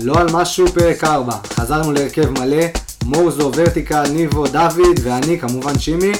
לא 0.00 0.20
על 0.20 0.26
משהו 0.32 0.66
פרק 0.66 1.04
4. 1.04 1.36
חזרנו 1.44 1.92
להרכב 1.92 2.30
מלא, 2.30 2.64
מורזו, 3.04 3.50
ורטיקל, 3.56 4.08
ניבו, 4.08 4.46
דוד 4.46 4.98
ואני 5.02 5.38
כמובן 5.38 5.78
שימי. 5.78 6.12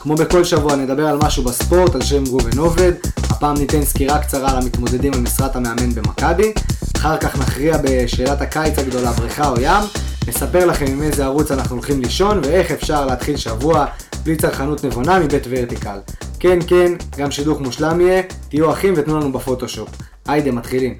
כמו 0.00 0.14
בכל 0.14 0.44
שבוע 0.44 0.76
נדבר 0.76 1.06
על 1.06 1.18
משהו 1.22 1.44
בספורט, 1.44 1.94
על 1.94 2.02
שם 2.02 2.24
ראובן 2.26 2.58
עובד. 2.58 2.92
הפעם 3.16 3.56
ניתן 3.56 3.84
סקירה 3.84 4.18
קצרה 4.18 4.50
על 4.50 4.56
המתמודדים 4.56 5.12
על 5.14 5.20
משרת 5.20 5.56
המאמן 5.56 5.94
במכבי. 5.94 6.52
אחר 6.96 7.16
כך 7.16 7.38
נכריע 7.38 7.76
בשאלת 7.82 8.40
הקיץ 8.40 8.78
הגדולה, 8.78 9.12
בריכה 9.12 9.48
או 9.48 9.60
ים. 9.60 9.84
נספר 10.28 10.66
לכם 10.66 10.86
עם 10.88 11.02
איזה 11.02 11.24
ערוץ 11.24 11.50
אנחנו 11.50 11.76
הולכים 11.76 12.00
לישון 12.00 12.40
ואיך 12.42 12.70
אפשר 12.70 13.06
להתחיל 13.06 13.36
שבוע 13.36 13.86
בלי 14.22 14.36
צרכנות 14.36 14.84
נבונה 14.84 15.18
מבית 15.18 15.42
ורטיקל. 15.48 15.98
כן, 16.40 16.58
כן, 16.66 16.92
גם 17.16 17.30
שידוך 17.30 17.60
מושלם 17.60 18.00
יהיה, 18.00 18.22
תהיו 18.48 18.72
אחים 18.72 18.94
ותנו 18.96 19.20
לנו 19.20 19.32
בפוטושופ. 19.32 19.88
היידה, 20.26 20.52
מתחילים. 20.52 20.94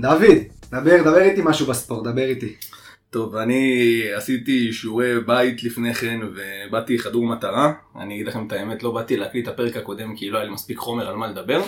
דוד, 0.00 0.22
דבר, 0.70 1.02
דבר 1.02 1.18
איתי 1.18 1.40
משהו 1.44 1.66
בספורט, 1.66 2.04
דבר 2.04 2.24
איתי. 2.24 2.54
טוב, 3.10 3.36
אני 3.36 4.02
עשיתי 4.16 4.72
שיעורי 4.72 5.20
בית 5.20 5.64
לפני 5.64 5.94
כן 5.94 6.20
ובאתי 6.22 6.98
חדור 6.98 7.26
מטרה. 7.26 7.72
אני 7.96 8.14
אגיד 8.14 8.26
לכם 8.26 8.46
את 8.46 8.52
האמת, 8.52 8.82
לא 8.82 8.90
באתי 8.90 9.16
להקליט 9.16 9.48
את 9.48 9.54
הפרק 9.54 9.76
הקודם 9.76 10.16
כי 10.16 10.30
לא 10.30 10.38
היה 10.38 10.46
לי 10.46 10.52
מספיק 10.52 10.78
חומר 10.78 11.08
על 11.08 11.16
מה 11.16 11.26
לדבר. 11.26 11.62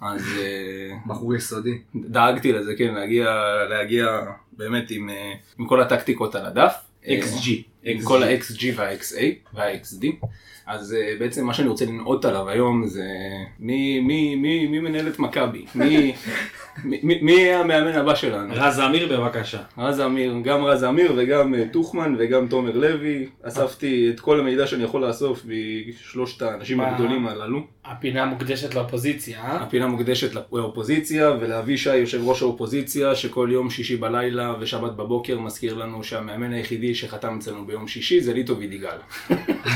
אז 0.00 0.22
אה, 0.38 0.96
בחור 1.06 1.34
יסודי. 1.34 1.78
דאגתי 1.94 2.52
לזה, 2.52 2.74
כן, 2.78 2.94
להגיע, 2.94 3.30
להגיע 3.70 4.06
באמת 4.52 4.90
עם, 4.90 5.10
אה, 5.10 5.32
עם 5.58 5.66
כל 5.66 5.80
הטקטיקות 5.80 6.34
על 6.34 6.46
הדף. 6.46 6.74
XG. 7.04 7.50
עם 7.82 8.02
כל 8.02 8.22
ה-XG 8.22 8.64
וה-XA 8.76 9.22
וה-XD. 9.54 10.26
אז 10.66 10.94
אה, 10.94 11.14
בעצם 11.18 11.46
מה 11.46 11.54
שאני 11.54 11.68
רוצה 11.68 11.84
לנעוט 11.84 12.24
עליו 12.24 12.48
היום 12.48 12.86
זה 12.86 13.06
מי, 13.58 14.00
מי, 14.00 14.36
מי, 14.36 14.66
מי 14.66 14.78
מנהל 14.78 15.08
את 15.08 15.18
מכבי? 15.18 15.64
מי, 15.74 16.14
מי, 16.84 17.32
יהיה 17.32 17.60
המאמן 17.60 17.92
הבא 17.92 18.14
שלנו? 18.14 18.54
רז 18.56 18.80
אמיר 18.80 19.08
בבקשה. 19.16 19.58
רז 19.78 20.00
אמיר, 20.00 20.34
גם 20.44 20.64
רז 20.64 20.84
אמיר 20.84 21.12
וגם 21.16 21.54
אה, 21.54 21.64
טוחמן 21.72 22.14
וגם 22.18 22.46
תומר 22.46 22.76
לוי. 22.76 23.28
אספתי 23.42 24.10
את 24.14 24.20
כל 24.20 24.40
המידע 24.40 24.66
שאני 24.66 24.84
יכול 24.84 25.06
לאסוף 25.06 25.42
משלושת 25.44 26.42
האנשים? 26.42 26.80
הגדולים 26.80 27.26
הללו. 27.26 27.60
הפינה 27.84 28.24
מוקדשת 28.24 28.74
לאופוזיציה, 28.74 29.40
אה? 29.40 29.62
הפינה 29.62 29.86
מוקדשת 29.86 30.34
לאופוזיציה 30.52 31.30
ולאבישי 31.40 31.96
יושב 31.96 32.20
ראש 32.24 32.42
האופוזיציה 32.42 33.14
שכל 33.14 33.48
יום 33.52 33.70
שישי 33.70 33.96
בלילה 33.96 34.54
ושבת 34.60 34.92
בבוקר 34.92 35.38
מזכיר 35.38 35.74
לנו 35.74 36.04
שהמאמן 36.04 36.52
היחידי 36.52 36.94
שחתם 36.94 37.36
אצלנו 37.38 37.66
ביום 37.66 37.88
שישי 37.88 38.20
זה 38.20 38.34
ליטו 38.34 38.56
וידיגל. 38.56 38.96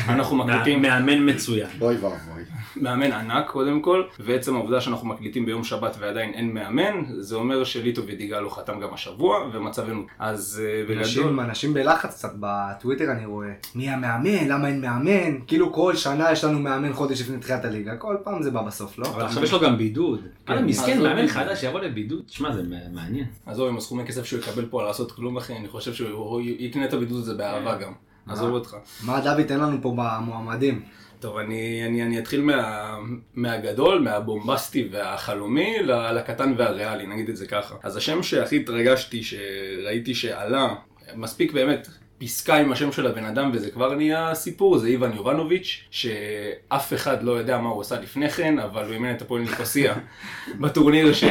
אנחנו 0.09 0.37
מקליטים 0.37 0.83
מאמן 0.83 1.31
מצוין. 1.31 1.69
אוי 1.81 1.95
ואבוי. 1.95 2.43
מאמן 2.77 3.13
ענק 3.13 3.47
קודם 3.47 3.81
כל, 3.81 4.03
ועצם 4.21 4.55
העובדה 4.55 4.81
שאנחנו 4.81 5.09
מקליטים 5.09 5.47
ביום 5.47 5.65
שבת 5.65 5.97
ועדיין 5.99 6.35
אין 6.35 6.55
מאמן, 6.55 7.05
זה 7.19 7.37
אומר 7.37 7.65
שליטו 7.65 8.07
וידיגל 8.07 8.41
לא 8.41 8.49
חתם 8.49 8.81
גם 8.81 8.95
השבוע, 8.95 9.39
ומצבנו. 9.53 10.03
אז 10.19 10.63
אה, 10.65 10.97
אנשים, 10.99 11.23
בגדול, 11.23 11.41
אנשים 11.41 11.75
בלחץ 11.75 12.15
קצת 12.15 12.33
בטוויטר 12.41 13.11
אני 13.13 13.27
רואה. 13.27 13.53
מי 13.75 13.91
המאמן? 13.91 14.49
למה 14.49 14.69
אין 14.69 14.81
מאמן? 14.81 15.41
כאילו 15.47 15.73
כל 15.73 15.97
שנה 15.97 16.33
יש 16.33 16.45
לנו 16.45 16.59
מאמן 16.59 16.93
חודש 16.93 17.21
לפני 17.21 17.39
תחילת 17.39 17.65
הליגה. 17.65 17.97
כל 17.97 18.17
פעם 18.25 18.43
זה 18.43 18.51
בא 18.51 18.63
בסוף, 18.63 18.99
לא? 18.99 19.07
אבל 19.07 19.23
עכשיו 19.23 19.45
יש 19.45 19.53
לו 19.53 19.61
גם 19.61 19.79
בידוד. 19.79 20.21
כן, 20.47 20.65
מסכן. 20.65 21.03
מאמן 21.03 21.29
חדש 21.29 21.61
שיבוא 21.61 21.81
לבידוד. 21.81 22.23
תשמע, 22.27 22.53
זה 22.53 22.63
מעניין. 22.93 23.27
עזוב 23.47 23.69
עם 23.69 23.77
הסכומי 23.77 24.07
כסף 24.07 24.25
שהוא 24.25 24.41
יקבל 24.41 24.67
פה 24.67 24.81
על 24.81 24.87
לעשות 24.87 25.13
כלום 25.13 25.37
אחי, 25.37 25.57
אני 25.57 25.69
חושב 25.69 25.95
שהוא 25.95 26.41
יקנה 26.41 26.85
את 26.85 26.93
הבידוד 26.93 27.19
הזה 27.19 27.35
באהבה 27.35 27.75
גם. 27.77 27.93
עזוב 28.29 28.51
אותך. 28.51 28.77
מה 29.05 29.21
דוד 29.21 29.43
תן 29.43 29.61
לנו 29.61 29.83
פה 29.83 29.95
במועמדים? 29.97 30.83
טוב, 31.23 31.37
אני, 31.37 31.87
אני, 31.87 32.03
אני 32.03 32.19
אתחיל 32.19 32.41
מה, 32.41 32.97
מהגדול, 33.35 33.99
מהבומבסטי 33.99 34.89
והחלומי 34.93 35.77
לקטן 36.15 36.55
והריאלי, 36.57 37.07
נגיד 37.07 37.29
את 37.29 37.37
זה 37.37 37.47
ככה. 37.47 37.75
אז 37.83 37.97
השם 37.97 38.23
שהכי 38.23 38.57
התרגשתי, 38.57 39.23
שראיתי 39.23 40.15
שעלה, 40.15 40.75
מספיק 41.17 41.53
באמת 41.53 41.89
פסקה 42.25 42.57
עם 42.57 42.73
השם 42.73 42.93
של 42.93 43.07
הבן 43.07 43.25
אדם 43.25 43.51
וזה 43.55 43.71
כבר 43.71 43.95
נהיה 43.95 44.35
סיפור, 44.35 44.79
זה 44.79 44.87
איוון 44.89 45.13
יובנוביץ', 45.17 45.81
שאף 45.91 46.93
אחד 46.93 47.23
לא 47.23 47.33
יודע 47.33 47.59
מה 47.59 47.69
הוא 47.69 47.81
עשה 47.81 48.01
לפני 48.01 48.31
כן, 48.31 48.59
אבל 48.59 48.85
הוא 48.85 48.93
אימן 48.93 49.11
את 49.15 49.23
הפועל 49.23 49.43
ניקוסיה 49.43 49.95
בטורניר, 50.61 51.13
ש- 51.13 51.25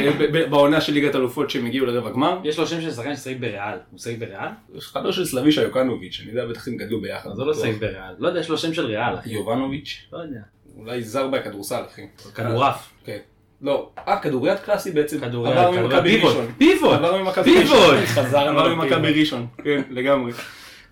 בעונה 0.50 0.82
של 0.82 0.94
ליגת 0.94 1.16
אלופות 1.16 1.50
שהם 1.50 1.66
הגיעו 1.66 1.86
לרבע 1.86 2.10
גמר. 2.10 2.38
יש 2.44 2.60
לו 2.60 2.68
שם 2.68 2.82
של 2.82 2.92
שחקן 2.92 3.16
ששחק 3.16 3.36
בריאל. 3.40 3.78
הוא 3.92 4.00
שחק 4.00 4.14
בריאל? 4.20 4.48
חבר 4.80 5.12
של 5.12 5.26
סלבישה 5.26 5.62
יוקנוביץ', 5.62 6.20
אני 6.24 6.30
יודע 6.32 6.46
בטח 6.46 6.68
הם 6.68 6.78
גדלו 6.78 7.02
ביחד. 7.02 7.30
אז 7.30 7.40
הוא 7.40 7.48
לא 7.48 7.54
שחק 7.54 7.74
בריאל. 7.80 8.14
לא 8.20 8.28
יודע, 8.28 8.40
יש 8.40 8.50
לו 8.50 8.58
שם 8.58 8.74
של 8.74 8.86
ריאל. 8.86 9.14
יובנוביץ', 9.26 10.06
לא 10.14 10.18
יודע. 10.18 10.40
אולי 10.78 11.04
זר 11.04 11.28
בכדורסל 11.28 11.82
אחי. 11.92 12.02
כדורעף. 12.36 12.90
כן. 13.06 13.18
לא, 13.62 13.90
אה, 14.08 14.20
כדוריד 14.20 14.58
קלאסי 14.60 14.92
בעצם. 14.92 15.20
כדוריד, 15.20 15.54
עבר 15.58 15.72
ממכבי 15.72 16.10
פיבוט. 16.12 16.30
ראשון. 16.30 16.52
פיבוט. 16.58 16.94
עבר 16.94 17.24
ממכבי 17.24 17.44
פיבוט. 17.44 17.76
ראשון. 17.76 18.26
לפיבוט. 18.26 18.68
ממכבי 18.78 19.20
ראשון. 19.20 19.48
כן, 19.64 19.82
לגמרי. 19.90 20.32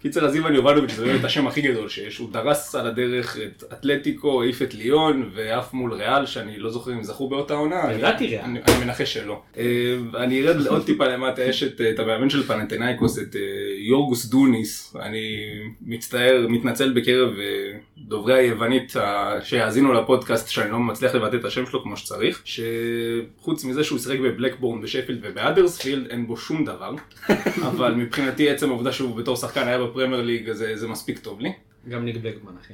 קיצר, 0.02 0.26
אז 0.26 0.36
איוון 0.36 0.56
יובנוביץ' 0.56 0.92
זה 0.92 1.06
באמת 1.06 1.24
השם 1.24 1.48
הכי 1.48 1.62
גדול 1.62 1.90
שיש. 1.90 2.18
הוא 2.18 2.32
דרס 2.32 2.76
על 2.76 2.88
הדרך 2.88 3.38
את 3.38 3.64
אתלטיקו, 3.74 4.42
העיף 4.42 4.62
את 4.62 4.74
ליון, 4.74 5.30
ועף 5.36 5.74
מול 5.74 5.94
ריאל, 5.94 6.26
שאני 6.26 6.60
לא 6.60 6.70
זוכר 6.70 6.92
אם 6.94 7.04
זכו 7.04 7.30
באותה 7.30 7.54
עונה. 7.54 7.94
ידעתי 7.94 8.28
ריאל. 8.28 8.44
אני 8.44 8.60
מנחש 8.86 9.14
שלא. 9.14 9.42
אה, 9.58 9.64
אני 10.16 10.42
ארד 10.42 10.68
עוד 10.68 10.86
טיפה 10.86 11.08
למטה, 11.08 11.44
יש 11.44 11.64
את 11.64 12.00
המאמן 12.00 12.30
של 12.30 12.44
פנתנאיקוס, 12.44 13.20
את 13.20 13.36
אה, 13.36 13.42
יורגוס 13.78 14.26
דוניס. 14.26 14.96
אני 15.02 15.28
מצטער, 15.82 16.46
מתנצל 16.50 16.94
בקרב 16.94 17.30
אה, 17.40 17.80
דוברי 17.98 18.34
היוונית 18.34 18.94
שיאזינו 19.44 19.94
לפודקאסט, 19.94 20.50
שאני 20.50 20.72
לא 20.72 20.80
מצליח 20.80 21.16
לבטא 21.16 21.36
את 21.36 21.46
השם 21.46 21.66
שלו 21.66 21.84
כמו 21.84 21.98
שצריך, 21.98 22.42
שחוץ 22.46 23.66
מזה 23.66 23.84
שהוא 23.84 24.00
שיחק 24.00 24.20
בבלקבורן, 24.20 24.82
בשפילד 24.82 25.20
ובאדרספילד, 25.22 26.08
אין 26.10 26.28
בו 26.28 26.38
שום 26.38 26.66
דבר. 26.66 26.96
אבל 27.70 27.94
מבחינתי 27.94 28.50
עצם 28.50 28.70
העובדה 28.70 28.92
שהוא 28.92 29.16
בתור 29.16 29.36
שחקן 29.36 29.68
היה 29.68 29.78
בפרמייר 29.90 30.22
ליג, 30.22 30.52
זה 30.52 30.78
זה 30.78 30.88
מספיק 30.88 31.20
טוב 31.20 31.40
לי. 31.42 31.52
גם 31.90 32.06
ניק 32.06 32.16
בלקמן, 32.22 32.52
אחי. 32.62 32.74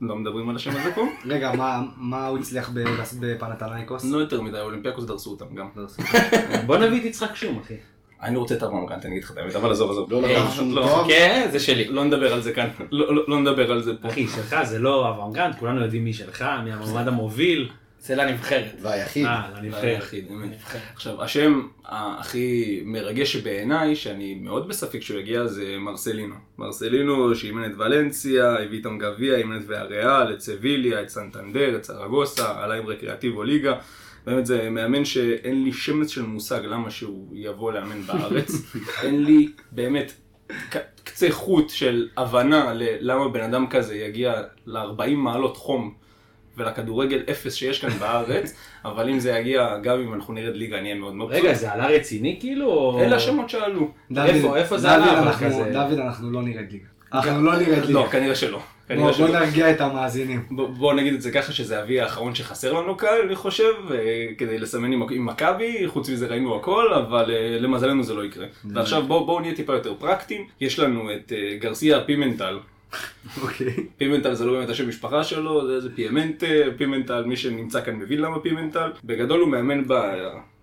לא 0.00 0.16
מדברים 0.16 0.48
על 0.48 0.56
השם 0.56 0.70
הזה 0.70 0.94
פה. 0.94 1.06
רגע, 1.32 1.52
מה- 1.56 1.82
מה 1.96 2.26
הוא 2.26 2.38
הצליח 2.38 2.70
בפנתנייקוס? 3.20 4.04
לא 4.04 4.18
יותר 4.18 4.40
מדי, 4.40 4.60
אולימפיאקוס 4.60 5.04
דרסו 5.04 5.30
אותם 5.30 5.54
גם. 5.54 5.68
בוא 6.66 6.76
נביא 6.76 7.00
את 7.00 7.04
יצחק 7.04 7.34
שום, 7.34 7.58
אחי. 7.58 7.74
אני 8.22 8.36
רוצה 8.36 8.54
את 8.54 8.62
אברהם 8.62 8.86
גרנט, 8.86 9.04
אני 9.04 9.12
אגיד 9.12 9.24
לך 9.24 9.30
את 9.30 9.36
האמת, 9.36 9.56
אבל 9.56 9.70
עזוב, 9.70 9.90
עזוב. 9.90 10.12
לא 10.12 10.24
אה, 10.24 10.46
לא. 10.70 11.04
כן, 11.08 11.48
זה 11.52 11.60
שלי. 11.60 11.84
לא 11.88 12.04
נדבר 12.04 12.32
על 12.32 12.42
זה 12.42 12.52
כאן, 12.52 12.68
לא, 12.90 13.14
לא, 13.14 13.22
לא 13.28 13.40
נדבר 13.40 13.72
על 13.72 13.82
זה 13.82 13.92
פה. 14.00 14.08
אחי, 14.08 14.26
שלך 14.28 14.56
זה 14.64 14.78
לא 14.78 15.08
אברהם 15.10 15.32
גרנט, 15.32 15.58
כולנו 15.58 15.80
יודעים 15.82 16.04
מי 16.04 16.12
שלך, 16.12 16.44
מי 16.64 16.72
המועמד 16.72 17.08
המוביל. 17.08 17.68
זה 18.02 18.14
לנבחרת. 18.14 18.72
והיחיד. 18.82 19.26
אה, 19.26 19.50
זה 19.52 19.60
לנבחרת. 20.30 20.82
עכשיו, 20.94 21.22
השם 21.22 21.68
הכי 21.84 22.80
מרגש 22.84 23.36
בעיניי, 23.36 23.96
שאני 23.96 24.34
מאוד 24.34 24.68
בספק 24.68 25.02
שהוא 25.02 25.20
יגיע, 25.20 25.46
זה 25.46 25.76
מרסלינו. 25.78 26.34
מרסלינו 26.58 27.34
שאימן 27.34 27.64
את 27.64 27.76
ולנסיה, 27.78 28.52
הביא 28.52 28.78
איתם 28.78 28.98
גביע, 28.98 29.36
אימן 29.36 29.56
את 29.56 29.62
ויאריאל, 29.66 30.32
את 30.32 30.40
סביליה, 30.40 31.02
את 31.02 31.08
סנטנדר, 31.08 31.76
את 31.76 31.84
סרגוסה, 31.84 32.62
עלה 32.62 32.74
עם 32.74 32.86
רקריאטיבו 32.86 33.42
ליגה. 33.42 33.74
באמת 34.26 34.46
זה 34.46 34.70
מאמן 34.70 35.04
שאין 35.04 35.64
לי 35.64 35.72
שמץ 35.72 36.08
של 36.08 36.22
מושג 36.22 36.60
למה 36.64 36.90
שהוא 36.90 37.28
יבוא 37.32 37.72
לאמן 37.72 38.02
בארץ. 38.02 38.50
אין 39.02 39.24
לי 39.24 39.48
באמת 39.72 40.12
קצה 41.04 41.30
חוט 41.30 41.70
של 41.70 42.08
הבנה 42.16 42.72
ללמה 42.74 43.28
בן 43.28 43.40
אדם 43.40 43.66
כזה 43.66 43.96
יגיע 43.96 44.42
ל-40 44.66 45.10
מעלות 45.16 45.56
חום 45.56 45.99
ולכדורגל 46.60 47.22
אפס 47.30 47.54
שיש 47.54 47.80
כאן 47.80 47.90
בארץ, 47.90 48.54
אבל 48.84 49.08
אם 49.08 49.18
זה 49.18 49.30
יגיע, 49.30 49.76
גם 49.82 50.00
אם 50.00 50.14
אנחנו 50.14 50.34
נרד 50.34 50.54
ליגה, 50.56 50.78
אני 50.78 50.88
אהיה 50.88 51.00
מאוד 51.00 51.14
מבסוט. 51.14 51.32
רגע, 51.34 51.54
זה 51.54 51.72
עלה 51.72 51.86
רציני 51.86 52.36
כאילו? 52.40 52.98
אלה 53.00 53.16
השמות 53.16 53.50
שעלו. 53.50 53.90
איפה- 54.16 54.56
איפה 54.56 54.78
זה 54.78 54.90
עלה? 54.90 55.32
דוד, 55.72 55.98
אנחנו 55.98 56.30
לא 56.30 56.42
נרד 56.42 56.64
ליגה. 56.72 56.84
אנחנו 57.12 57.42
לא 57.42 57.52
נרד 57.52 57.68
ליגה. 57.68 57.88
לא, 57.88 58.06
כנראה 58.10 58.34
שלא. 58.34 58.60
בוא. 58.96 59.28
נרגיע 59.28 59.70
את 59.70 59.80
המאזינים. 59.80 60.42
בוא 60.50 60.68
בוא 60.68 60.94
נגיד 60.94 61.14
את 61.14 61.22
זה 61.22 61.30
ככה 61.30 61.52
שזה 61.52 61.78
האבי 61.80 62.00
האחרון 62.00 62.34
שחסר 62.34 62.72
לנו 62.72 62.96
כאן, 62.96 63.08
אני 63.26 63.36
חושב, 63.36 63.72
אה, 63.90 63.96
כדי 64.38 64.58
לסמן 64.58 64.92
עם 64.92 65.02
עם 65.10 65.26
מכבי, 65.26 65.82
חוץ 65.86 66.08
מזה 66.10 66.26
ראינו 66.26 66.56
הכל, 66.56 66.92
אבל 66.94 67.30
אה, 67.30 67.56
למזלנו 67.60 68.02
זה 68.02 68.14
לא 68.14 68.24
יקרה. 68.24 68.46
ועכשיו 68.74 69.02
בואו 69.02 69.26
בואו 69.26 69.40
נהיה 69.40 69.54
טיפה 69.54 69.72
יותר 69.72 69.94
פרקטיים, 69.98 70.46
יש 70.60 70.78
לנו 70.78 71.12
את 71.12 71.32
אה, 71.36 71.56
גרסיה 71.60 72.00
פימנטל, 72.00 72.58
אוקיי. 73.42 73.74
פימנטל 73.98 74.34
זה 74.34 74.44
לא 74.44 74.52
באמת 74.52 74.68
השם 74.68 74.88
משפחה 74.88 75.24
שלו, 75.24 75.66
זה 75.66 75.72
איזה 75.72 75.94
פימנטה, 75.94 76.46
פימנטל, 76.76 77.24
מי 77.24 77.36
שנמצא 77.36 77.84
כאן 77.84 77.94
מבין 77.96 78.20
למה 78.20 78.40
פימנטל. 78.40 78.92
בגדול 79.04 79.40
הוא 79.40 79.48
מאמן 79.48 79.84
ב... 79.88 79.94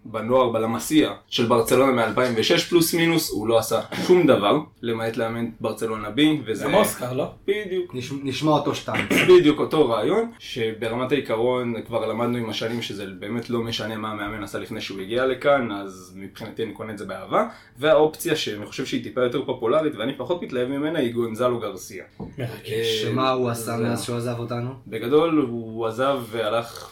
בנוער, 0.05 0.49
בלמסיה 0.49 1.13
של 1.27 1.45
ברצלונה 1.45 2.07
מ-2006 2.07 2.59
פלוס 2.69 2.93
מינוס, 2.93 3.31
הוא 3.31 3.47
לא 3.47 3.57
עשה 3.57 3.81
שום 4.07 4.27
דבר, 4.27 4.57
למעט 4.81 5.17
לאמן 5.17 5.45
ברצלונה 5.59 6.09
בי, 6.09 6.41
וזה... 6.45 6.63
גם 6.65 6.73
אוסקר, 6.73 7.13
לא? 7.13 7.25
בדיוק. 7.47 7.95
נש- 7.95 8.11
נשמע 8.23 8.51
אותו 8.51 8.75
שתיים. 8.75 9.05
בדיוק 9.29 9.59
אותו 9.59 9.89
רעיון, 9.89 10.31
שברמת 10.39 11.11
העיקרון 11.11 11.73
כבר 11.87 12.05
למדנו 12.05 12.37
עם 12.37 12.49
השנים 12.49 12.81
שזה 12.81 13.05
באמת 13.19 13.49
לא 13.49 13.59
משנה 13.61 13.97
מה 13.97 14.11
המאמן 14.11 14.43
עשה 14.43 14.59
לפני 14.59 14.81
שהוא 14.81 14.99
הגיע 15.01 15.25
לכאן, 15.25 15.71
אז 15.71 16.13
מבחינתי 16.15 16.63
אני 16.63 16.73
קונה 16.73 16.91
את 16.93 16.97
זה 16.97 17.05
באהבה. 17.05 17.47
והאופציה 17.79 18.35
שאני 18.35 18.65
חושב 18.65 18.85
שהיא 18.85 19.03
טיפה 19.03 19.21
יותר 19.21 19.45
פופולרית 19.45 19.95
ואני 19.95 20.13
פחות 20.17 20.41
מתלהב 20.41 20.67
ממנה 20.67 20.99
היא 20.99 21.13
גונזלו 21.13 21.59
גרסיה. 21.59 22.03
מרגש. 22.37 22.69
אה, 22.71 22.83
שמה 23.01 23.29
הוא 23.31 23.49
עשה 23.49 23.77
זה- 23.77 23.83
מאז 23.83 24.03
שהוא 24.03 24.17
עזב 24.17 24.35
אותנו? 24.39 24.69
בגדול 24.87 25.47
הוא 25.49 25.87
עזב 25.87 26.19
והלך. 26.31 26.89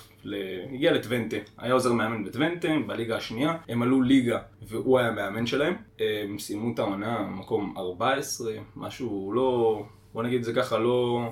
הגיע 0.74 0.94
לטוונטה, 0.94 1.36
היה 1.58 1.74
עוזר 1.74 1.94
מאמן 1.94 2.24
בטוונטה, 2.24 2.68
בליגה 2.88 3.16
השנייה, 3.18 3.58
הם 3.70 3.82
עלו 3.82 4.02
ליגה 4.02 4.40
והוא 4.62 5.00
היה 5.00 5.08
המאמן 5.08 5.46
שלהם, 5.46 5.74
הם 6.00 6.40
סיימו 6.40 6.74
את 6.74 6.80
העונה 6.80 7.22
מקום 7.22 7.74
14, 7.78 8.54
משהו 8.76 9.32
לא, 9.36 9.84
בוא 10.14 10.24
נגיד 10.24 10.40
את 10.40 10.44
זה 10.44 10.54
ככה, 10.54 10.78
לא, 10.78 11.30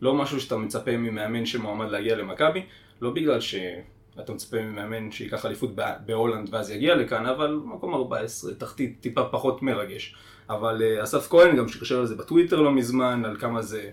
לא 0.00 0.14
משהו 0.14 0.40
שאתה 0.40 0.56
מצפה 0.56 0.96
ממאמן 0.96 1.46
שמועמד 1.46 1.90
להגיע 1.90 2.16
למכבי, 2.16 2.62
לא 3.00 3.10
בגלל 3.10 3.40
שאתה 3.40 4.32
מצפה 4.32 4.62
ממאמן 4.62 5.10
שייקח 5.10 5.46
אליפות 5.46 5.70
בהולנד 6.06 6.48
ואז 6.54 6.70
יגיע 6.70 6.94
לכאן, 6.94 7.26
אבל 7.26 7.60
מקום 7.64 7.94
14, 7.94 8.54
תחתית 8.54 8.96
טיפה 9.00 9.24
פחות 9.24 9.62
מרגש. 9.62 10.16
אבל 10.50 10.82
אה, 10.82 11.02
אסף 11.02 11.28
כהן 11.28 11.56
גם 11.56 11.68
שרשר 11.68 11.98
על 11.98 12.06
זה 12.06 12.14
בטוויטר 12.16 12.60
לא 12.60 12.72
מזמן, 12.72 13.24
על 13.24 13.36
כמה 13.36 13.62
זה 13.62 13.90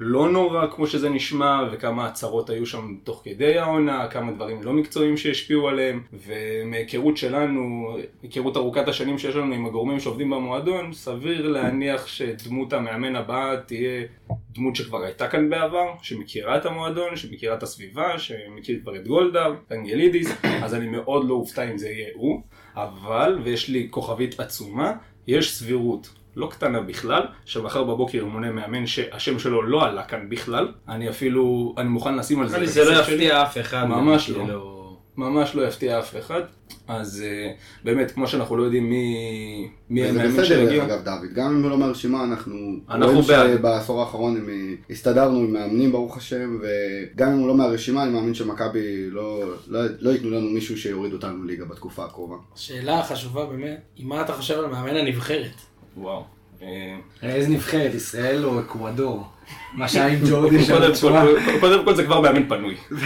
לא 0.00 0.30
נורא 0.30 0.66
כמו 0.66 0.86
שזה 0.86 1.08
נשמע, 1.10 1.68
וכמה 1.72 2.06
הצהרות 2.06 2.50
היו 2.50 2.66
שם 2.66 2.94
תוך 3.04 3.22
כדי 3.24 3.58
העונה, 3.58 4.08
כמה 4.08 4.32
דברים 4.32 4.62
לא 4.62 4.72
מקצועיים 4.72 5.16
שהשפיעו 5.16 5.68
עליהם, 5.68 6.02
ומהיכרות 6.12 7.16
שלנו, 7.16 7.96
היכרות 8.22 8.56
ארוכת 8.56 8.88
השנים 8.88 9.18
שיש 9.18 9.36
לנו 9.36 9.54
עם 9.54 9.66
הגורמים 9.66 10.00
שעובדים 10.00 10.30
במועדון, 10.30 10.92
סביר 10.92 11.48
להניח 11.48 12.06
שדמות 12.06 12.72
המאמן 12.72 13.16
הבאה 13.16 13.56
תהיה 13.56 14.04
דמות 14.50 14.76
שכבר 14.76 15.02
הייתה 15.02 15.28
כאן 15.28 15.50
בעבר, 15.50 15.86
שמכירה 16.02 16.56
את 16.56 16.66
המועדון, 16.66 17.16
שמכירה 17.16 17.54
את 17.54 17.62
הסביבה, 17.62 18.18
שמכיר 18.18 18.80
כבר 18.82 18.96
את 18.96 19.06
גולדהר, 19.06 19.54
אנגלידיס, 19.72 20.32
אז 20.62 20.74
אני 20.74 20.88
מאוד 20.88 21.28
לא 21.28 21.34
אופתע 21.34 21.70
אם 21.70 21.78
זה 21.78 21.88
יהיה 21.88 22.08
הוא, 22.14 22.40
אבל, 22.74 23.38
ויש 23.44 23.68
לי 23.68 23.86
כוכבית 23.90 24.40
עצומה, 24.40 24.92
יש 25.26 25.54
סבירות 25.54 26.23
לא 26.36 26.46
קטנה 26.50 26.80
בכלל, 26.80 27.22
שמחר 27.44 27.84
בבוקר 27.84 28.18
ימונה 28.18 28.52
מאמן 28.52 28.86
שהשם 28.86 29.38
שלו 29.38 29.62
לא 29.62 29.84
עלה 29.84 30.02
כאן 30.02 30.28
בכלל. 30.28 30.72
אני 30.88 31.08
אפילו, 31.08 31.74
אני 31.78 31.88
מוכן 31.88 32.16
לשים 32.16 32.40
על 32.40 32.48
זה 32.48 32.66
זה 32.66 32.84
לא. 32.84 33.00
יפתיע 33.00 33.42
אף 33.42 33.58
אחד. 33.58 33.84
ממש 33.84 34.30
לא. 34.30 34.38
כאילו, 34.38 34.74
ממש 35.16 35.54
לא 35.54 35.66
יפתיע 35.66 35.98
אף 35.98 36.16
אחד. 36.16 36.42
אז 36.88 37.24
אה, 37.26 37.52
באמת, 37.84 38.10
כמו 38.10 38.28
שאנחנו 38.28 38.56
לא 38.56 38.62
יודעים 38.62 38.90
מי, 38.90 39.68
מי 39.90 40.02
וזה 40.02 40.10
המאמן 40.10 40.32
בסדר 40.32 40.44
שיגיע. 40.44 40.84
דרך 40.84 40.90
אגב 40.90 41.04
דוד, 41.04 41.32
גם 41.34 41.46
אם 41.46 41.70
לא 41.70 41.78
מהרשימה 41.78 42.24
אנחנו 42.24 42.56
אנחנו 42.90 43.06
רואים 43.06 43.22
בעד. 43.22 43.58
שבעשור 43.58 44.00
האחרון 44.00 44.36
הם 44.36 44.48
אה, 44.48 44.74
הסתדרנו 44.90 45.38
עם 45.38 45.52
מאמנים 45.52 45.92
ברוך 45.92 46.16
השם 46.16 46.58
וגם 46.62 47.32
אם 47.32 47.38
הוא 47.38 47.48
לא 47.48 47.54
מהרשימה 47.54 48.02
אני 48.02 48.12
מאמין 48.12 48.34
שמכבי 48.34 49.10
לא, 49.10 49.54
לא, 49.68 49.80
לא 50.00 50.10
ייתנו 50.10 50.30
לנו 50.30 50.50
מישהו 50.50 50.78
שיוריד 50.78 51.12
אותנו 51.12 51.44
ליגה 51.44 51.64
בתקופה 51.64 52.04
הקרובה. 52.04 52.36
שאלה 52.54 53.02
חשובה 53.02 53.46
באמת, 53.46 53.80
היא 53.96 54.06
מה 54.06 54.22
אתה 54.22 54.32
חושב 54.32 54.58
על 54.58 54.66
מאמן 54.66 54.96
הנבחרת? 54.96 55.54
וואו. 55.96 56.24
אה, 56.62 56.96
איזה 57.22 57.48
נבחרת, 57.48 57.94
ישראל 57.94 58.44
או 58.44 58.60
אקוודור? 58.60 59.26
מה 59.74 59.88
שהיה 59.88 60.06
עם 60.06 60.18
ג'ורדי 60.30 60.64
שם. 60.64 60.74
כל- 61.00 61.58
קודם 61.60 61.84
כל 61.84 61.94
זה 61.94 62.04
כבר 62.04 62.20
מאמן 62.20 62.48
פנוי. 62.48 62.74
לא, 62.90 62.98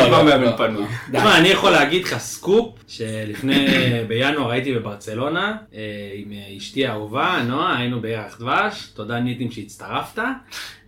זה 0.00 0.06
כבר 0.08 0.22
לא, 0.22 0.24
מאמן 0.24 0.44
לא. 0.44 0.56
פנוי. 0.56 0.84
תשמע, 1.12 1.38
אני 1.38 1.48
יכול 1.48 1.70
להגיד 1.70 2.04
לך 2.04 2.18
סקופ, 2.18 2.78
שלפני, 2.88 3.66
בינואר 4.08 4.50
הייתי 4.50 4.74
בברצלונה, 4.74 5.56
אה, 5.74 5.80
עם 6.14 6.26
אשתי 6.58 6.86
האהובה, 6.86 7.42
נועה, 7.46 7.78
היינו 7.78 8.00
בירח 8.00 8.36
דבש, 8.40 8.86
תודה 8.94 9.20
ניטים 9.20 9.50
שהצטרפת, 9.50 10.18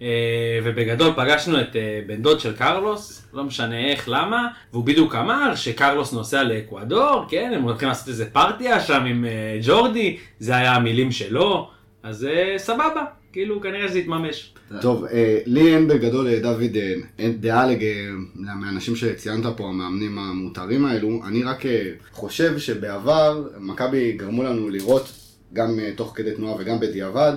אה, 0.03 0.09
ובגדול 0.65 1.13
פגשנו 1.17 1.61
את 1.61 1.77
אה, 1.77 2.01
בן 2.07 2.23
דוד 2.23 2.41
של 2.41 2.53
קרלוס, 2.57 3.29
לא 3.35 3.45
משנה 3.45 3.87
איך, 3.91 4.05
למה, 4.09 4.49
והוא 4.73 4.85
בדיוק 4.85 5.15
אמר 5.15 5.55
שקרלוס 5.55 6.13
נוסע 6.13 6.43
לאקוודור, 6.43 7.27
כן, 7.29 7.53
הם 7.55 7.63
הולכים 7.63 7.89
לעשות 7.89 8.09
איזה 8.09 8.31
פרטיה 8.31 8.81
שם 8.81 9.05
עם 9.05 9.25
ג'ורדי, 9.63 10.17
זה 10.39 10.57
היה 10.57 10.73
המילים 10.73 11.13
שלו, 11.13 11.71
אז 12.03 12.29
סבבה, 12.57 13.05
כאילו 13.35 13.61
כנראה 13.61 13.89
שזה 13.89 13.99
יתממש. 13.99 14.55
טוב, 14.81 15.05
אה, 15.05 15.39
לי 15.47 15.75
אין 15.75 15.89
בגדול, 15.89 16.29
אה, 16.29 16.41
דוד, 16.41 16.77
אה, 16.77 16.95
אין 17.19 17.41
דעה. 17.41 17.67
מהאנשים 18.35 18.97
שציינת 18.97 19.57
פה, 19.57 19.69
המאמנים 19.69 20.19
המותרים 20.19 20.85
האלו, 20.85 21.21
אני 21.27 21.43
רק 21.43 21.63
חושב 22.13 22.59
שבעבר 22.59 23.45
מכבי 23.59 24.13
גרמו 24.13 24.43
לנו 24.43 24.69
לראות, 24.69 25.13
גם 25.53 25.79
תוך 25.97 26.13
כדי 26.17 26.33
תנועה 26.33 26.57
וגם 26.61 26.81
בדיעבד, 26.81 27.33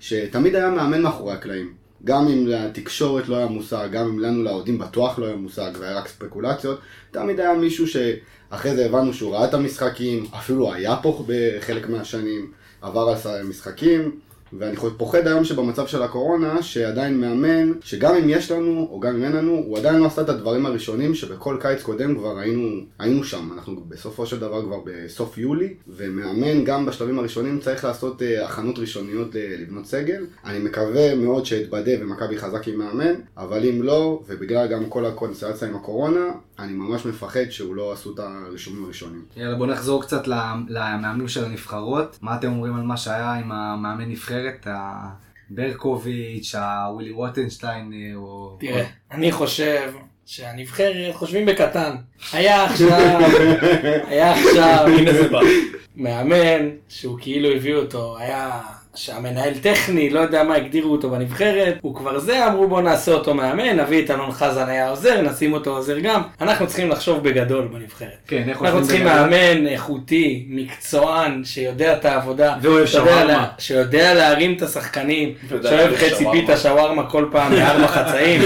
שתמיד 0.00 0.54
היה 0.54 0.70
מאמן 0.70 1.02
מאחורי 1.02 1.32
הקלעים. 1.32 1.72
גם 2.04 2.28
אם 2.28 2.46
לתקשורת 2.46 3.28
לא 3.28 3.36
היה 3.36 3.46
מושג, 3.46 3.88
גם 3.92 4.08
אם 4.08 4.18
לנו 4.18 4.42
לאוהדים 4.42 4.78
בטוח 4.78 5.18
לא 5.18 5.26
היה 5.26 5.36
מושג 5.36 5.70
והיה 5.78 5.98
רק 5.98 6.08
ספקולציות, 6.08 6.80
תמיד 7.10 7.40
היה 7.40 7.54
מישהו 7.54 7.86
שאחרי 7.88 8.76
זה 8.76 8.86
הבנו 8.86 9.14
שהוא 9.14 9.34
ראה 9.34 9.44
את 9.44 9.54
המשחקים, 9.54 10.26
אפילו 10.38 10.72
היה 10.74 10.96
פה 10.96 11.24
בחלק 11.26 11.88
מהשנים, 11.88 12.52
עבר 12.82 13.14
על 13.24 13.42
משחקים, 13.42 14.20
ואני 14.58 14.76
פוחד 14.96 15.26
היום 15.26 15.44
שבמצב 15.44 15.86
של 15.86 16.02
הקורונה, 16.02 16.62
שעדיין 16.62 17.20
מאמן, 17.20 17.72
שגם 17.80 18.14
אם 18.14 18.28
יש 18.28 18.50
לנו, 18.50 18.88
או 18.90 19.00
גם 19.00 19.14
אם 19.14 19.24
אין 19.24 19.32
לנו, 19.32 19.52
הוא 19.52 19.78
עדיין 19.78 19.98
לא 20.00 20.06
עשה 20.06 20.22
את 20.22 20.28
הדברים 20.28 20.66
הראשונים 20.66 21.14
שבכל 21.14 21.56
קיץ 21.60 21.82
קודם 21.82 22.14
כבר 22.14 22.38
היינו, 22.38 22.68
היינו 22.98 23.24
שם. 23.24 23.48
אנחנו 23.54 23.80
בסופו 23.88 24.26
של 24.26 24.40
דבר 24.40 24.62
כבר 24.62 24.78
בסוף 24.84 25.38
יולי, 25.38 25.74
ומאמן 25.88 26.64
גם 26.64 26.86
בשלבים 26.86 27.18
הראשונים 27.18 27.58
צריך 27.60 27.84
לעשות 27.84 28.22
אה, 28.22 28.44
הכנות 28.46 28.78
ראשוניות 28.78 29.34
ל- 29.34 29.62
לבנות 29.62 29.86
סגל. 29.86 30.26
אני 30.44 30.58
מקווה 30.58 31.14
מאוד 31.14 31.46
שאתבדה 31.46 31.92
ומכבי 32.00 32.38
חזק 32.38 32.68
עם 32.68 32.78
מאמן, 32.78 33.14
אבל 33.36 33.64
אם 33.64 33.82
לא, 33.82 34.20
ובגלל 34.28 34.66
גם 34.68 34.86
כל 34.88 35.06
הקונסטרציה 35.06 35.68
עם 35.68 35.76
הקורונה, 35.76 36.26
אני 36.62 36.72
ממש 36.72 37.06
מפחד 37.06 37.50
שהוא 37.50 37.74
לא 37.74 37.92
עשו 37.92 38.14
את 38.14 38.18
הרישומים 38.18 38.84
הראשונים. 38.84 39.24
יאללה 39.36 39.54
בוא 39.54 39.66
נחזור 39.66 40.02
קצת 40.02 40.26
למ- 40.26 40.66
למאמנים 40.68 41.28
של 41.28 41.44
הנבחרות. 41.44 42.18
מה 42.22 42.36
אתם 42.36 42.48
אומרים 42.52 42.74
על 42.76 42.82
מה 42.82 42.96
שהיה 42.96 43.32
עם 43.32 43.52
המאמן 43.52 44.10
נבחרת? 44.10 44.66
ברקוביץ', 45.50 46.54
הווילי 46.54 47.10
רוטנשטיין 47.10 47.92
אה, 47.92 48.14
או... 48.16 48.56
תראה, 48.60 48.84
אני 49.10 49.32
חושב 49.32 49.92
שהנבחרת 50.26 51.14
חושבים 51.14 51.46
בקטן. 51.46 51.94
היה 52.32 52.64
עכשיו, 52.66 53.18
היה 54.06 54.32
עכשיו, 54.32 54.86
הנה 54.98 55.12
זה 55.12 55.28
בא. 55.28 55.40
מאמן 55.96 56.68
שהוא 56.88 57.18
כאילו 57.20 57.48
הביאו 57.50 57.78
אותו, 57.80 58.18
היה 58.18 58.60
שהמנהל 58.94 59.54
טכני, 59.62 60.10
לא 60.10 60.20
יודע 60.20 60.42
מה 60.44 60.54
הגדירו 60.54 60.92
אותו 60.92 61.10
בנבחרת, 61.10 61.74
הוא 61.80 61.94
כבר 61.94 62.18
זה, 62.18 62.46
אמרו 62.46 62.68
בוא 62.68 62.80
נעשה 62.82 63.12
אותו 63.12 63.34
מאמן, 63.34 63.80
נביא 63.80 64.04
את 64.04 64.10
אלון 64.10 64.32
חזן 64.32 64.68
היה 64.68 64.88
עוזר, 64.88 65.20
נשים 65.22 65.52
אותו 65.52 65.70
עוזר 65.76 65.98
גם, 65.98 66.22
אנחנו 66.40 66.66
צריכים 66.66 66.90
לחשוב 66.90 67.22
בגדול 67.28 67.68
בנבחרת. 67.72 68.08
כן, 68.26 68.42
איך 68.48 68.62
אנחנו 68.62 68.82
צריכים 68.82 69.04
בגדול? 69.04 69.20
מאמן 69.20 69.66
איכותי, 69.66 70.46
מקצוען, 70.48 71.44
שיודע 71.44 71.92
את 71.92 72.04
העבודה, 72.04 72.54
ואוהב 72.62 72.86
שיודע 72.86 73.04
שווארמה. 73.10 73.24
לה- 73.32 73.46
שיודע 73.58 74.14
להרים 74.14 74.54
את 74.56 74.62
השחקנים, 74.62 75.32
שאוהב 75.62 75.94
חצי. 75.96 76.24
פיתה 76.32 76.56
שווארמה 76.56 77.10
כל 77.10 77.26
פעם 77.32 77.52
מארבע 77.54 77.86
חצאים. 77.88 78.40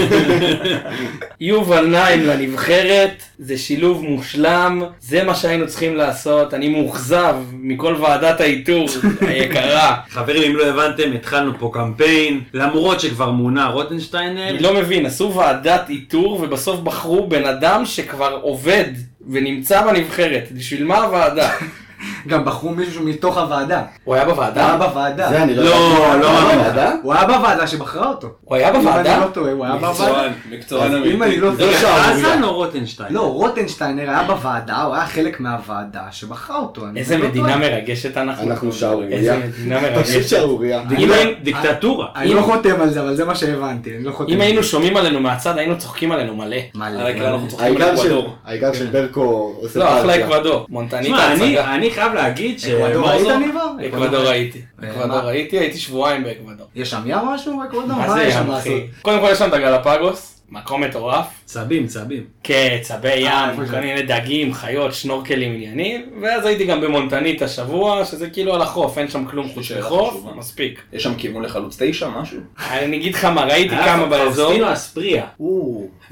יובל 1.41 1.85
נעים 1.87 2.25
לנבחרת, 2.25 3.09
זה 3.39 3.57
שילוב 3.57 4.03
מושלם, 4.03 4.83
זה 4.99 5.23
מה 5.23 5.35
שהיינו 5.35 5.67
צריכים 5.67 5.95
לעשות, 5.95 6.53
אני 6.53 6.69
מאוכזב 6.69 7.35
מכל 7.53 7.95
ועדת 8.01 8.41
האיתור 8.41 8.87
היקרה. 9.21 9.95
חברים, 10.09 10.36
אם 10.43 10.55
לא 10.55 10.65
הבנתם, 10.65 11.11
התחלנו 11.15 11.51
פה 11.59 11.71
קמפיין, 11.73 12.41
למרות 12.53 12.99
שכבר 12.99 13.31
מונה 13.31 13.67
רוטנשטיינר. 13.67 14.49
אני 14.49 14.59
לא 14.59 14.73
מבין, 14.73 15.05
עשו 15.05 15.33
ועדת 15.33 15.89
איתור 15.89 16.39
ובסוף 16.41 16.79
בחרו 16.79 17.27
בן 17.27 17.45
אדם 17.45 17.85
שכבר 17.85 18.39
עובד 18.41 18.85
ונמצא 19.29 19.81
בנבחרת, 19.81 20.43
בשביל 20.51 20.83
מה 20.83 20.97
הוועדה? 20.97 21.49
גם 22.27 22.45
בחרו 22.45 22.69
מישהו 22.69 23.03
מתוך 23.05 23.37
הוועדה. 23.37 23.81
הוא 24.03 24.15
היה 24.15 24.23
הוא 24.25 24.41
היה 24.41 24.51
בוועדה? 24.51 24.77
בוועדה. 24.77 25.29
זה 25.29 25.43
אני 25.43 25.55
לא... 25.55 25.63
לא, 25.63 25.69
ידעתי. 25.69 26.21
לא 26.21 26.31
מאמין. 26.33 26.57
בוועדה? 26.57 26.91
הוא 27.03 27.13
היה 27.13 27.25
בוועדה 27.25 27.67
שבחרה 27.67 28.07
אותו. 28.09 28.27
הוא 28.43 28.55
היה 28.55 28.69
אם 28.69 28.75
אני 28.75 28.83
בוועדה? 28.83 29.17
לא 29.19 29.25
טועה, 29.33 29.51
הוא 29.51 29.65
היה 29.65 29.75
בוועדה. 29.75 29.91
מקצוען, 29.91 30.31
מקצוען 30.51 30.91
אז 30.91 30.97
אם 30.97 31.23
אני 31.23 31.31
אמיתי. 31.31 31.37
לא 31.41 31.51
זה 31.55 31.57
טועה... 31.81 32.03
חזן 32.13 32.43
או 32.43 32.53
רוטנשטיין? 32.53 33.13
לא, 33.13 33.21
רוטנשטיינר 33.21 34.09
היה 34.09 34.23
בוועדה, 34.23 34.81
הוא 34.81 34.95
היה 34.95 35.05
חלק 35.05 35.39
מהוועדה 35.39 36.01
שבחרה 36.11 36.57
אותו. 36.59 36.85
אני 36.85 36.99
איזה 36.99 37.17
לא 37.17 37.27
מדינה. 37.27 37.57
מרגשת 37.57 38.17
אנחנו. 38.17 38.49
אנחנו 38.51 38.71
שערורייה. 38.73 39.11
איזה 39.17 39.37
מדינה 39.37 39.79
פשוט 39.79 39.91
מרגשת. 40.15 40.27
שערורייה. 40.29 40.81
אם 40.99 41.11
היינו- 41.11 41.31
דיקטטורה. 41.43 42.07
אני 42.15 42.33
לא 42.33 42.41
חותם 42.41 42.81
על 42.81 42.89
זה, 42.89 43.01
אבל 43.01 43.15
זה 43.15 43.25
מה 43.25 43.35
שהבנתי, 43.35 43.95
אני 43.95 44.03
לא 44.03 44.11
חותם. 44.11 44.31
אם 44.33 44.41
היינו. 44.41 44.63
שומעים 44.63 44.97
עלינו 44.97 45.19
מהצד 45.19 45.57
היינו 45.57 45.77
צוחקים 45.77 46.11
עלינו 46.11 46.35
מלא. 46.35 46.57
מלא. 46.75 46.99
העיקר 48.45 48.73
של- 48.73 48.79
של 48.79 48.85
ברקו 48.85 49.55
עושה 49.61 49.79
לא, 49.79 49.85
אחלה 49.99 50.01
פרציה. 50.13 50.25
אקוודור. 50.25 50.65
מונטנית 50.69 51.13
ההצגה. 51.13 51.73
אני 51.87 51.95
חייב 51.95 52.13
להגיד 52.13 52.59
אקוודור 52.67 53.09
היית 53.09 53.25
שמורזוב... 53.25 53.45
ניבר? 53.45 53.87
אקוודור 53.87 54.21
ראיתי. 54.23 54.61
אקוודור? 54.83 55.17
ראיתי, 55.17 55.59
הייתי 55.59 55.77
שבועיים 55.77 56.23
באקוודור. 56.23 56.67
יש 56.75 56.89
שם 56.89 57.01
ים 57.05 57.17
משהו 57.17 57.59
באקוודור? 57.59 57.97
מה 57.97 58.09
זה 58.09 58.23
ים? 58.23 58.51
אחי? 58.51 58.87
קודם 59.01 59.19
כל 59.19 59.27
יש 59.31 59.39
שם 59.39 59.47
את 59.47 59.53
הגלפגוס, 59.53 60.41
מקום 60.49 60.83
מטורף. 60.83 61.25
צבים, 61.47 61.87
צבים. 61.87 62.23
כן, 62.43 62.77
צבי 62.81 63.15
ים, 63.15 63.49
איפה 63.49 63.71
כל? 63.71 63.79
מיני 63.79 64.01
דגים, 64.01 64.53
חיות, 64.53 64.93
שנורקלים 64.93 65.53
עניינים, 65.53 66.05
ואז 66.21 66.45
הייתי 66.45 66.65
גם 66.65 66.81
במונטנית 66.81 67.41
השבוע, 67.41 68.05
שזה 68.05 68.29
כאילו 68.29 68.55
על 68.55 68.61
החוף, 68.61 68.97
אין 68.97 69.07
שם 69.07 69.25
כלום 69.25 69.47
חוץ 69.47 69.71
מחוף, 69.79 70.09
חשובה. 70.09 70.31
מספיק. 70.35 70.81
יש 70.93 71.03
שם 71.03 71.15
כיוון 71.15 71.43
לחלוץ 71.43 71.77
תשע, 71.79 72.07
משהו? 72.09 72.39
אני 72.71 72.97
אגיד 72.97 73.15
לך 73.15 73.25
מה, 73.25 73.43
ראיתי 73.43 73.75
היה 73.75 73.85
כמה 73.85 74.05
באזור, 74.05 74.45
פאוסטינו 74.45 74.73
אספריה. 74.73 75.25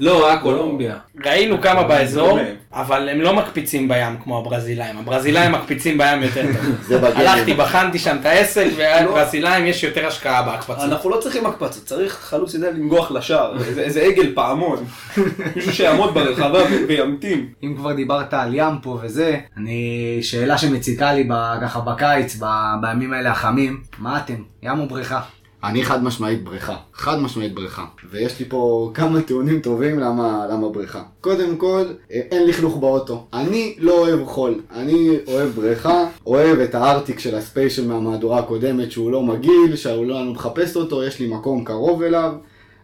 לא, 0.00 0.28
היה 0.28 0.38
קולומביה. 0.38 0.96
ראינו 1.24 1.60
כמה 1.60 1.82
באזור, 1.82 2.28
דומה. 2.28 2.42
אבל 2.72 3.08
הם 3.08 3.20
לא 3.20 3.34
מקפיצים 3.34 3.88
בים 3.88 4.16
כמו 4.24 4.38
הברזילאים, 4.38 4.98
הברזילאים 4.98 5.52
מקפיצים 5.56 5.98
בים 5.98 6.22
יותר 6.22 6.42
טוב. 6.42 6.74
זה 6.82 6.98
בגלל. 6.98 7.26
הלכתי, 7.26 7.54
בחנתי 7.54 7.98
שם 7.98 8.16
את 8.20 8.26
העסק, 8.26 8.66
והברזילאים 8.76 9.66
יש 9.66 9.82
יותר 9.82 10.06
השקעה 10.06 10.42
בהקפצה. 10.42 10.84
אנחנו 10.84 11.10
לא 11.10 11.20
צריכים 11.20 11.46
הקפצה, 11.46 11.80
צריך 11.80 12.12
חלוץ 12.12 12.54
יודע 12.54 12.70
לנגוח 12.70 13.10
לשער, 13.10 13.56
איזה 13.78 14.00
עגל 14.00 14.32
פעמון. 14.34 14.84
מישהו 15.56 15.72
שיעמוד 15.72 16.14
ברחבה 16.14 16.58
וימתין. 16.88 17.48
אם 17.62 17.74
כבר 17.76 17.92
דיברת 17.92 18.34
על 18.34 18.54
ים 18.54 18.74
פה 18.82 18.98
וזה, 19.02 19.38
אני, 19.56 20.18
שאלה 20.22 20.58
שמציקה 20.58 21.12
לי 21.12 21.28
ככה 21.62 21.80
בקיץ, 21.80 22.40
בימים 22.80 23.12
האלה 23.12 23.30
החמים, 23.30 23.80
מה 23.98 24.18
אתם, 24.18 24.42
ים 24.62 24.80
או 24.80 24.86
בריכה? 24.88 25.20
אני 25.64 25.84
חד 25.84 26.04
משמעית 26.04 26.44
בריכה, 26.44 26.76
חד 26.94 27.18
משמעית 27.18 27.54
בריכה. 27.54 27.84
ויש 28.10 28.38
לי 28.38 28.44
פה 28.48 28.90
כמה 28.94 29.22
טיעונים 29.22 29.60
טובים 29.60 29.98
למה, 29.98 30.46
למה 30.50 30.68
בריכה. 30.68 31.02
קודם 31.20 31.56
כל, 31.56 31.84
אה, 32.12 32.20
אין 32.30 32.48
לכלוך 32.48 32.76
באוטו. 32.76 33.26
אני 33.32 33.74
לא 33.78 33.92
אוהב 33.92 34.26
חול, 34.26 34.60
אני 34.74 35.16
אוהב 35.28 35.48
בריכה, 35.48 36.04
אוהב 36.26 36.58
את 36.58 36.74
הארטיק 36.74 37.18
של 37.18 37.34
הספיישל 37.34 37.88
מהמהדורה 37.88 38.38
הקודמת 38.38 38.92
שהוא 38.92 39.10
לא 39.10 39.22
מגעיל, 39.22 39.76
שהוא 39.76 40.06
לא 40.06 40.24
מחפש 40.24 40.76
אותו, 40.76 41.04
יש 41.04 41.20
לי 41.20 41.26
מקום 41.26 41.64
קרוב 41.64 42.02
אליו. 42.02 42.32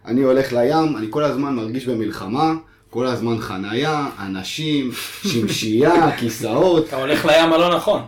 אני 0.05 0.21
הולך 0.21 0.53
לים, 0.53 0.97
אני 0.97 1.07
כל 1.09 1.23
הזמן 1.23 1.55
מרגיש 1.55 1.87
במלחמה. 1.87 2.53
כל 2.93 3.05
הזמן 3.07 3.37
חנייה, 3.39 4.05
אנשים, 4.25 4.91
שמשייה, 5.27 5.93
כיסאות. 6.19 6.87
אתה 6.87 6.95
הולך 6.95 7.25
לים 7.25 7.53
הלא 7.53 7.75
נכון. 7.75 8.01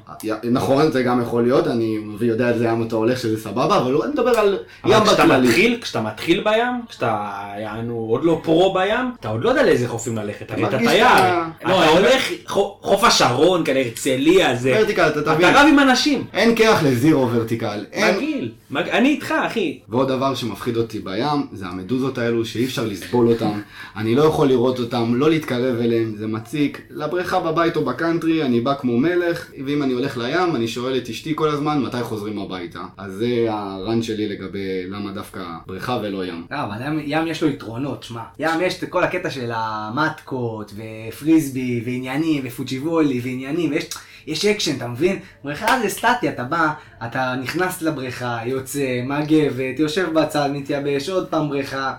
נכון, 0.52 0.92
זה 0.92 1.04
גם 1.04 1.22
יכול 1.22 1.44
להיות, 1.44 1.68
אני 1.68 1.98
יודע 2.22 2.50
איזה 2.50 2.66
ים 2.66 2.84
אתה 2.88 2.96
הולך 2.96 3.20
שזה 3.20 3.42
סבבה, 3.42 3.78
אבל 3.78 4.02
אני 4.04 4.12
מדבר 4.14 4.30
על 4.40 4.58
ים 4.86 4.92
אבל 4.94 5.14
בכללי. 5.14 5.48
מתחיל, 5.48 5.78
כשאתה 5.82 6.02
מתחיל 6.02 6.44
בים, 6.44 6.82
כשאתה 6.90 7.32
יענו 7.62 8.08
עוד 8.10 8.24
לא 8.24 8.40
פרו 8.44 8.74
בים, 8.74 9.12
אתה 9.20 9.30
עוד 9.30 9.44
לא 9.44 9.50
יודע 9.50 9.64
לאיזה 9.64 9.88
חופים 9.88 10.16
ללכת, 10.18 10.52
הרי 10.52 10.68
אתה 10.68 10.78
תייר. 10.78 11.08
שאתה- 11.08 11.46
אתה 11.60 11.68
לא, 11.70 11.90
הולך 11.90 12.30
חו- 12.48 12.78
חוף 12.82 13.04
השרון, 13.04 13.64
כאלה 13.66 13.80
הרצליה, 13.86 14.56
זה. 14.56 14.76
ורטיקל, 14.80 15.08
אתה 15.08 15.20
אתה 15.20 15.36
תבין. 15.36 15.50
רב 15.56 15.66
עם 15.70 15.80
אנשים. 15.80 16.24
אין 16.34 16.56
קרח 16.56 16.84
לזירו 16.84 17.32
ורטיקל. 17.32 17.86
מגעיל. 17.98 18.52
מג- 18.72 18.90
אני 18.90 19.10
איתך, 19.10 19.34
אחי. 19.48 19.80
ועוד 19.90 20.08
דבר 20.08 20.36
שמפחיד 20.36 20.78
אותי 20.78 21.00
בים, 21.00 21.48
זה 21.54 21.66
המדוזות 21.66 22.18
האלו 22.18 22.46
שאי 22.46 22.66
אפשר 22.66 22.86
לסבול 22.86 23.28
אותם. 23.28 23.62
אני 23.98 24.16
לא 24.16 24.24
יכול 24.24 24.48
לראות 24.48 24.75
אותם, 24.80 25.16
לא 25.16 25.30
להתקרב 25.30 25.80
אליהם, 25.80 26.16
זה 26.16 26.28
מציק. 26.28 26.82
לבריכה 26.90 27.40
בבית 27.40 27.76
או 27.76 27.86
בקאנטרי, 27.86 28.44
אני 28.44 28.62
בא 28.62 28.74
כמו 28.76 28.98
מלך, 28.98 29.52
ואם 29.66 29.84
אני 29.84 29.94
הולך 29.94 30.18
לים, 30.18 30.56
אני 30.56 30.68
שואל 30.68 30.98
את 30.98 31.10
אשתי 31.10 31.34
כל 31.36 31.50
הזמן 31.50 31.82
מתי 31.82 32.02
חוזרים 32.02 32.40
הביתה. 32.40 32.80
אז 32.98 33.12
זה 33.14 33.46
ה 33.50 33.60
rant 33.60 34.02
שלי 34.02 34.28
לגבי 34.28 34.88
למה 34.90 35.12
דווקא 35.12 35.44
בריכה 35.66 36.00
ולא 36.04 36.26
ים. 36.26 36.46
לא, 36.52 36.58
אבל 36.64 36.86
ים, 36.86 37.02
ים 37.06 37.28
יש 37.28 37.44
לו 37.44 37.50
יתרונות, 37.50 38.04
שמע. 38.04 38.22
ים 38.40 38.62
יש 38.62 38.84
את 38.84 38.90
כל 38.90 39.04
הקטע 39.04 39.30
של 39.30 39.52
המטקות, 39.54 40.74
ופריסבי, 41.10 41.84
ועניינים, 41.86 42.44
ופוצ'יבולי, 42.46 43.20
ועניינים, 43.24 43.72
ויש... 43.72 43.90
יש 44.28 44.46
אקשן, 44.46 44.78
אתה 44.78 44.88
מבין? 44.88 45.20
בריכה 45.44 45.80
זה 45.82 45.90
סטטי, 45.90 46.30
אתה 46.30 46.44
בא, 46.44 46.74
אתה 47.06 47.36
נכנס 47.44 47.82
לבריכה, 47.82 48.40
יוצא, 48.46 49.02
מגבת, 49.06 49.80
יושב 49.80 50.14
בצד, 50.14 50.50
מתייבש, 50.54 51.10
עוד 51.10 51.28
פעם 51.28 51.50
בריכה. 51.50 51.94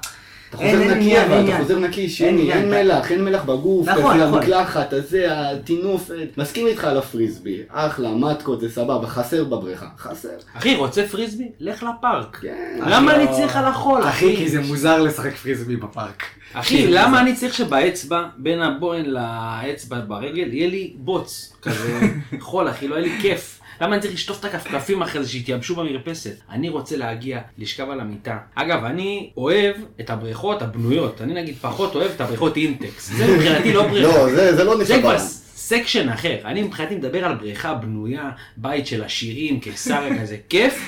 אתה 0.51 0.57
חוזר 0.57 0.95
נקי 0.95 1.23
אבל, 1.23 1.49
אתה. 1.49 1.59
חוזר 1.59 1.79
נקי, 1.79 2.01
אין 2.01 2.09
שימי, 2.09 2.53
אין 2.53 2.71
מלח, 2.71 3.13
אין 3.13 3.25
מלח 3.25 3.43
בגוף, 3.45 3.89
נכון, 3.89 4.03
נכון. 4.21 4.21
המקלחת, 4.21 4.93
הזה, 4.93 5.27
הטינוף, 5.31 6.11
מסכים 6.37 6.67
איתך 6.67 6.85
על 6.85 6.99
הפריסבי, 6.99 7.63
אחלה, 7.69 8.11
מתקות 8.15 8.61
זה 8.61 8.71
סבבה, 8.71 9.07
חסר 9.07 9.45
בבריכה, 9.45 9.87
חסר. 9.99 10.29
אחי, 10.55 10.77
רוצה 10.77 11.07
פריסבי? 11.07 11.49
לך 11.61 11.83
לפארק. 11.83 12.39
כן. 12.43 12.79
למה 12.87 13.13
לא- 13.13 13.23
אני 13.23 13.37
צריך 13.37 13.57
על 13.57 13.65
החול, 13.65 14.03
אחי, 14.09 14.37
כי 14.37 14.49
זה 14.49 14.61
מוזר 14.61 15.03
לשחק 15.03 15.35
פריסבי 15.35 15.77
בפארק. 15.77 16.23
אחי, 16.53 16.87
למה 16.87 17.21
אני 17.21 17.35
צריך 17.35 17.55
שבאצבע, 17.55 18.23
בין 18.37 18.63
הבוהן 18.63 19.05
לאצבע 19.07 20.01
ברגל, 20.07 20.53
יהיה 20.53 20.69
לי 20.69 20.93
בוץ 20.97 21.53
כזה 21.63 22.01
חול, 22.41 22.69
אחי, 22.71 22.89
לא 22.89 22.95
יהיה 22.95 23.07
לי 23.07 23.23
כיף. 23.23 23.56
למה 23.81 23.95
אני 23.95 24.03
צריך 24.03 24.15
לשטוף 24.15 24.41
את 24.41 24.45
הכפכפים 24.45 25.03
אחרי 25.03 25.23
זה 25.23 25.29
שיתייבשו 25.31 25.75
במרפסת? 25.75 26.37
אני 26.51 26.69
רוצה 26.69 26.97
להגיע, 26.97 27.41
לשכב 27.59 27.91
על 27.91 28.01
המיטה. 28.01 28.39
אגב, 28.55 28.85
אני 28.85 29.31
אוהב 29.37 29.77
את 30.01 30.11
הבריכות 30.11 30.63
הבנויות. 30.63 31.21
אני 31.21 31.35
נגיד 31.35 31.57
פחות 31.61 31.95
אוהב 31.95 32.11
את 32.11 32.21
הבריכות 32.21 32.57
אינטקס. 32.57 33.11
זה 33.13 33.27
מבחינתי 33.35 33.73
לא 33.73 33.87
בריכה. 33.89 34.09
לא, 34.09 34.31
זה 34.31 34.57
זה 34.57 34.65
לא 34.65 34.85
זה 34.85 34.99
כבר. 35.01 35.19
section 35.57 36.09
אחר. 36.09 36.37
אני 36.45 36.63
מבחינתי 36.63 36.95
מדבר 36.95 37.25
על 37.25 37.35
בריכה 37.35 37.75
בנויה, 37.75 38.31
בית 38.57 38.87
של 38.87 39.05
עשירים, 39.05 39.61
קיסריה 39.61 40.21
כזה, 40.21 40.37
כיף. 40.49 40.81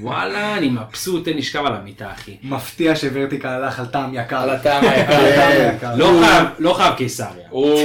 וואלה, 0.00 0.56
אני 0.56 0.68
מבסוט, 0.68 1.24
תן 1.24 1.36
לשכב 1.36 1.64
על 1.66 1.74
המיטה, 1.74 2.06
אחי. 2.14 2.36
מפתיע 2.42 2.96
שוורטיקל 2.96 3.48
הלך 3.48 3.80
על 3.80 3.86
טעם 3.86 4.14
יקר. 4.14 4.36
על 4.36 4.50
הטעם 4.50 4.84
היקר. 4.84 5.94
לא 5.96 6.20
חייב, 6.24 6.48
לא 6.58 6.74
חייב 6.74 6.94
קיסריה. 6.94 7.30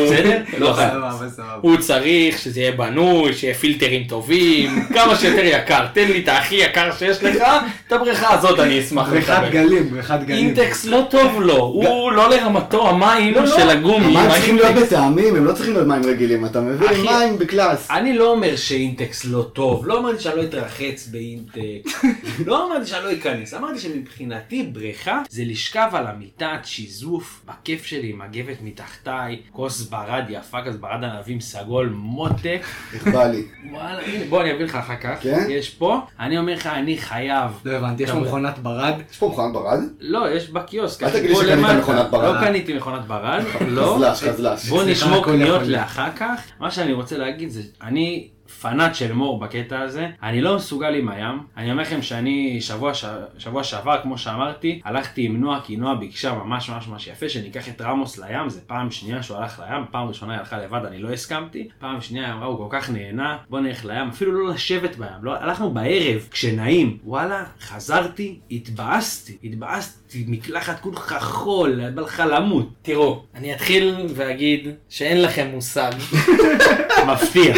בסדר? 0.06 0.42
לא 0.58 0.74
חייב. 0.74 0.92
סבבה, 0.92 1.30
סבבה. 1.30 1.58
הוא 1.62 1.78
צריך 1.78 2.40
שזה 2.40 2.60
יהיה 2.60 2.72
בנוי, 2.72 3.34
שיהיה 3.34 3.54
פילטרים 3.54 4.04
טובים, 4.04 4.84
כמה 4.96 5.16
שיותר 5.16 5.44
יקר. 5.44 5.86
תן 5.94 6.08
לי 6.08 6.20
את 6.24 6.28
הכי 6.28 6.56
יקר 6.56 6.92
שיש 7.00 7.24
לך, 7.24 7.44
את 7.88 7.92
הבריכה 7.92 8.34
הזאת 8.34 8.60
אני 8.60 8.80
אשמח 8.80 9.10
בריכת 9.10 9.34
לקבל. 9.34 9.50
גלים, 9.50 9.90
בריכת 9.90 10.20
גלים. 10.26 10.46
אינטקס 10.46 10.86
לא 10.86 11.08
טוב 11.10 11.42
לו, 11.42 11.56
הוא 11.58 12.12
לא 12.12 12.30
לרמתו 12.30 12.90
המים 12.90 13.34
לא, 13.34 13.42
לא. 13.44 13.58
של 13.58 13.70
הגומי. 13.70 14.06
המים 14.06 14.30
צריכים 14.30 14.56
להיות? 14.56 14.76
בטעמים, 14.76 15.36
הם 15.36 15.46
לא 15.46 15.54
צריכים 15.54 15.74
להיות 15.74 15.88
מים 15.88 16.06
רגילים, 16.06 16.46
אתה 16.46 16.62
מבין? 16.62 17.02
מים 17.02 17.38
בקלאס. 17.38 17.88
אני 17.92 18.14
לא 18.18 18.32
אומר 18.32 18.56
שאינטקס 18.56 19.26
לא 19.26 19.46
טוב, 19.54 19.88
לא 19.88 20.00
אמרתי 20.00 20.24
שאני 20.24 20.36
לא 20.38 20.44
אתרחץ 20.44 21.08
באינטקס, 21.12 21.99
לא 22.48 22.68
אמרתי 22.68 22.86
שאני 22.86 23.04
לא 23.04 23.14
אכנס, 23.14 23.54
אמרתי 23.54 23.80
שמבחינתי 23.80 24.64
בריכה 24.64 25.22
זה 25.30 25.44
לשכב 25.46 25.90
על 25.94 26.08
המיטת 26.08 26.60
שיזוף, 26.64 27.46
בכיף 27.46 27.86
שלי 27.86 28.10
עם 28.10 28.20
מגבת 28.20 28.58
מתחתיי, 28.62 29.42
כוס 29.52 29.82
ברד 29.82 30.24
יפה 30.30 30.58
כזה, 30.66 30.78
ברד 30.78 31.04
ענבים 31.04 31.40
סגול, 31.42 31.90
מותק, 31.96 32.62
איך 32.94 33.08
בא 33.08 33.28
לי. 33.28 33.44
וואלה, 33.72 34.02
הנה 34.06 34.26
בוא 34.30 34.42
אני 34.42 34.54
אביא 34.54 34.66
לך 34.66 34.76
אחר 34.76 34.96
כך, 34.96 35.18
כן? 35.22 35.48
יש 35.50 35.70
פה, 35.70 36.02
אני 36.20 36.38
אומר 36.38 36.54
לך 36.54 36.68
אני 36.68 36.98
חייב, 36.98 37.52
לא 37.66 37.72
הבנתי, 37.72 38.04
יש 38.04 38.12
פה 38.12 38.20
מכונת 38.20 38.60
ברד. 38.60 38.94
יש 39.12 39.18
פה 39.18 39.30
מכונת 39.30 39.54
ברד? 39.54 39.80
לא, 40.00 40.36
יש 40.36 40.50
בקיוסק, 40.50 41.04
אל 41.04 41.10
תגיד 41.10 41.30
לי 41.30 41.36
שקנית. 41.36 41.78
מכונת 41.80 42.10
ברד. 42.12 42.36
לא 42.36 42.42
קניתי 42.42 42.74
מכונת 42.74 43.06
ברד, 43.08 43.44
לא. 43.68 43.96
חזל"ש, 43.96 44.24
חזל"ש. 44.30 44.70
בוא 44.70 44.84
נשמור 44.84 45.26
קניות. 45.26 45.62
לאחר 45.68 46.10
כך. 46.16 46.42
מה 46.60 46.72
שאני 46.72 46.94
רוצה 46.94 47.18
להגיד 47.18 47.50
זה, 47.50 47.62
אני 47.82 48.28
פנאט 48.62 48.96
של 48.96 49.14
מור 49.14 49.40
בקטע 49.40 49.80
הזה, 49.80 50.08
אני 50.24 50.42
לא 50.42 50.56
מסוגל 50.56 50.96
עם 50.96 51.10
הים. 51.10 51.40
אני 51.58 51.72
אומר 51.72 51.82
לכם 51.82 52.02
שאני 52.02 52.62
שבוע, 52.62 52.94
ש... 52.94 53.06
שבוע 53.38 53.64
שעבר, 53.64 54.00
כמו 54.04 54.18
שאמרתי, 54.18 54.82
הלכתי 54.86 55.26
עם 55.26 55.42
נועה, 55.42 55.62
כי 55.62 55.76
נועה 55.76 55.96
ביקשה 55.96 56.34
ממש 56.34 56.70
ממש 56.70 56.88
ממש 56.88 57.08
יפה 57.08 57.30
שניקח 57.30 57.70
את 57.70 57.82
רמוס 57.82 58.18
לים, 58.18 58.50
זה 58.50 58.62
פעם 58.68 58.92
שנייה 58.92 59.24
שהוא 59.24 59.38
הלך 59.38 59.60
לים, 59.60 59.84
פעם 59.92 60.08
ראשונה 60.08 60.34
היא 60.34 60.40
הלכה 60.40 60.58
לבד, 60.58 60.86
אני 60.88 61.00
לא 61.00 61.10
הסכמתי, 61.10 61.68
פעם 61.80 62.02
שנייה 62.02 62.26
היא 62.26 62.34
אמרה 62.34 62.48
הוא 62.48 62.70
כל 62.70 62.78
כך 62.78 62.90
נהנה, 62.90 63.38
בוא 63.50 63.60
נלך 63.60 63.86
לים, 63.86 64.10
אפילו 64.10 64.32
לא 64.32 64.54
לשבת 64.54 64.96
בים, 64.96 65.10
לא, 65.22 65.36
הלכנו 65.36 65.72
בערב, 65.74 66.28
כשנעים, 66.32 66.98
וואלה, 67.04 67.44
חזרתי, 67.62 68.40
התבאסתי, 68.52 69.38
התבאסתי, 69.44 70.26
מקלחת 70.28 70.80
כולך 70.80 71.16
חול, 71.20 71.90
בא 71.90 72.02
לך 72.02 72.24
למות, 72.32 72.70
תראו, 72.82 73.24
אני 73.36 73.54
אתחיל 73.54 73.96
ואגיד 74.16 74.68
שאין 74.90 75.22
לכם 75.22 75.48
מושג. 75.54 75.92
מפתיע. 77.08 77.54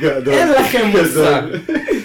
גדול. 0.00 0.34
אין 0.34 0.52
לכם 0.52 0.86
מושג. 0.86 1.42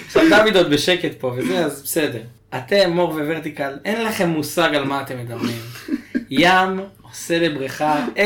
עכשיו 0.05 0.23
דוד 0.29 0.57
עוד 0.57 0.69
בשקט 0.69 1.11
פה 1.19 1.33
וזה, 1.37 1.65
אז 1.65 1.81
בסדר. 1.83 2.21
אתם, 2.55 2.89
מור 2.89 3.09
וורטיקל, 3.09 3.73
אין 3.85 4.03
לכם 4.03 4.29
מושג 4.29 4.75
על 4.75 4.83
מה 4.83 5.01
אתם 5.01 5.17
מדברים. 5.17 5.57
ים 6.29 6.79
עושה 7.01 7.39
לבריכה 7.39 8.05
10-0 8.15 8.19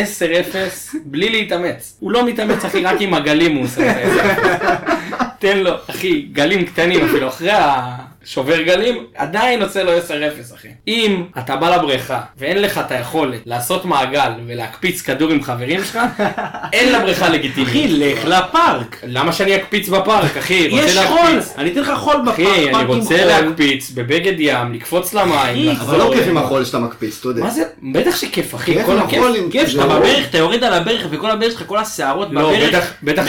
בלי 1.06 1.30
להתאמץ. 1.30 1.98
הוא 2.00 2.12
לא 2.12 2.26
מתאמץ, 2.28 2.66
אחי, 2.66 2.84
רק 2.84 3.02
עם 3.02 3.14
הגלים 3.14 3.56
הוא 3.56 3.66
עושה 3.66 4.04
את 4.04 4.14
זה. 4.14 4.36
תן 5.40 5.58
לו, 5.58 5.72
אחי, 5.90 6.22
גלים 6.22 6.66
קטנים 6.66 7.06
אפילו, 7.06 7.28
אחרי 7.28 7.52
השובר 8.26 8.62
גלים, 8.62 9.06
עדיין 9.16 9.62
עושה 9.64 9.84
לו 9.84 9.92
10-0, 9.98 10.02
אחי. 10.56 10.68
אם 10.88 11.24
אתה 11.40 11.56
בא 11.56 11.76
לבריכה 11.76 12.22
ואין 12.38 12.62
לך 12.62 12.78
את 12.78 12.92
היכולת 12.92 13.40
לעשות 13.46 13.86
מעגל 13.86 14.32
ולהקפיץ 14.48 15.02
כדור 15.02 15.32
עם 15.32 15.44
חברים 15.44 15.84
שלך, 15.84 16.00
אין 16.74 16.94
לבריכה 16.94 17.30
לגיטימית. 17.30 17.70
אחי, 17.70 17.88
לך 17.88 18.26
לפארק. 18.26 18.98
למה 19.08 19.34
שאני 19.34 19.56
אקפיץ 19.56 19.90
בפארק, 19.90 20.38
אחי? 20.38 20.68
יש. 20.72 20.98
חול, 20.98 21.18
אני 21.58 21.72
אתן 21.72 21.80
לך 21.82 21.92
חול 21.96 22.16
בפארק, 22.22 22.40
אחי, 22.40 22.70
אני 22.76 22.84
רוצה. 22.84 23.26
להקפיץ 23.26 23.90
בבגד 23.92 24.34
ים, 24.40 24.74
לקפוץ 24.74 25.14
למים, 25.14 25.70
לחזור. 25.70 25.90
אבל 25.96 26.10
לא 26.10 26.14
כיף 26.14 26.28
עם 26.28 26.38
החול 26.38 26.66
שאתה 26.66 26.80
מקפיץ, 26.80 27.18
אתה 27.20 27.28
יודע. 27.28 27.44
מה 27.44 27.50
זה? 27.50 27.64
בטח 27.94 28.16
שכיף, 28.16 28.56
אחי, 28.56 28.74
כיף 28.74 28.86
כל 28.86 28.92
עם 28.92 29.00
הכיף. 29.00 29.20
החול 29.20 29.36
עם- 29.36 29.52
כיף 29.52 29.70
שאתה 29.70 29.82
זה- 29.82 29.88
בברך, 29.88 30.26
אתה 30.30 30.38
יורד 30.38 30.64
על 30.64 30.74
הברך 30.74 31.08
וכל 31.12 31.32
הברך 31.32 31.52
שלך, 31.52 31.64
כל 31.68 31.78
השערות 31.78 32.28
לא, 32.32 32.42
בברך, 32.42 32.94
בטח- 33.04 33.28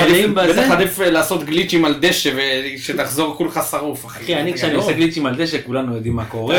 עדיף- 0.70 1.00
אה, 1.00 1.10
לעשות 1.10 1.44
גליצ'ים 1.44 1.84
על 1.84 1.94
דשא 2.00 2.30
ושתחזור 2.76 3.34
כולך 3.36 3.60
שרוף, 3.70 4.06
אחי. 4.06 4.24
אחי, 4.24 4.34
אני 4.36 4.52
כשאני 4.54 4.81
עושה 4.82 4.92
גליצ'ים 4.92 5.26
על 5.26 5.34
דשא, 5.36 5.58
כולנו 5.66 5.94
יודעים 5.94 6.16
מה 6.16 6.24
קורה. 6.24 6.56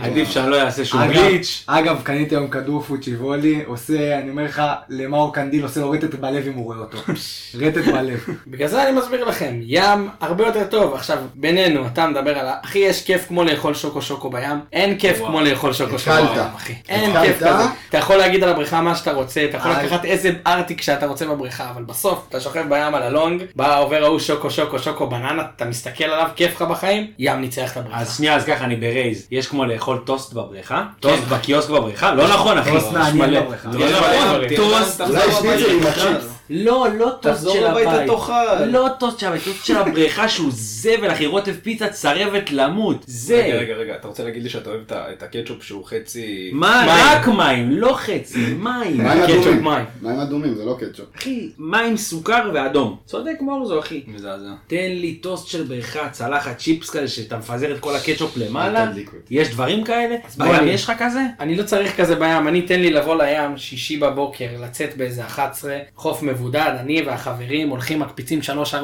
עדיף 0.00 0.30
שאני 0.30 0.50
לא 0.50 0.62
אעשה 0.62 0.84
שום 0.84 1.00
אגב, 1.00 1.12
גליץ'. 1.12 1.64
אגב, 1.66 2.00
קניתי 2.02 2.34
היום 2.34 2.48
כדור 2.48 2.82
פוצ'יבולי, 2.82 3.62
עושה, 3.66 4.18
אני 4.18 4.30
אומר 4.30 4.44
לך, 4.44 4.62
למאור 4.88 5.34
קנדיל 5.34 5.62
עושה 5.62 5.80
את 5.80 6.04
רטט 6.04 6.14
בלב 6.14 6.46
אם 6.46 6.52
הוא 6.52 6.64
רואה 6.64 6.78
אותו. 6.78 6.98
רטט 7.60 7.84
בלב. 7.84 8.26
בגלל 8.46 8.68
זה 8.68 8.88
אני 8.88 8.98
מסביר 8.98 9.24
לכם, 9.24 9.54
ים 9.62 10.08
הרבה 10.20 10.46
יותר 10.46 10.64
טוב. 10.64 10.94
עכשיו, 10.94 11.18
בינינו, 11.34 11.86
אתה 11.86 12.06
מדבר 12.06 12.38
על 12.38 12.48
ה... 12.48 12.54
אחי, 12.64 12.78
יש 12.78 13.04
כיף 13.04 13.28
כמו 13.28 13.44
לאכול 13.44 13.74
שוקו 13.74 14.02
שוקו 14.02 14.30
בים? 14.30 14.60
אין 14.72 14.98
כיף. 14.98 15.18
כמו 15.18 15.40
לאכול 15.40 15.72
שוקו 15.72 15.98
שוקו. 15.98 16.16
בים, 16.16 16.42
אחי. 16.56 16.74
אין. 16.88 17.20
כיף 17.22 17.36
כזה. 17.36 17.64
אתה 17.88 17.98
יכול 17.98 18.16
להגיד 18.16 18.42
על 18.42 18.48
הבריכה 18.48 18.80
מה 18.80 18.94
שאתה 18.96 19.12
רוצה, 19.12 19.44
אתה 19.44 19.56
יכול. 19.56 19.70
לקחת 19.70 20.04
איזה 20.04 20.32
ארטיק 20.46 20.82
שאתה 20.82 21.06
רוצה 21.06 21.26
בבריכה, 21.26 21.70
אבל 21.70 21.82
בסוף, 21.82 22.26
אתה 22.28 22.40
שוכב 22.40 22.64
בים 22.68 22.94
על 22.94 23.02
הלונג, 23.02 23.42
בא 23.56 23.78
עובר 23.80 24.04
ההוא 24.04 24.18
שוקו 24.18 24.50
שוקו 24.50 24.78
שוקו 24.78 25.06
בננה, 25.06 25.42
אתה 25.56 25.64
מסתכל 25.64 26.04
עליו, 26.04 26.28
כיף 26.36 26.54
לך 26.54 26.62
בחיים, 26.62 27.06
ים 27.18 27.42
ניצח 27.58 27.72
את 27.72 27.76
הבריכה. 27.76 28.00
אז 28.00 28.16
שנייה, 28.16 28.36
אז 28.36 28.44
ככה, 28.44 28.64
אני 28.64 28.76
ב 28.76 28.83
raise. 28.83 29.26
יש 29.30 29.46
כמו 29.46 29.64
לאכול 29.64 29.98
טוסט 30.04 30.32
בבריכה? 30.32 30.84
טוסט 31.00 31.22
בקיוסק 31.22 31.70
בבריכה? 31.70 32.14
לא 32.14 32.28
נכון, 32.28 32.58
אחי. 32.58 32.70
טוסט 32.70 32.92
מעניין. 32.92 33.44
בבריכה. 33.44 33.68
לא 33.72 33.90
נכון. 33.90 34.56
טוסט. 34.56 35.00
אולי. 35.00 35.32
שניצל 35.32 35.70
עם 35.70 35.86
הצ'יפס. 35.86 36.31
לא, 36.50 36.86
לא 36.98 37.10
טוסט 37.20 37.22
תחזור 37.22 37.54
של 37.54 37.66
הביתה, 37.66 37.92
הבית. 37.92 38.10
תאכל. 38.10 38.64
לא 38.64 38.88
טוסט 39.00 39.18
של 39.18 39.26
הבית, 39.26 39.44
טוסט 39.44 39.64
של 39.64 39.76
הבריכה 39.76 40.28
שהוא 40.28 40.50
זבל, 40.52 41.12
אחי. 41.12 41.26
רוטב 41.26 41.54
פיצה 41.62 41.88
צרבת 41.88 42.50
למות. 42.50 42.96
רגע, 42.96 43.04
זה. 43.06 43.42
רגע, 43.44 43.74
רגע, 43.74 43.94
אתה 43.94 44.08
רוצה 44.08 44.24
להגיד 44.24 44.42
לי 44.42 44.48
שאתה 44.48 44.70
אוהב 44.70 44.80
את 44.92 45.22
הקטשופ 45.22 45.62
שהוא 45.62 45.84
חצי... 45.84 46.50
מה? 46.52 46.82
מים. 46.86 47.04
רק 47.04 47.28
מים, 47.28 47.70
לא 47.70 47.94
חצי, 47.94 48.38
מים. 48.38 48.96
מים 48.98 49.22
קטשופ 49.22 49.36
אדומים. 49.42 49.64
מים. 49.64 49.84
מים 50.02 50.18
אדומים, 50.18 50.54
זה 50.54 50.64
לא 50.64 50.76
קטשופ. 50.80 51.06
אחי, 51.16 51.50
מים, 51.58 51.96
סוכר 51.96 52.50
ואדום. 52.54 52.96
צודק 53.06 53.36
מורזו, 53.40 53.78
אחי. 53.78 54.02
מזעזע. 54.06 54.52
תן 54.66 54.90
לי 54.90 55.14
טוסט 55.14 55.48
של 55.48 55.62
בריכה, 55.62 56.08
צלחת 56.08 56.58
צ'יפס 56.58 56.90
כזה, 56.90 57.08
שאתה 57.08 57.38
מפזר 57.38 57.74
את 57.74 57.80
כל 57.80 57.96
הקטשופ 57.96 58.36
למעלה. 58.36 58.90
יש 59.30 59.50
דברים 59.50 59.84
כאלה? 59.84 60.16
בים 60.38 60.68
יש 60.68 60.84
לך 60.84 60.92
כזה? 60.98 61.20
אני 61.40 61.56
לא 61.56 61.62
צריך 61.62 62.00
כזה 62.00 62.14
בים, 62.14 62.48
אני 62.48 62.62
תן 62.62 62.80
לי 62.80 62.90
לבוא 62.90 63.22
לים 63.22 63.56
שישי 63.56 63.96
בבוקר, 63.96 64.46
לצאת 64.60 64.96
באיזה 64.96 65.24
11, 65.24 65.78
חוף 65.96 66.22
מבודד, 66.32 66.72
אני 66.80 67.02
והחברים 67.06 67.68
הולכים 67.68 67.98
מקפיצים 68.00 68.40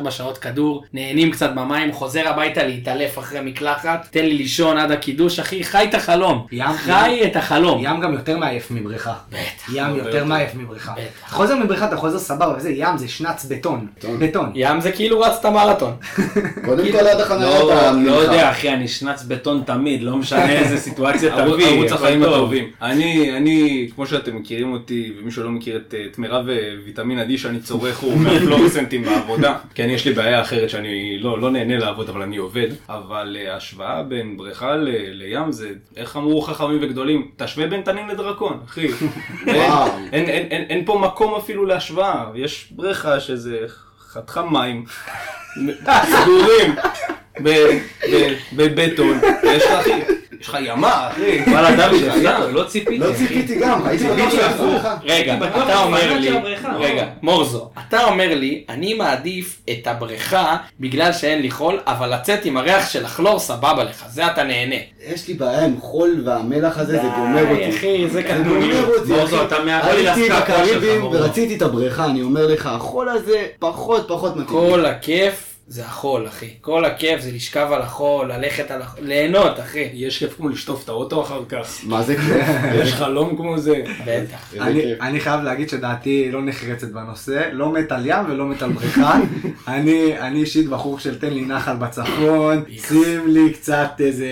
3-4 0.07 0.11
שעות 0.11 0.39
כדור, 0.39 0.85
נהנים 0.93 1.31
קצת 1.31 1.51
במים, 1.55 1.93
חוזר 1.93 2.29
הביתה 2.29 2.63
להתעלף 2.63 3.19
אחרי 3.19 3.41
מקלחת, 3.43 4.09
תן 4.11 4.25
לי 4.25 4.35
לישון 4.35 4.79
עד 4.79 4.91
הקידוש, 4.91 5.39
אחי, 5.39 5.65
חי 5.65 5.87
את 5.89 5.95
החלום. 5.95 6.47
ים- 6.53 6.73
חי 6.77 7.21
את 7.27 7.37
החלום. 7.37 7.81
ים 7.85 8.01
גם 8.01 8.13
יותר 8.13 8.39
מעייף 8.39 8.71
מבריכה. 8.71 9.15
בטח. 9.31 9.69
ים 9.75 9.97
יותר. 9.97 10.25
מעייף 10.25 10.51
מבריכה. 10.55 10.93
בטח. 10.93 11.33
חוזר 11.35 11.57
מבריכה 11.57 11.87
אתה 11.89 11.97
חוזר 11.97 12.19
סבבה 12.19 12.55
וזה, 12.57 12.71
ים 12.71 12.97
זה 12.99 13.09
שנץ 13.09 13.45
בטון. 13.45 13.87
בטון. 13.99 14.19
בטון. 14.19 14.53
ים 14.55 14.81
זה 14.81 14.93
כאילו 14.93 15.21
רצת 15.21 15.47
מרתון. 15.47 15.93
קודם 16.65 16.93
כל 16.93 16.99
עד 16.99 17.21
החניה 17.21 17.47
לא, 17.47 17.73
אתה 17.73 17.93
לא 17.93 18.13
יודע. 18.13 18.51
אחי, 18.51 18.69
אני 18.73 18.89
שנץ 18.89 19.23
בטון 19.25 19.63
תמיד, 19.67 20.03
לא 20.03 20.17
משנה 20.17 20.51
איזה 20.53 20.77
סיטואציה 20.87 21.31
תביא. 21.37 21.67
ערוץ 21.67 21.93
החיים 21.93 22.25
טוב. 22.25 22.33
הטובים. 22.35 22.71
אני, 22.83 23.37
אני, 23.37 23.89
כמו 23.95 24.07
שאתם 24.07 24.37
מכירים 24.37 24.73
אותי, 24.73 25.13
ומי 25.21 25.31
שלא 25.31 25.51
מכיר 25.51 25.77
את, 25.77 25.95
מירב 26.19 26.45
ויטמין 26.85 27.19
שאני 27.39 27.61
צורך, 27.61 27.99
הוא 27.99 28.13
אומר 28.13 28.39
פלורסנטים 28.39 29.05
בעבודה. 29.05 29.57
כי 29.75 29.85
אני, 29.85 29.93
יש 29.93 30.07
לי 30.07 30.13
בעיה 30.13 30.43
אחרת 30.43 30.71
שאני 30.71 31.19
לא, 31.19 31.41
לא 31.41 31.51
נהנה 31.51 31.79
לעבוד, 31.79 32.09
אבל 32.09 32.23
אני 32.23 32.37
עובד. 32.37 32.69
אבל 32.89 33.37
אה, 33.41 33.55
ההשוואה 33.55 34.03
בין 34.03 34.37
בריכה 34.37 34.77
ל, 34.77 34.89
לים 35.13 35.53
זה, 35.53 35.71
איך 35.97 36.17
אמרו 36.17 36.43
חכמים 36.43 36.79
וגדולים, 36.83 37.31
תשווה 37.37 37.67
בין 37.67 37.83
תנין 37.83 38.09
לדרקון, 38.09 38.61
אחי. 38.65 38.87
אין. 39.47 39.73
אין, 40.13 40.25
אין, 40.25 40.47
אין, 40.51 40.65
אין 40.69 40.85
פה 40.85 40.99
מקום 40.99 41.35
אפילו 41.35 41.67
להשוואה. 41.67 42.25
יש 42.35 42.69
בריכה 42.71 43.21
שזה 43.21 43.59
חתיכה 44.13 44.43
מים, 44.43 44.85
סגורים, 46.11 46.75
בבטון, 48.53 49.21
יש 49.45 49.63
לך, 49.63 49.71
אחי, 49.71 49.93
יש 50.41 50.49
לך 50.49 50.57
ימה, 50.61 51.09
אחי. 51.11 51.41
וואלה 51.47 51.77
דוד, 51.77 52.53
לא 52.53 52.65
ציפיתי. 52.65 52.99
לא. 52.99 53.13
ציפיתי 53.17 53.59
גם, 53.61 53.87
הייתי 53.87 54.05
בטוח 54.05 54.17
ציפיתי 54.17 54.37
שאני 54.37 54.55
הפוך. 54.55 54.75
לך. 54.75 54.89
רגע, 55.05 55.37
אתה 55.65 55.79
אומר 55.79 56.19
לי, 56.19 56.31
הבריכה. 56.37 56.77
רגע, 56.77 57.07
מורזו, 57.23 57.71
אתה 57.89 58.05
אומר 58.05 58.35
לי, 58.35 58.65
אני 58.69 58.95
מעדיף 58.95 59.61
את 59.71 59.87
הבריכה 59.87 60.57
בגלל 60.81 61.13
שאין 61.13 61.43
לי 61.43 61.51
חול, 61.51 61.79
אבל 61.87 62.15
לצאת 62.15 62.45
עם 62.45 62.57
הריח 62.57 62.91
של 62.91 63.05
הכלור 63.05 63.39
סבבה 63.39 63.85
לך, 63.85 64.05
זה 64.09 64.27
אתה 64.27 64.45
נהנה. 64.45 64.75
יש 65.07 65.29
לי 65.29 65.35
בעיה 65.35 65.65
עם 65.65 65.81
חול 65.81 66.23
והמלח 66.25 66.79
הזה, 66.79 66.93
זה 66.93 67.09
גומר 67.17 67.45
די, 67.45 67.51
אותי. 67.51 67.77
אחי, 67.77 68.07
זה 68.07 68.13
זה 68.13 68.23
קטנוני. 68.23 68.67
גומר 68.67 68.95
אותי, 68.99 69.13
מורזו. 69.13 69.43
אתה 69.45 69.65
מהחול 69.65 69.91
הייתי 69.91 70.29
בקריבים. 70.31 71.05
ורציתי 71.05 71.57
את 71.57 71.63
הבריכה, 71.63 72.05
אני 72.05 72.23
אומר 72.23 72.47
לך, 72.47 72.67
החול 72.67 73.09
הזה 73.09 73.47
פחות 73.59 74.09
פחות 74.09 74.37
מתאים. 74.37 74.47
כל 74.47 74.85
הכיף 74.87 75.48
זה 75.71 75.85
החול, 75.85 76.27
אחי. 76.27 76.51
כל 76.61 76.85
הכיף 76.85 77.21
זה 77.21 77.33
לשכב 77.33 77.69
על 77.73 77.83
החול, 77.83 78.33
ללכת 78.33 78.71
על 78.71 78.83
החול, 78.83 79.05
ליהנות, 79.05 79.61
אחי. 79.61 79.89
יש 79.93 80.19
כיף 80.19 80.37
כמו 80.37 80.49
לשטוף 80.49 80.85
את 80.85 80.89
האוטו 80.89 81.23
אחר 81.23 81.45
כך. 81.49 81.81
מה 81.85 82.03
זה 82.03 82.17
כיף? 82.17 82.47
יש 82.75 82.93
חלום 82.93 83.37
כמו 83.37 83.59
זה. 83.59 83.83
בטח. 84.07 84.55
אני, 85.01 85.21
חייב 85.21 85.41
להגיד 85.41 85.69
שדעתי 85.69 86.31
לא 86.33 86.43
נחרצת 86.43 86.89
בנושא, 86.89 87.49
לא 87.53 87.73
מת 87.73 87.93
על 87.93 88.03
ים 88.07 88.25
ולא 88.29 88.47
מת 88.47 88.63
על 88.63 88.73
בריכה. 88.73 89.21
אני, 89.69 90.19
אני 90.19 90.41
אישית 90.41 90.69
בחור 90.69 90.99
של 90.99 91.19
תן 91.19 91.31
לי 91.31 91.45
נחל 91.45 91.77
בצפון, 91.77 92.65
שים 92.89 93.29
לי 93.29 93.53
קצת 93.53 93.91
איזה, 94.01 94.27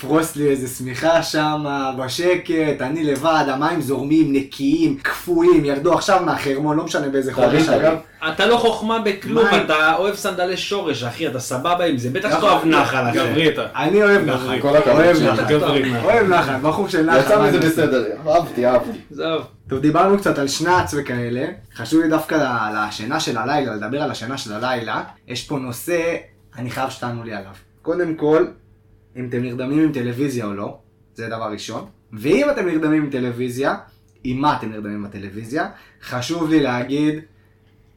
פרוס 0.00 0.36
לי 0.36 0.50
איזה 0.50 0.68
שמיכה 0.68 1.22
שם 1.22 1.64
בשקט, 1.98 2.80
אני 2.80 3.04
לבד, 3.04 3.44
המים 3.48 3.80
זורמים, 3.80 4.32
נקיים, 4.32 4.98
קפואים, 5.02 5.64
ירדו 5.64 5.94
עכשיו 5.94 6.22
מהחרמון, 6.24 6.76
לא 6.76 6.84
משנה 6.84 7.08
באיזה 7.08 7.34
חודש. 7.34 7.68
אגב. 7.68 7.96
אתה 8.28 8.46
לא 8.46 8.56
חוכמה 8.56 8.98
בכלום, 8.98 9.46
מים. 9.50 9.64
אתה 9.64 9.96
אוהב 9.96 10.14
סנדלי 10.14 10.56
שורש, 10.56 11.02
אחי, 11.02 11.28
אתה 11.28 11.40
סבבה 11.40 11.84
עם 11.84 11.96
זה, 11.98 12.10
בטח 12.10 12.28
נכון. 12.28 12.50
אוהב 12.50 12.64
נחל, 12.64 13.08
אחי. 13.10 13.18
גברי 13.18 13.48
אתה. 13.48 13.66
אני 13.76 14.02
אוהב 14.02 14.24
נחל. 14.24 14.56
נחל, 14.56 14.90
אוהב. 14.90 15.16
נחל, 15.22 15.44
גברי. 15.48 15.92
אוהב 16.04 16.28
נחל, 16.28 16.56
בחור 16.62 16.88
של 16.88 17.02
נחל. 17.06 17.18
יצא 17.18 17.42
מזה? 17.42 17.58
בסדר, 17.58 18.04
אהבתי, 18.28 18.66
אהבתי. 18.66 18.98
עזוב. 19.12 19.42
טוב, 19.68 19.78
דיברנו 19.78 20.18
קצת 20.18 20.38
על 20.38 20.48
שנץ 20.48 20.94
וכאלה, 20.98 21.46
חשוב 21.76 22.00
לי 22.00 22.08
דווקא 22.08 22.34
על 22.34 22.76
השינה 22.76 23.20
של 23.20 23.38
הלילה, 23.38 23.74
לדבר 23.74 24.02
על 24.02 24.10
השינה 24.10 24.38
של 24.38 24.52
הלילה. 24.52 25.02
יש 25.28 25.46
פה 25.46 25.58
נושא, 25.58 26.16
אני 26.58 26.70
חייב 26.70 26.90
שתענו 26.90 27.24
לי 27.24 27.32
עליו. 27.32 27.52
קודם 27.82 28.14
כל, 28.14 28.46
אם 29.16 29.28
אתם 29.28 29.42
נרדמים 29.42 29.78
עם 29.78 29.92
טלוויזיה 29.92 30.44
או 30.44 30.54
לא, 30.54 30.78
זה 31.14 31.28
דבר 31.28 31.52
ראשון. 31.52 31.86
ואם 32.12 32.50
אתם 32.50 32.66
נרדמים 32.66 33.02
עם 33.02 33.10
טלוויזיה, 33.10 33.76
עם 34.24 34.38
מה 34.38 34.56
אתם 34.56 34.70
נרדמים 34.70 35.02
בטלוויזיה, 35.02 35.68
חשוב 36.02 36.50
לי 36.50 36.60
להגיד 36.60 37.14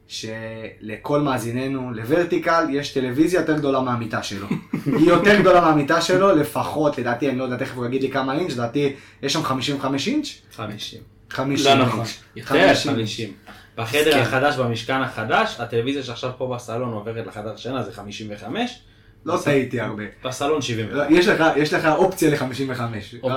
שלכל 0.06 1.20
מאזיננו, 1.20 1.92
לוורטיקל, 1.92 2.66
יש 2.70 2.92
טלוויזיה 2.92 3.40
יותר 3.40 3.58
גדולה 3.58 3.80
מהמיטה 3.80 4.22
שלו. 4.22 4.46
היא 4.98 5.08
יותר 5.08 5.40
גדולה 5.40 5.60
מהמיטה 5.60 6.00
שלו, 6.00 6.36
לפחות, 6.36 6.98
לדעתי, 6.98 7.28
אני 7.28 7.38
לא 7.38 7.44
יודע, 7.44 7.56
תכף 7.56 7.76
הוא 7.76 7.86
יגיד 7.86 8.02
לי 8.02 8.10
כמה 8.10 8.34
אינץ', 8.34 8.52
לדעתי, 8.52 8.94
יש 9.22 9.32
שם 9.32 9.42
55 9.42 10.08
אינץ'? 10.08 10.26
50. 10.52 11.00
50 11.30 11.78
לא 11.78 11.84
נכון. 11.84 11.98
אינץ'. 12.00 12.20
יותר, 12.36 12.74
50. 12.74 12.92
50. 12.92 13.32
בחדר 13.76 14.18
החדש, 14.18 14.56
במשכן 14.56 15.02
החדש, 15.02 15.60
הטלוויזיה 15.60 16.02
שעכשיו 16.02 16.30
פה 16.38 16.54
בסלון 16.54 16.92
עוברת 16.92 17.26
לחדר 17.26 17.56
שינה 17.56 17.82
זה 17.82 17.92
55, 17.92 18.82
לא 19.24 19.38
טעיתי 19.44 19.80
הרבה. 19.80 20.02
בסלון 20.24 20.62
70. 20.62 20.88
לא, 20.90 21.02
יש 21.10 21.28
לך, 21.28 21.44
יש 21.56 21.72
לך 21.72 21.86
אופציה 21.86 22.30
ל-55. 22.30 22.80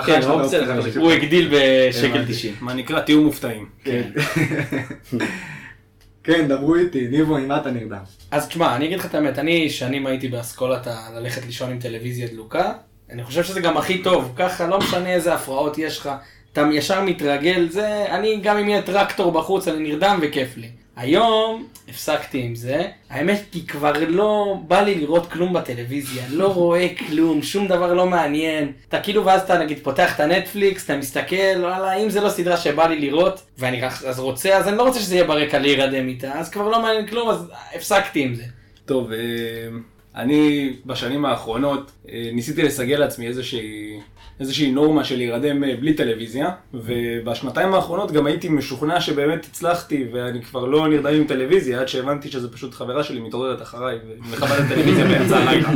כן, 0.06 0.20
אופציה 0.22 0.60
ל-55. 0.60 0.98
הוא 0.98 1.12
הגדיל 1.12 1.48
בשקל 1.52 2.06
הבנתי. 2.06 2.32
90. 2.32 2.54
מה 2.60 2.74
נקרא, 2.74 3.00
תהיו 3.00 3.22
מופתעים. 3.22 3.68
כן, 6.24 6.48
דברו 6.48 6.74
איתי, 6.74 7.08
ניבו, 7.08 7.36
עם 7.36 7.48
מה 7.48 7.56
אתה 7.56 7.70
נרדם? 7.70 7.98
אז 8.30 8.48
תשמע, 8.48 8.76
אני 8.76 8.86
אגיד 8.86 8.98
לך 8.98 9.06
את 9.06 9.14
האמת, 9.14 9.38
אני 9.38 9.70
שנים 9.70 10.06
הייתי 10.06 10.28
באסכולת 10.28 10.86
ללכת 11.14 11.46
לישון 11.46 11.70
עם 11.70 11.78
טלוויזיה 11.78 12.26
דלוקה, 12.26 12.72
אני 13.10 13.24
חושב 13.24 13.44
שזה 13.44 13.60
גם 13.60 13.76
הכי 13.76 14.02
טוב, 14.02 14.32
ככה 14.36 14.66
לא 14.66 14.78
משנה 14.78 15.08
איזה 15.14 15.34
הפרעות 15.34 15.78
יש 15.78 15.98
לך, 15.98 16.10
אתה 16.52 16.68
ישר 16.72 17.02
מתרגל, 17.02 17.68
זה, 17.70 18.06
אני 18.10 18.40
גם 18.42 18.58
אם 18.58 18.68
יהיה 18.68 18.82
טרקטור 18.82 19.32
בחוץ, 19.32 19.68
אני 19.68 19.88
נרדם 19.88 20.18
וכיף 20.22 20.56
לי. 20.56 20.70
היום 20.98 21.66
הפסקתי 21.88 22.38
עם 22.38 22.54
זה, 22.54 22.88
האמת 23.10 23.42
כי 23.52 23.66
כבר 23.66 23.92
לא 24.08 24.56
בא 24.68 24.80
לי 24.80 24.94
לראות 24.94 25.32
כלום 25.32 25.52
בטלוויזיה, 25.52 26.22
לא 26.30 26.52
רואה 26.52 26.86
כלום, 26.98 27.42
שום 27.42 27.68
דבר 27.68 27.94
לא 27.94 28.06
מעניין. 28.06 28.72
אתה 28.88 29.00
כאילו 29.00 29.24
ואז 29.24 29.42
אתה 29.42 29.58
נגיד 29.58 29.78
פותח 29.82 30.14
את 30.14 30.20
הנטפליקס, 30.20 30.84
אתה 30.84 30.96
מסתכל, 30.96 31.60
וואלה, 31.60 31.94
אם 31.94 32.10
זה 32.10 32.20
לא 32.20 32.28
סדרה 32.28 32.56
שבא 32.56 32.86
לי 32.86 33.00
לראות, 33.00 33.42
ואני 33.58 33.86
אז 33.86 34.18
רוצה, 34.18 34.56
אז 34.56 34.68
אני 34.68 34.76
לא 34.76 34.82
רוצה 34.82 35.00
שזה 35.00 35.14
יהיה 35.14 35.24
ברקע 35.24 35.58
להירדם 35.58 36.08
איתה, 36.08 36.32
אז 36.32 36.50
כבר 36.50 36.68
לא 36.68 36.82
מעניין 36.82 37.06
כלום, 37.06 37.28
אז 37.28 37.50
הפסקתי 37.74 38.22
עם 38.22 38.34
זה. 38.34 38.44
טוב, 38.86 39.12
אה, 39.12 39.18
אני 40.14 40.72
בשנים 40.86 41.24
האחרונות 41.24 41.90
אה, 42.08 42.30
ניסיתי 42.32 42.62
לסגל 42.62 42.96
לעצמי 42.96 43.26
איזושהי, 43.26 44.00
איזושהי 44.40 44.70
נורמה 44.70 45.04
של 45.04 45.16
להירדם 45.16 45.64
אה, 45.64 45.76
בלי 45.76 45.94
טלוויזיה, 45.94 46.50
ובשנתיים 46.74 47.74
האחרונות 47.74 48.12
גם 48.12 48.26
הייתי 48.26 48.48
משוכנע 48.48 49.00
שבאמת 49.00 49.44
הצלחתי, 49.44 50.06
ואני 50.12 50.42
כבר 50.42 50.64
לא 50.64 50.88
נרדם 50.88 51.14
עם 51.14 51.26
טלוויזיה, 51.26 51.80
עד 51.80 51.88
שהבנתי 51.88 52.30
שזה 52.30 52.52
פשוט 52.52 52.74
חברה 52.74 53.04
שלי 53.04 53.20
מתעוררת 53.20 53.62
אחריי, 53.62 53.98
ומכבדת 54.08 54.68
טלוויזיה 54.68 55.04
באמצע 55.04 55.36
הלילה. 55.36 55.68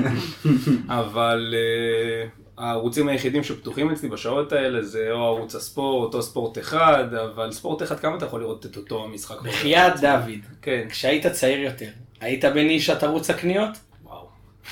אבל 1.01 1.55
אה, 1.57 2.29
הערוצים 2.59 3.09
היחידים 3.09 3.45
שפתוחים 3.45 3.91
אצלי 3.91 4.09
בשעות 4.09 4.53
האלה 4.53 4.83
זה 4.83 5.09
או 5.11 5.25
ערוץ 5.25 5.55
הספורט 5.55 6.15
או 6.15 6.23
ספורט 6.23 6.59
אחד, 6.59 7.15
אבל 7.15 7.53
ספורט 7.53 7.83
אחד 7.83 8.01
כמה 8.01 8.17
אתה 8.17 8.25
יכול 8.25 8.41
לראות 8.41 8.67
את 8.67 8.77
אותו 8.77 9.05
המשחק? 9.05 9.43
בחייאת 9.43 10.01
דוד, 10.01 10.41
כן. 10.63 10.87
כשהיית 10.91 11.27
צעיר 11.27 11.61
יותר, 11.61 11.89
היית 12.21 12.45
בנישת 12.45 13.03
ערוץ 13.03 13.31
הקניות? 13.31 13.92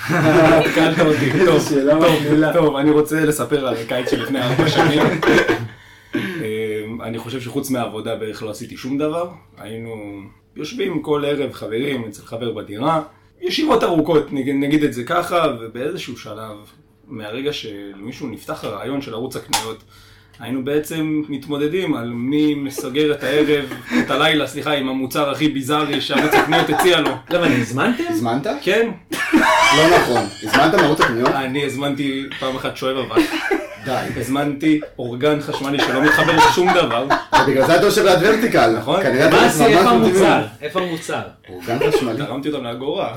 התקלת 0.08 0.98
אותי, 1.00 1.30
טוב. 1.46 1.62
טוב, 2.52 2.76
אני 2.76 2.90
רוצה 2.90 3.24
לספר 3.24 3.68
על 3.68 3.74
הקיץ 3.74 4.10
שלפני 4.10 4.42
ארבע 4.42 4.68
שנים. 4.68 5.02
אמ, 6.14 7.02
אני 7.02 7.18
חושב 7.18 7.40
שחוץ 7.40 7.70
מהעבודה 7.70 8.16
בערך 8.16 8.42
לא 8.42 8.50
עשיתי 8.50 8.76
שום 8.76 8.98
דבר. 8.98 9.30
היינו, 9.58 10.20
יושבים 10.56 11.02
כל 11.02 11.24
ערב 11.26 11.52
חברים 11.52 12.04
אצל 12.08 12.22
חבר 12.22 12.52
בדירה, 12.52 13.02
ישיבות 13.40 13.84
ארוכות, 13.84 14.32
נגיד, 14.32 14.54
נגיד 14.54 14.84
את 14.84 14.92
זה 14.92 15.04
ככה, 15.04 15.46
ובאיזשהו 15.60 16.16
שלב, 16.16 16.56
מהרגע 17.06 17.52
שלמישהו 17.52 18.28
נפתח 18.28 18.64
הרעיון 18.64 19.02
של 19.02 19.14
ערוץ 19.14 19.36
הקניות, 19.36 19.82
היינו 20.40 20.64
בעצם 20.64 21.22
מתמודדים 21.28 21.94
על 21.94 22.10
מי 22.14 22.54
מסגר 22.54 23.12
את 23.12 23.24
הערב, 23.24 23.64
את 23.98 24.10
הלילה, 24.10 24.46
סליחה, 24.46 24.72
עם 24.72 24.88
המוצר 24.88 25.30
הכי 25.30 25.48
ביזארי 25.48 26.00
שערוץ 26.00 26.34
הקניות 26.34 26.70
הציע 26.70 27.00
לו. 27.00 27.10
לא, 27.30 27.38
אבל 27.38 27.52
הזמנתם? 27.52 28.02
הזמנת? 28.08 28.46
כן, 28.62 28.88
לא 29.76 29.98
נכון. 29.98 30.22
הזמנת 30.42 30.74
מערוץ 30.74 31.00
הקניות? 31.00 31.28
אני 31.28 31.64
הזמנתי 31.64 32.22
פעם 32.40 32.56
אחת 32.56 32.76
שואב 32.76 32.96
אבק, 32.96 33.22
די. 33.84 34.20
הזמנתי 34.20 34.80
אורגן 34.98 35.40
חשמלי 35.40 35.78
שלא 35.80 36.02
מתחבר 36.02 36.36
לשום 36.36 36.68
דבר, 36.74 37.06
ובגלל 37.42 37.66
זה 37.66 37.76
אתה 37.76 37.86
יושב 37.86 38.04
ליד 38.04 38.18
ורטיקל. 38.22 38.76
נכון. 38.78 39.02
כנראה 39.02 39.28
אתה 39.28 39.36
מה 39.36 39.46
עשי, 39.46 39.62
ממש 39.62 39.76
איפה. 39.76 39.90
המוצר? 39.90 40.42
איפה 40.62 40.80
המוצר? 40.80 41.22
אורגן 41.48 41.78
חשמלי. 41.88 42.18
תרמתי 42.18 42.48
אותם 42.48 42.64
לאגורה. 42.64 43.14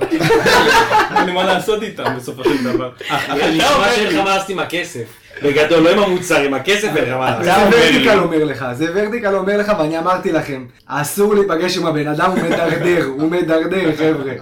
אין 1.17 1.25
לי 1.25 1.31
מה 1.31 1.43
לעשות 1.43 1.83
איתם 1.83 2.15
בסופו 2.17 2.43
של 2.43 2.63
דבר. 2.63 2.91
אני 3.09 3.57
נשמע 3.57 3.91
שאין 3.95 4.07
לך 4.07 4.15
מה 4.15 4.35
לעשות 4.35 4.49
עם 4.49 4.59
הכסף. 4.59 5.22
בגדול, 5.43 5.83
לא 5.83 5.89
עם 5.89 5.99
המוצר, 5.99 6.41
עם 6.41 6.53
הכסף 6.53 6.89
אין 6.95 7.03
לך 7.03 7.13
מה 7.13 7.43
זה. 7.43 7.51
ורטיקל 7.71 8.19
אומר 8.19 8.43
לך, 8.43 8.65
זה 8.73 8.85
ורטיקל 8.95 9.35
אומר 9.35 9.57
לך, 9.57 9.71
ואני 9.79 9.99
אמרתי 9.99 10.31
לכם, 10.31 10.65
אסור 10.85 11.35
להיפגש 11.35 11.77
עם 11.77 11.85
הבן 11.85 12.07
אדם, 12.07 12.31
הוא 12.31 12.39
מדרדר, 12.39 13.05
הוא 13.05 13.31
מדרדר, 13.31 13.95
חבר'ה. 13.95 14.33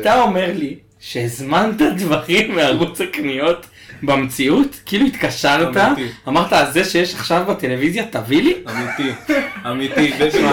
אתה 0.00 0.20
אומר 0.20 0.50
לי 0.54 0.76
שהזמנת 1.00 1.82
דברים 1.96 2.54
מערוץ 2.54 3.00
הקניות 3.00 3.66
במציאות? 4.02 4.80
כאילו 4.86 5.06
התקשרת. 5.06 5.76
אמרת, 6.28 6.52
אז 6.52 6.74
זה 6.74 6.84
שיש 6.84 7.14
עכשיו 7.14 7.44
בטלוויזיה, 7.48 8.04
תביא 8.10 8.42
לי? 8.42 8.54
אמיתי, 8.70 9.12
אמיתי. 9.70 10.12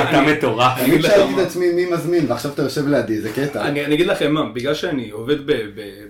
אתה 0.10 0.22
מטורף. 0.22 0.78
אני 0.80 1.02
שאלתי. 1.02 1.34
את 1.34 1.40
עצמי 1.40 1.66
מי 1.72 1.86
מזמין, 1.92 2.26
ועכשיו 2.30 2.52
אתה 2.52 2.62
יושב 2.62 2.88
לידי, 2.88 3.22
זה 3.22 3.30
קטע. 3.34 3.62
אני, 3.66 3.86
אני 3.86 3.96
אגיד 3.96 4.08
לכם 4.08 4.34
מה, 4.34 4.44
בגלל 4.54 4.74
שאני 4.74 5.10
עובד 5.10 5.36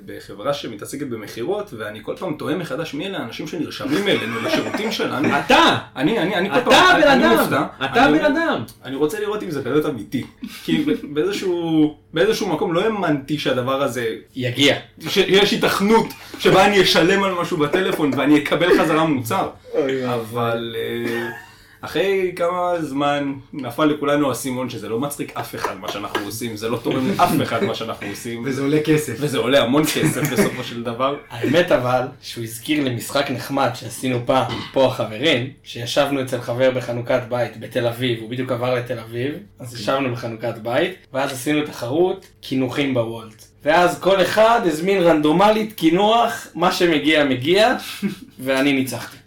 בחברה 0.06 0.54
שמתעסקת 0.54 1.08
במכירות, 1.08 1.74
ואני 1.78 2.00
כל 2.04 2.16
פעם 2.20 2.34
תוהה 2.34 2.56
מחדש 2.56 2.94
מי 2.94 3.08
אלה 3.08 3.18
האנשים 3.18 3.48
שנרשמים 3.48 4.08
אלינו 4.08 4.42
לשירותים 4.42 4.92
שלנו. 4.92 5.28
אתה! 5.40 5.78
אני, 5.96 6.20
אני, 6.20 6.36
אני 6.36 6.50
כל 6.50 6.56
אתה 6.58 6.70
פעם, 6.70 6.96
הבן 6.96 7.08
אני 7.08 7.26
אדם! 7.42 7.64
אתה 7.86 8.04
הבן 8.04 8.26
אדם! 8.26 8.64
אני 8.86 8.96
רוצה 8.96 9.20
לראות 9.20 9.44
אם 9.44 9.52
זה 9.52 9.62
באמת 9.62 9.86
אמיתי. 9.86 10.24
כי 10.64 10.78
ב- 10.78 11.14
באיזשהו, 11.14 11.96
באיזשהו 12.14 12.48
מקום 12.50 12.74
לא 12.74 12.84
האמנתי 12.84 13.38
שהדבר 13.40 13.82
הזה, 13.84 14.06
יגיע. 14.36 14.76
שיש 15.08 15.52
היתכנות 15.52 16.06
שבה 16.40 16.66
אני 16.66 16.82
אשלם 16.82 17.24
על 17.24 17.29
משהו 17.36 17.58
בטלפון 17.58 18.12
ואני 18.18 18.44
אקבל 18.44 18.80
חזרה 18.80 19.06
מוצר. 19.06 19.50
אבל 20.06 20.76
אה, 20.78 21.30
אחרי 21.82 22.32
כמה 22.36 22.74
זמן 22.80 23.34
נפל 23.54 23.86
לכולנו 23.86 24.30
האסימון 24.30 24.70
שזה 24.70 24.90
לא 24.90 25.00
מצחיק 25.00 25.38
אף 25.38 25.56
אחד 25.56 25.78
מה 25.80 25.92
שאנחנו 25.92 26.26
עושים, 26.26 26.58
זה 26.58 26.70
לא 26.70 26.78
תורם 26.78 27.10
לאף 27.10 27.32
אחד 27.44 27.64
מה 27.64 27.76
שאנחנו 27.76 28.08
עושים. 28.08 28.44
וזה 28.46 28.62
עולה 28.62 28.78
כסף. 28.86 29.14
וזה 29.20 29.38
עולה 29.38 29.64
המון 29.64 29.84
כסף 29.86 30.22
בסופו 30.32 30.64
של 30.64 30.84
דבר. 30.84 31.16
האמת 31.30 31.72
אבל, 31.72 32.02
שהוא 32.22 32.44
הזכיר 32.44 32.84
לי 32.84 32.96
משחק 32.96 33.32
נחמד 33.32 33.70
שעשינו 33.76 34.20
פעם, 34.26 34.52
פה 34.74 34.86
החברים, 34.86 35.50
שישבנו 35.64 36.22
אצל 36.22 36.42
חבר 36.42 36.72
בחנוכת 36.72 37.22
בית 37.30 37.60
בתל 37.60 37.88
אביב, 37.88 38.20
הוא 38.22 38.30
בדיוק 38.30 38.52
עבר 38.52 38.76
לתל 38.76 39.00
אביב, 39.00 39.34
אז 39.60 39.74
ישבנו 39.80 40.12
בחנוכת 40.12 40.58
בית, 40.58 41.08
ואז 41.14 41.32
עשינו 41.32 41.66
תחרות 41.66 42.28
קינוחים 42.42 42.94
בוולט. 42.94 43.49
ואז 43.64 44.00
כל 44.00 44.22
אחד 44.22 44.62
הזמין 44.66 45.02
רנדומלית 45.04 45.74
קינוח, 45.74 46.48
מה 46.56 46.72
שמגיע 46.72 47.24
מגיע, 47.26 47.76
ואני 48.44 48.74
ניצחתי. 48.74 49.18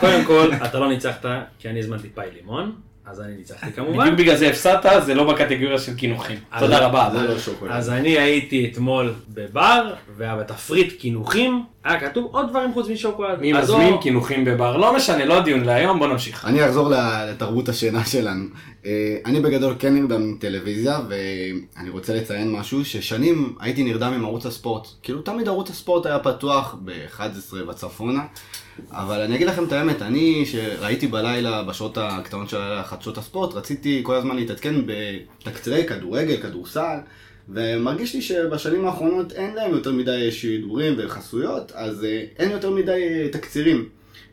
קודם 0.00 0.24
כל, 0.24 0.50
אתה 0.66 0.78
לא 0.78 0.88
ניצחת, 0.88 1.24
כי 1.58 1.68
אני 1.68 1.78
הזמנתי 1.78 2.08
פאי 2.08 2.26
לימון, 2.36 2.72
אז 3.06 3.20
אני 3.20 3.32
ניצחתי 3.36 3.72
כמובן. 3.72 3.98
בדיוק 4.00 4.18
בגלל 4.18 4.36
זה 4.36 4.48
הפסדת, 4.48 5.04
זה 5.04 5.14
לא 5.14 5.32
בקטגוריה 5.32 5.78
של 5.78 5.94
קינוחים. 5.94 6.38
תודה 6.58 6.80
לא- 6.80 6.84
רבה. 6.86 7.08
לא. 7.14 7.70
אז 7.70 7.90
אני 7.90 8.18
הייתי 8.18 8.70
אתמול 8.72 9.12
בבר, 9.28 9.94
ובתפריט 10.16 11.00
קינוחים 11.00 11.64
היה 11.88 12.00
כתוב 12.00 12.28
עוד 12.32 12.48
דברים 12.50 12.72
חוץ 12.72 12.88
משוקולד. 12.88 13.40
מי 13.40 13.54
אז 13.54 13.70
מזמין 13.70 13.92
או- 13.92 14.00
קינוחים 14.00 14.44
בבר? 14.44 14.76
לא 14.76 14.96
משנה, 14.96 15.24
לא 15.24 15.36
הדיון 15.38 15.64
להיום, 15.64 15.98
בוא 15.98 16.06
נמשיך. 16.06 16.44
אני 16.44 16.66
אחזור 16.66 16.90
לתרבות 17.30 17.68
השינה 17.68 18.04
שלנו. 18.04 18.44
אה, 18.86 19.16
אני 19.26 19.40
בגדול 19.40 19.74
כן 19.78 19.94
נרדם 19.94 20.32
מטלוויזיה, 20.32 21.00
ואני 21.08 21.90
רוצה 21.90 22.14
לציין 22.14 22.52
משהו, 22.52 22.84
ששנים 22.84 23.54
הייתי 23.60 23.82
נרדם 23.84 24.12
עם 24.12 24.24
ערוץ 24.24 24.46
הספורט. 24.46 24.88
כאילו 25.02 25.22
תמיד 25.22 25.48
ערוץ 25.48 25.70
הספורט 25.70 26.06
היה 26.06 26.18
פתוח 26.18 26.76
ב-11 26.84 27.54
וצפונה, 27.70 28.20
אבל 28.90 29.20
אני 29.20 29.34
אגיד 29.36 29.46
לכם 29.46 29.64
את 29.64 29.72
האמת, 29.72 30.02
אני 30.02 30.44
שראיתי 30.46 31.06
בלילה, 31.06 31.62
בשעות 31.62 31.98
הקטנות 32.00 32.48
של 32.48 32.56
הלילה, 32.56 32.82
חדשות 32.82 33.18
הספורט, 33.18 33.54
רציתי 33.54 34.00
כל 34.02 34.14
הזמן 34.14 34.36
להתעדכן 34.36 34.74
בתקצירי 34.86 35.86
כדורגל, 35.86 36.36
כדורסל. 36.42 36.96
ומרגיש 37.48 38.14
לי 38.14 38.22
שבשנים 38.22 38.84
האחרונות 38.84 39.32
אין 39.32 39.54
להם 39.54 39.72
יותר 39.72 39.92
מדי 39.92 40.32
שידורים 40.32 40.94
וחסויות, 40.98 41.72
אז 41.74 42.04
אה, 42.04 42.24
אין 42.38 42.50
יותר 42.50 42.70
מדי 42.70 43.08
אה, 43.08 43.28
תקצירים. 43.32 43.88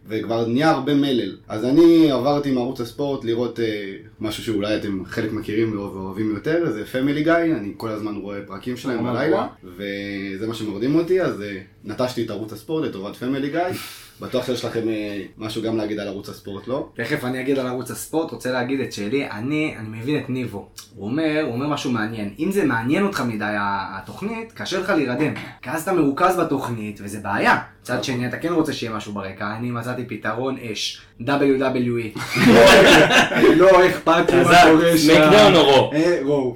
וכבר 0.08 0.48
נהיה 0.48 0.72
הרבה 0.72 0.96
מלל. 0.96 1.38
אז 1.48 1.66
אני 1.66 2.12
עברתי 2.12 2.50
עם 2.50 2.58
ערוץ 2.58 2.82
הספורט 2.82 3.24
לראות 3.24 3.60
אה, 3.60 3.94
משהו 4.20 4.44
שאולי 4.44 4.76
אתם 4.76 5.06
חלק 5.06 5.34
מכירים 5.34 5.80
ואוהבים 5.80 6.32
יותר, 6.36 6.72
זה 6.72 6.86
Family 6.86 7.24
Guy, 7.24 7.34
אני 7.34 7.74
כל 7.78 7.90
הזמן 7.90 8.16
רואה 8.16 8.42
פרקים 8.48 8.78
שלהם 8.78 9.04
ממש 9.04 9.18
בלילה. 9.18 9.48
וזה 9.64 10.48
מה 10.48 10.54
שמרדים 10.54 10.96
אותי, 10.96 11.22
אז 11.22 11.42
אה, 11.42 11.58
נטשתי 11.84 12.26
את 12.26 12.30
ערוץ 12.30 12.54
הספורט 12.54 12.86
לטובת 12.86 13.16
Family 13.16 13.50
Guy. 13.50 13.62
בטוח 14.22 14.46
שיש 14.46 14.66
לכם 14.66 14.90
אה, 14.90 15.22
משהו 15.38 15.62
גם 15.62 15.78
להגיד 15.78 16.00
על 16.00 16.08
ערוץ 16.08 16.30
הספורט, 16.30 16.68
לא? 16.68 16.90
תכף 16.96 17.24
אני 17.24 17.42
אגיד 17.42 17.60
על 17.60 17.68
ערוץ 17.68 17.92
הספורט, 17.92 18.32
רוצה 18.32 18.52
להגיד 18.52 18.80
את 18.80 18.94
שלי, 18.94 19.32
אני, 19.32 19.76
אני 19.80 20.00
מבין 20.00 20.24
את 20.24 20.30
ניבו. 20.30 20.70
הוא 20.96 21.06
אומר, 21.06 21.42
הוא 21.46 21.54
אומר 21.54 21.68
משהו 21.68 21.92
מעניין. 21.92 22.34
אם 22.40 22.52
זה 22.52 22.66
מעניין 22.66 23.04
אותך 23.04 23.22
מדי 23.22 23.56
התוכנית, 23.98 24.52
קשה 24.52 24.80
לך 24.80 24.90
להירדם. 24.90 25.34
כי 25.62 25.70
אז 25.70 25.82
אתה 25.82 25.94
מרוכז 25.94 26.38
בתוכנית, 26.40 27.00
וזה 27.04 27.20
בעיה. 27.20 27.62
מצד 27.82 28.04
שני, 28.04 28.28
אתה 28.28 28.38
כן 28.38 28.54
רוצה 28.54 28.74
שיהיה 28.74 28.96
משהו 28.96 29.14
ברקע, 29.14 29.56
אני 29.58 29.72
מצאתי 29.72 30.06
פתרון 30.06 30.58
אש, 30.72 31.02
WWE. 31.22 32.20
לא 33.58 33.86
אכפת 34.06 34.32
לי 34.32 34.38
מה 34.44 34.46
חזק, 34.46 34.64
קורה 34.72 34.92
שם. 34.92 34.98
סמקדאון 34.98 35.56
או 35.56 35.64
רו? 35.64 35.92
אה, 35.94 36.18
רו. 36.24 36.56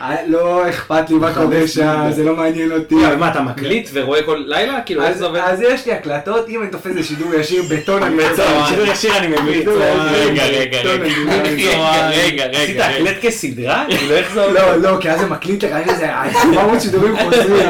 אה, 0.00 0.16
לא 0.26 0.68
אכפת 0.68 1.10
לי 1.10 1.16
מה 1.16 1.34
קורה 1.34 1.66
שם, 1.66 2.06
זה 2.10 2.24
לא 2.24 2.36
מעניין 2.36 2.72
אותי. 2.72 2.94
רגע, 2.94 3.16
מה, 3.16 3.30
אתה 3.30 3.40
מקליט 3.40 3.88
ורואה 3.92 4.22
כל 4.22 4.44
לילה? 4.46 4.80
כאילו, 4.86 5.02
איך 5.02 5.16
זה 5.16 5.26
עובד? 5.26 5.40
אז 5.44 5.60
יש 5.62 5.86
לי 5.86 5.92
הקלטות, 5.92 6.48
אם 6.48 6.62
אני 6.62 6.70
תופס 6.70 6.94
לשידור 6.94 7.34
ישיר 7.34 7.62
בטון, 7.70 8.02
אני 8.02 8.14
מצוין, 8.14 8.66
שידור 8.68 8.86
ישיר 8.86 9.16
אני 9.16 9.26
מבין. 9.26 9.68
רגע, 9.68 10.46
רגע, 10.46 10.80
רגע. 10.82 11.04
רגע, 12.10 12.46
רגע, 12.46 12.62
עשית 12.62 12.76
רגע. 12.76 12.86
הקלט 12.86 13.16
כסדרה? 13.22 13.84
כאילו, 13.88 14.14
איך 14.14 14.32
זה 14.34 14.44
עובד? 14.44 14.60
לא, 14.60 14.76
לא, 14.76 15.00
כי 15.00 15.10
אז 15.10 15.20
זה 15.20 15.26
מקליט 15.26 15.64
לך, 15.64 15.70
יש 15.82 15.88
איזה 15.88 16.06
700 16.42 16.80
שידורים 16.80 17.16
חוזרים. 17.16 17.68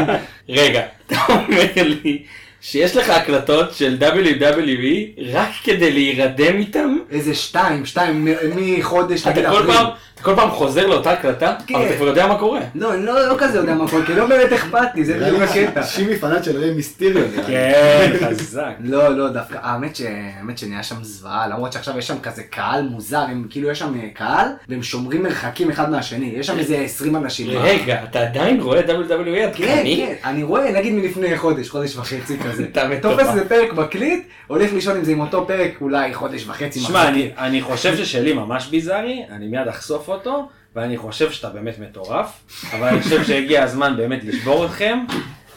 רגע, 0.48 0.82
אתה 1.06 1.16
אומר 1.28 1.66
לי 1.76 2.22
שיש 2.60 2.96
לך 2.96 3.10
הקלטות 3.10 3.74
של 3.74 3.96
WWE 4.00 5.20
רק 5.32 5.50
כדי 5.64 5.92
להירדם 5.92 6.56
איתם? 6.58 6.96
איזה 7.10 7.34
שתיים, 7.34 7.86
שתיים, 7.86 8.28
מחודש 8.56 9.22
אתה 9.22 9.30
נגיד 9.30 9.46
כל 9.46 9.50
אפריל. 9.58 9.76
פעם, 9.76 9.86
אתה 9.86 10.09
כל 10.22 10.36
פעם 10.36 10.50
חוזר 10.50 10.86
לאותה 10.86 11.10
הקלטה? 11.12 11.54
כן. 11.66 11.74
אבל 11.74 11.86
אתה 11.86 11.96
כבר 11.96 12.06
יודע 12.06 12.26
מה 12.26 12.38
קורה. 12.38 12.60
לא, 12.74 12.94
אני 12.94 13.06
לא 13.06 13.28
לא 13.28 13.34
כזה 13.38 13.58
יודע 13.58 13.74
מה 13.74 13.88
קורה, 13.88 14.06
כי 14.06 14.14
לא 14.14 14.26
באמת 14.26 14.52
אכפת 14.52 14.88
לי, 14.94 15.04
זה 15.04 15.18
בדיוק 15.20 15.42
הקטע. 15.42 15.82
שימי 15.82 16.16
פנאט 16.16 16.44
של 16.44 16.58
ריי 16.58 16.70
מיסטיריו. 16.70 17.24
כן, 17.46 18.12
חזק. 18.30 18.72
לא, 18.80 19.08
לא, 19.16 19.28
דווקא, 19.28 19.58
האמת 19.62 19.96
ש- 19.96 20.02
האמת 20.38 20.58
שנהיה 20.58 20.82
שם 20.82 21.04
זוועה, 21.04 21.46
למרות 21.48 21.72
שעכשיו 21.72 21.98
יש 21.98 22.06
שם 22.06 22.18
כזה 22.22 22.42
קהל 22.42 22.82
מוזר, 22.88 23.18
הם 23.20 23.46
כאילו 23.50 23.70
יש 23.70 23.78
שם 23.78 23.94
אה, 24.02 24.08
קהל, 24.14 24.46
והם 24.68 24.82
שומרים 24.82 25.22
מרחקים 25.22 25.70
אחד 25.70 25.90
מהשני, 25.90 26.32
יש 26.36 26.46
שם 26.46 26.58
איזה 26.58 26.76
20 26.78 27.16
אנשים. 27.16 27.46
רגע, 27.58 28.00
אתה 28.10 28.20
עדיין 28.20 28.60
רואה 28.60 28.80
WWE 28.80 28.84
כן, 29.24 29.48
עדכני? 29.48 29.96
כן, 30.06 30.28
אני 30.28 30.42
רואה, 30.42 30.72
נגיד 30.72 30.92
מלפני 30.92 31.36
חודש, 31.38 31.68
חודש 31.68 31.96
וחצי 31.96 32.36
כזה. 32.38 32.64
אתה 32.72 32.88
מטורף. 32.88 33.16
תופס 33.20 33.28
איזה 33.30 33.48
פרק 33.48 33.72
מקליט, 33.72 34.22
הולך 34.46 34.72
לישון 34.72 34.96
עם 34.96 35.04
זה 35.04 35.12
עם 35.12 35.20
אותו 35.20 35.46
פרק 35.46 35.70
אולי 35.80 36.14
חודש 36.14 36.44
וחצי. 36.48 36.80
שמע, 36.80 37.08
אני 37.38 37.62
חושב 37.62 37.96
ששלי 37.96 38.32
ממש 38.32 38.66
ביזארי, 38.68 39.22
אני 39.30 39.46
מיד 39.46 39.68
אחשוף 39.68 40.08
אותו, 40.10 40.48
ואני 40.76 40.96
חושב 40.96 41.30
שאתה 41.30 41.48
באמת 41.48 41.78
מטורף, 41.78 42.32
אבל 42.72 42.88
אני 42.88 43.02
חושב 43.02 43.24
שהגיע 43.24 43.62
הזמן 43.62 43.94
באמת 43.96 44.24
לשבור 44.24 44.64
אתכם. 44.66 44.98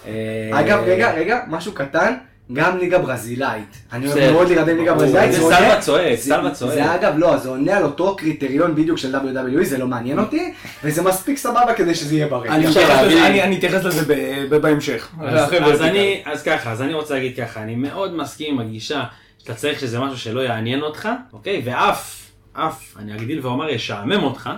אה, 0.08 0.12
אגב, 0.60 0.80
רגע, 0.86 1.12
רגע, 1.14 1.40
משהו 1.48 1.72
קטן, 1.72 2.14
גם 2.54 2.78
ליגה 2.78 3.00
ברזילאית. 3.00 3.78
אני 3.94 4.08
אוהב. 4.08 4.32
מאוד 4.32 4.48
להירדם 4.48 4.78
ליגה 4.78 4.94
ברזילאית. 4.94 5.32
זה 5.32 5.38
סלווה 5.38 5.80
צועק, 5.82 6.16
זה- 6.16 6.24
סלווה 6.24 6.52
צועק. 6.52 6.74
זה 6.74 6.96
אגב, 6.96 7.14
לא, 7.18 7.38
זה 7.38 7.50
עונה 7.50 7.78
על 7.78 7.84
אותו 7.84 8.16
קריטריון 8.16 8.76
בדיוק 8.76 8.98
של 8.98 9.16
WWE, 9.16 9.64
זה 9.64 9.78
לא 9.78 9.88
מעניין 9.88 10.20
אותי, 10.20 10.54
וזה 10.84 11.02
מספיק 11.02 11.38
סבבה 11.38 11.74
כדי 11.76 11.96
שזה 11.96 12.16
יהיה 12.16 12.28
ברקע. 12.28 12.56
אני 12.56 12.68
אתייחס 13.58 13.84
לזה- 13.86 14.60
בהמשך. 14.62 15.12
אז 16.26 16.44
ככה, 16.44 16.72
אז 16.72 16.82
אני 16.82 16.94
רוצה 16.94 17.14
להגיד 17.14 17.38
ככה, 17.38 17.64
אני 17.64 17.76
מאוד 17.76 18.16
מסכים 18.16 18.54
עם 18.54 18.68
הגישה 18.68 19.04
שאתה 19.40 19.54
צריך 19.54 19.80
שזה 19.80 20.00
משהו 20.00 20.18
שלא 20.18 20.42
יעניין 20.42 20.82
אותך, 20.82 21.10
אוקיי? 21.34 21.62
ואף 21.66 22.23
אף, 22.54 22.98
אני 23.00 23.16
אגדיל 23.16 23.40
ואומר, 23.46 23.70
ישעמם 23.70 24.24
אותך, 24.24 24.50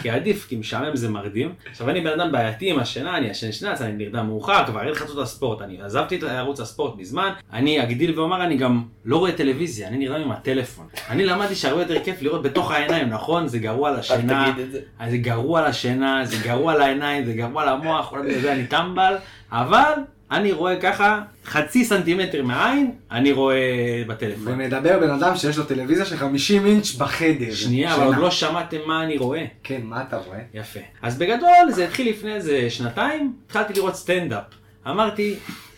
כי 0.00 0.10
עדיף, 0.10 0.46
כי 0.48 0.56
משעמם 0.56 0.96
זה 0.96 1.08
מרדים. 1.08 1.52
עכשיו, 1.70 1.90
אני 1.90 2.00
בן 2.00 2.20
אדם 2.20 2.32
בעייתי 2.32 2.70
עם 2.70 2.78
השינה, 2.78 3.16
אני 3.16 3.26
ישן 3.26 3.68
אז 3.68 3.82
אני 3.82 3.92
נרדם 3.92 4.26
מאוחר, 4.26 4.66
כבר 4.66 4.82
אין 4.82 4.94
חצות 4.94 5.18
הספורט, 5.18 5.62
אני 5.62 5.82
עזבתי 5.82 6.16
את 6.16 6.22
ערוץ 6.22 6.60
הספורט 6.60 6.96
מזמן, 6.96 7.30
אני 7.52 7.82
אגדיל 7.82 8.18
ואומר, 8.18 8.44
אני 8.44 8.56
גם 8.56 8.82
לא 9.04 9.16
רואה 9.16 9.32
טלוויזיה, 9.32 9.88
אני 9.88 9.98
נרדם 9.98 10.20
עם 10.20 10.32
הטלפון. 10.32 10.86
אני 11.08 11.26
למדתי 11.26 11.54
שהרבה 11.54 11.82
יותר 11.82 12.04
כיף 12.04 12.22
לראות 12.22 12.42
בתוך 12.42 12.70
העיניים, 12.70 13.08
נכון? 13.08 13.48
זה 13.48 13.58
גרוע 13.58 13.90
לשינה. 13.90 14.54
אז 14.98 15.10
זה 15.10 15.16
גרוע 15.16 15.68
לשינה, 15.68 16.24
זה 16.24 16.36
גרוע 16.44 16.74
לעיניים, 16.74 17.24
זה 17.24 17.32
גרוע 17.32 17.64
למוח, 17.64 18.12
אולי 18.12 18.22
בגלל 18.22 18.40
זה 18.40 18.52
אני 18.52 18.66
טמבל, 18.66 19.16
אבל 19.52 19.92
אני 20.30 20.52
רואה 20.52 20.76
ככה 20.76 21.20
חצי 21.46 21.84
סנטימטר 21.84 22.42
מהעין, 22.42 22.90
אני 23.10 23.32
רואה 23.32 24.02
בטלפון. 24.06 24.52
ומדבר 24.52 24.98
בן 24.98 25.10
אדם 25.10 25.36
שיש 25.36 25.58
לו 25.58 25.64
טלוויזיה 25.64 26.04
של 26.04 26.16
50 26.16 26.66
אינץ' 26.66 26.94
בחדר. 26.94 27.54
שנייה, 27.54 27.94
אבל. 27.94 28.04
עוד 28.04 28.16
לא 28.16 28.30
שמעתם 28.30 28.78
מה 28.86 29.04
אני 29.04 29.18
רואה. 29.18 29.44
כן, 29.62 29.80
מה 29.84 30.02
אתה 30.08 30.16
רואה? 30.16 30.38
יפה. 30.54 30.80
אז 31.02 31.18
בגדול 31.18 31.70
זה 31.70 31.84
התחיל 31.84 32.10
לפני 32.10 32.34
איזה 32.34 32.70
שנתיים, 32.70 33.32
התחלתי 33.46 33.72
לראות 33.72 33.94
סטנדאפ. 33.94 34.42
אמרתי, 34.86 35.34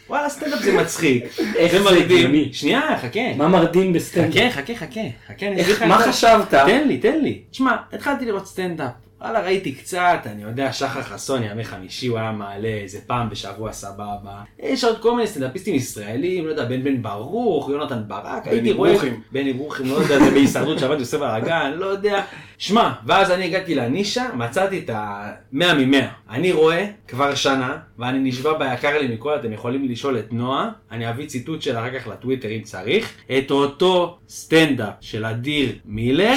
וואלה 0.08 0.28
סטנדאפ 0.28 0.58
זה 0.62 0.72
מצחיק, 0.72 1.24
איך 1.56 1.72
זה 1.72 1.84
מרדים. 1.84 2.52
שנייה, 2.52 2.98
חכה. 3.02 3.20
מה 3.36 3.48
מרדים 3.48 3.92
בסטנדאפ? 3.92 4.52
חכה, 4.52 4.74
חכה, 4.74 4.74
חכה. 4.74 5.00
חכה, 5.28 5.46
אני 5.46 5.62
אגיד 5.62 5.74
לך 5.76 5.82
מה. 5.82 5.98
חשבת? 5.98 6.50
תן 6.50 6.88
לי, 6.88 6.98
תן 6.98 7.20
לי. 7.20 7.40
תשמע, 7.50 7.76
התחלתי 7.92 8.24
לראות 8.24 8.46
סטנדאפ. 8.46 8.90
וואלה, 9.22 9.40
ראיתי 9.40 9.72
קצת, 9.72 10.18
אני 10.26 10.42
יודע, 10.42 10.72
שחר 10.72 11.02
חסון, 11.02 11.42
ימי 11.42 11.64
חמישי, 11.64 12.06
הוא 12.06 12.18
היה 12.18 12.32
מעלה 12.32 12.68
איזה 12.68 12.98
פעם 13.06 13.30
בשבוע 13.30 13.72
סבבה. 13.72 14.42
יש 14.58 14.84
עוד 14.84 14.98
כל 14.98 15.16
מיני 15.16 15.26
סטנדאפיסטים 15.26 15.74
ישראלים, 15.74 16.46
לא 16.46 16.50
יודע, 16.50 16.64
בן 16.64 16.84
בן 16.84 17.02
ברוך, 17.02 17.68
יונתן 17.68 18.02
ברק, 18.06 18.46
הייתי 18.46 18.72
רואה... 18.72 18.90
ברוכים. 18.90 19.20
בני 19.32 19.52
ברוכים, 19.52 19.86
לא 19.86 19.94
יודע, 19.94 20.18
זה 20.18 20.30
בהישרדות 20.30 20.78
שעבד 20.78 21.00
יוסף 21.00 21.20
האגן, 21.20 21.72
לא 21.76 21.86
יודע. 21.86 22.24
שמע, 22.64 22.90
ואז 23.06 23.30
אני 23.30 23.44
הגעתי 23.44 23.74
לנישה, 23.74 24.24
מצאתי 24.34 24.78
את 24.78 24.90
ה-100 24.90 25.56
מ-100. 25.74 25.96
אני 26.30 26.52
רואה 26.52 26.84
כבר 27.08 27.34
שנה, 27.34 27.68
ואני 27.98 28.18
נשבע 28.18 28.52
ביקר 28.52 28.98
לי 28.98 29.14
מכל, 29.14 29.34
אתם 29.34 29.52
יכולים 29.52 29.88
לשאול 29.88 30.18
את 30.18 30.32
נועה, 30.32 30.68
אני 30.92 31.10
אביא 31.10 31.26
ציטוט 31.26 31.62
שלה 31.62 31.80
אחר 31.80 31.98
כך 31.98 32.06
לטוויטר 32.08 32.48
אם 32.48 32.60
צריך, 32.62 33.12
את 33.38 33.50
אותו 33.50 34.18
סטנדאפ 34.28 34.88
של 35.00 35.24
אדיר 35.24 35.72
מילר, 35.84 36.34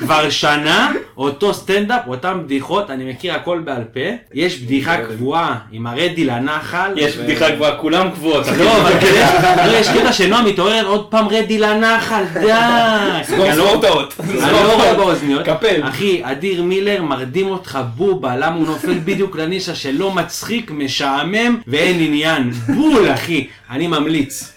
כבר 0.00 0.30
שנה, 0.42 0.92
אותו 1.16 1.54
סטנדאפ, 1.54 2.00
אותם 2.06 2.40
בדיחות, 2.44 2.90
אני 2.90 3.10
מכיר 3.10 3.34
הכל 3.34 3.58
בעל 3.64 3.84
פה. 3.84 4.00
יש 4.34 4.58
בדיחה 4.62 4.96
קבועה 5.04 5.58
עם 5.72 5.86
הרדי 5.86 6.24
לנחל. 6.24 6.92
יש 6.96 7.16
בדיחה 7.16 7.50
גבוהה, 7.50 7.76
כולם 7.76 8.10
קבועות. 8.10 8.46
לא, 8.58 8.76
אבל 8.88 8.92
יש- 9.74 9.88
קטע 9.88 10.12
שנועה 10.12 10.42
מתעוררת 10.42 10.86
עוד 10.86 11.10
פעם 11.10 11.28
רדי 11.28 11.58
לנחל, 11.58 12.22
די. 12.34 12.52
סגור 13.24 13.46
לא- 13.56 13.74
את 13.78 13.84
האות. 13.84 14.14
אני 14.20 14.52
לא 14.52 14.74
רואה 14.74 14.94
באוזניות. 14.94 15.46
קפל. 15.68 15.88
אחי, 15.88 16.20
אדיר 16.22 16.62
מילר 16.62 17.02
מרדים 17.02 17.46
אותך 17.46 17.78
בובה, 17.96 18.36
למה 18.36 18.56
הוא 18.56 18.66
נופל 18.66 18.98
בדיוק 19.04 19.36
לנישה 19.36 19.74
שלא 19.74 20.14
מצחיק, 20.14 20.70
משעמם 20.70 21.60
ואין 21.66 22.00
עניין. 22.00 22.50
בול, 22.50 23.12
אחי. 23.14 23.46
אני 23.70 23.86
ממליץ. 23.86 24.52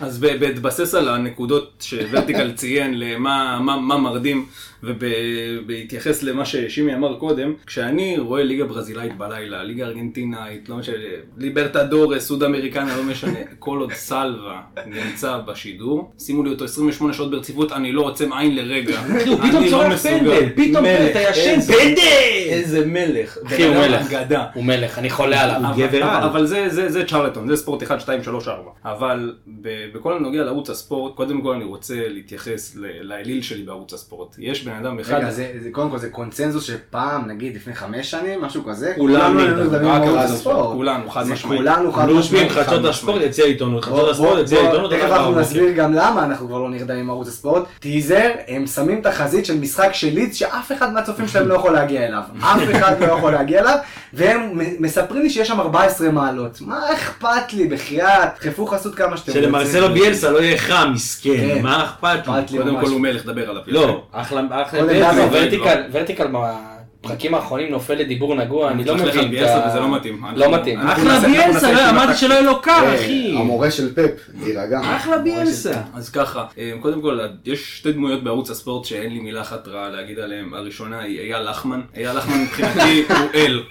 אז 0.00 0.18
בהתבסס 0.18 0.94
על 0.94 1.08
הנקודות 1.08 1.84
שוורטיקל 1.86 2.52
ציין 2.52 2.98
למה 2.98 3.58
מה, 3.60 3.80
מה 3.80 3.98
מרדים, 3.98 4.46
ובהתייחס 4.84 6.22
למה 6.22 6.44
ששימי 6.44 6.94
אמר 6.94 7.14
קודם, 7.18 7.54
כשאני 7.66 8.18
רואה 8.18 8.42
ליגה 8.42 8.64
ברזילאית 8.64 9.16
בלילה, 9.18 9.62
ליגה 9.64 9.84
ארגנטינאית, 9.86 10.68
לא 10.68 10.76
משנה, 10.76 10.94
ליברטדורס, 11.38 12.26
סוד 12.26 12.42
אמריקנה, 12.42 12.96
לא 12.96 13.02
משנה, 13.02 13.38
כל 13.58 13.78
עוד 13.78 13.92
סלווה 13.92 14.60
נמצא 14.86 15.38
בשידור, 15.46 16.12
שימו 16.18 16.42
לי 16.44 16.50
אותו 16.50 16.64
28 16.64 17.12
שעות 17.14 17.30
ברציפות, 17.30 17.72
אני 17.72 17.92
לא 17.92 18.02
עוצם 18.02 18.32
עין 18.32 18.56
לרגע. 18.56 19.00
אחי, 19.00 19.28
הוא 19.28 19.40
אני 19.42 19.68
פתאום 19.68 19.82
לא 19.82 19.88
מסוגל. 19.88 20.18
פנדל, 20.18 20.48
פתאום 20.56 20.84
מלך, 20.84 21.10
אתה 21.10 21.20
ישן, 21.30 21.60
פנדל! 21.60 22.00
איזה 22.48 22.86
מלך. 22.86 23.38
אחי, 23.46 23.64
הוא 23.66 23.74
מלך. 23.76 24.12
אגדה. 24.12 24.46
הוא 24.54 24.64
מלך, 24.64 24.98
אני 24.98 25.10
חולה 25.10 25.40
עליו. 25.42 25.56
הוא 25.60 25.66
אבל- 25.66 25.86
גבר 25.86 26.02
אבל- 26.02 26.16
על. 26.16 26.22
אבל 26.22 26.46
זה, 26.46 27.04
צ'רלטון, 27.06 27.48
זה 27.48 27.56
ספורט 27.56 27.82
1, 27.82 28.00
2, 28.00 28.22
3, 28.22 28.48
4. 28.48 28.70
אבל 28.84 29.34
בכל 29.92 30.16
הנוגע 30.16 30.44
לערוץ 30.44 30.70
הספורט, 30.70 31.14
קודם 31.14 31.40
כל 31.42 31.54
אני 31.54 31.64
רוצה 31.64 32.08
להתייחס 32.08 32.76
לאליל 33.00 33.42
שלי 33.42 33.62
בערוץ 33.62 33.92
הספורט. 33.92 34.36
יש 34.38 34.64
בן 34.64 34.72
אדם 34.80 34.98
אחד, 34.98 35.14
רגע, 35.14 35.30
זה, 35.30 35.52
זה, 35.62 35.68
קודם 35.72 35.90
כל 35.90 35.98
זה 35.98 36.08
קונצנזוס 36.08 36.64
שפעם, 36.64 37.26
נגיד 37.26 37.56
לפני 37.56 37.74
חמש 37.74 38.10
שנים, 38.10 38.42
משהו 38.42 38.64
כזה, 38.64 38.92
כולנו 38.96 39.40
מדברים 39.40 39.90
על 39.90 40.18
הספורט. 40.18 40.76
כולנו, 40.76 41.10
חד 41.10 41.26
משמעית. 41.26 41.60
כולנו 41.60 41.92
חד 41.92 42.10
משמעית. 42.10 42.50
חדשות 42.50 42.66
חד 42.66 42.84
הספורט. 42.84 43.22
יציע 43.22 43.44
עיתונות, 43.44 43.84
חדשות 43.84 44.10
הספורט, 44.10 44.38
יציע 44.38 44.60
עיתונות, 44.60 44.90
תכף 44.90 45.10
אנחנו. 45.10 45.40
נסביר 45.40 45.72
גם 45.72 45.92
למה 45.92 46.24
אנחנו 46.24 46.46
כבר 46.48 46.58
לא 46.58 46.70
נרדמים 46.70 47.00
עם 47.00 47.10
ערוץ 47.10 47.28
הספורט. 47.28 47.64
טיזר, 47.78 48.30
הם 48.48 48.66
שמים 48.66 49.00
תחזית 49.00 49.46
של 49.46 49.58
משחק 49.60 49.88
של 49.92 50.08
לידס 50.14 50.36
שאף 50.36 50.72
אחד 50.72 50.92
מהצופים 50.92 51.28
שלהם 51.28 51.48
לא 51.48 51.54
יכול 51.54 51.72
להגיע 51.72 52.06
אליו. 52.06 52.22
אף 52.40 52.60
אחד 52.70 53.00
לא 53.00 53.12
יכול 53.12 53.32
להגיע 53.32 53.60
אליו, 53.60 53.76
והם 54.12 54.60
מספרים 54.78 55.22
לי 55.22 55.30
שיש 55.30 55.48
שם 55.48 55.60
14 55.60 56.10
מעלות. 56.10 56.60
מה 56.60 56.92
אכפת 56.92 57.52
לי, 57.52 57.66
בחייאת, 57.68 58.28
דחפו 58.44 58.66
חסות 58.66 58.94
כמה 58.94 59.16
שאתם 59.16 59.30
רוצים. 59.30 59.42
שלמרסלו 59.42 59.88
ביאלסה 59.92 60.30
לא 60.30 60.38
יהיה 60.38 60.58
חם, 60.58 60.90
מסכן, 60.94 61.30
כן. 61.36 61.62
מה 61.62 61.84
אכפת 61.84 62.50
לי? 62.50 62.58
קודם. 62.58 62.80
כל 62.80 62.86
הוא 62.86 63.00
מלך, 63.00 63.26
דבר 63.26 63.50
עליו. 63.50 63.62
לא, 63.66 64.02
אחלה, 64.12 64.42
ביאלסה, 64.72 65.14
כל, 65.14 65.20
אבל- 65.20 65.42
ורטיקל, 65.42 65.82
ורטיקל 65.92 66.26
בפרקים 67.04 67.34
האחרונים 67.34 67.70
נופל 67.70 67.94
לדיבור 67.94 68.34
נגוע, 68.34 68.70
אני 68.70 68.84
לא 68.84 68.94
צריך 68.98 69.16
מבין 69.16 69.38
על 69.38 69.44
את 69.44 69.50
ה... 69.50 69.68
וזה 69.68 69.80
לא 69.80 69.94
מתאים. 69.94 70.24
לא 70.36 70.52
מתאים. 70.52 70.80
אנחנו 70.80 71.02
אחלה 71.02 71.28
נעשה 71.28 71.72
לא, 71.72 71.90
אמרתי 71.90 72.14
שלא 72.14 72.34
יהיה 72.34 72.42
לו 72.42 72.60
קר, 72.60 72.70
אה, 72.70 72.94
אחי. 72.94 73.34
המורה 73.38 73.70
של 73.70 73.94
פפ, 73.94 74.30
תירגע. 74.44 74.80
אחלה 74.96 75.18
ביאלסה. 75.18 75.80
אז 75.94 76.10
ככה, 76.10 76.44
אה, 76.58 76.72
קודם 76.80 77.02
כל, 77.02 77.20
יש 77.44 77.78
שתי 77.78 77.92
דמויות 77.92 78.24
בערוץ 78.24 78.50
הספורט 78.50 78.84
שאין 78.84 79.12
לי 79.12 79.20
מילה 79.20 79.40
אחת 79.40 79.68
רעה 79.68 79.88
להגיד 79.88 80.18
עליהן. 80.18 80.54
הראשונה 80.54 81.00
היא 81.00 81.20
אייל 81.20 81.50
לחמן. 81.50 81.80
אייל 81.96 82.12
לחמן 82.16 82.42
מבחינתי 82.42 83.04
הוא 83.08 83.28
אל. 83.34 83.62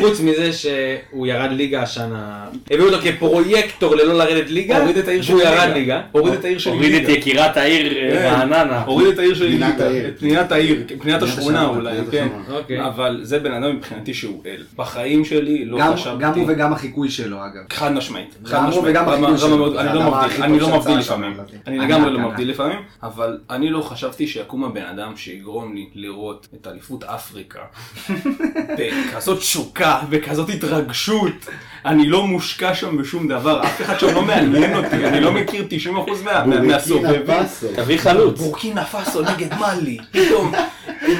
חוץ 0.00 0.20
מזה 0.20 0.52
שהוא 0.52 1.26
ירד 1.26 1.50
ליגה 1.52 1.82
השנה, 1.82 2.44
הביאו 2.70 2.86
אותו 2.86 2.98
כפרויקטור 3.02 3.96
ללא 3.96 4.14
לרדת 4.14 4.50
ליגה, 4.50 4.78
הוריד 4.78 4.96
את 4.96 5.08
העיר 5.08 5.22
שלי 5.22 5.42
ירד 5.42 5.70
ליגה. 5.74 6.00
הוריד 6.12 6.34
את 6.34 6.44
העיר 6.44 6.58
שלי 6.58 6.72
הוריד 6.72 7.04
את. 7.04 7.08
יקירת 7.08 7.56
העיר 7.56 7.96
אה, 7.96 8.10
כן. 8.12 8.24
רעננה. 8.24 8.82
הוריד 8.82 9.08
את 9.08 9.18
העיר 9.18 9.34
שלי 9.34 9.48
פנינת 9.56 9.72
ליגה. 9.72 9.84
העיר. 9.86 10.08
את 10.08 10.18
פנינת 10.18 10.52
העיר, 10.52 10.82
פנינת 10.98 11.22
השכונה 11.22 11.66
אולי, 11.66 11.96
כן. 12.10 12.28
אוקיי. 12.50 12.86
אבל 12.86 13.20
זה 13.22 13.38
בן 13.38 13.52
אדם 13.52 13.76
מבחינתי 13.76 14.14
שהוא 14.14 14.42
אל. 14.46 14.64
בחיים 14.76 15.24
שלי 15.24 15.64
לא 15.64 15.78
גם- 15.78 15.92
חשבתי... 15.94 16.22
גם 16.24 16.32
הוא 16.34 16.44
וגם 16.48 16.72
החיקוי 16.72 17.10
שלו, 17.10 17.36
אגב. 17.36 17.62
חד 17.72 17.92
משמעית. 17.92 18.34
חד 18.44 18.52
גם 18.54 18.62
הוא 18.64 18.70
משמעית. 18.70 18.90
וגם 18.90 19.04
רמה- 19.04 19.12
החיקוי 19.12 19.28
רמה 19.30 19.38
שלו. 19.38 19.56
מאוד- 19.58 19.72
זה 19.72 19.80
אני 19.80 19.94
לא 19.94 20.00
הדבר 20.02 20.10
מבדיל, 20.16 20.30
הכי 20.32 20.42
אני 20.42 20.58
טוב 20.58 20.70
לא 20.70 20.78
מבדיל 20.78 20.98
לפעמים. 20.98 21.32
לדעתי. 21.34 21.56
אני 21.66 21.78
אני 21.78 21.86
לגמרי 21.88 22.10
לא. 22.12 22.18
מבדיל 22.20 22.50
לפעמים, 22.50 22.78
אבל 23.02 23.38
אני 23.50 23.70
לא 23.70 23.80
חשבתי 23.82 24.26
שיקום 24.26 24.64
הבן 24.64 24.84
אדם 24.84 25.16
שיגרום 25.16 25.74
לי 25.74 25.88
לראות 25.94 26.48
את 26.54 26.66
אליפות 26.66 27.04
אפריקה 27.04 27.60
בכזאת 28.78 29.38
תשוקה, 29.38 30.00
בכזאת 30.10 30.48
התרגשות. 30.50 31.32
אני 31.86 32.08
לא 32.08 32.26
מושקע 32.26 32.74
שם 32.74 32.96
בשום 32.96 33.28
דבר, 33.28 33.62
אף 33.62 33.82
אחד 33.82 33.98
שם 34.00 34.14
לא 34.14 34.22
מעניין 34.22 34.74
אותי, 34.76 35.06
אני 35.06 35.20
לא 35.20 35.32
מכיר 35.32 35.66
90% 35.70 35.88
מה- 36.24 36.32
מה- 36.32 36.44
בורקינה 36.44 36.62
מהסובבים. 36.72 37.26
פאסו. 37.26 37.66
תביא 37.76 37.98
חלוץ. 37.98 38.38
בורקינה 38.40 38.84
פאסו 38.84 39.22
נגד 39.22 39.54
מאלי, 39.60 39.98
פתאום 40.10 40.52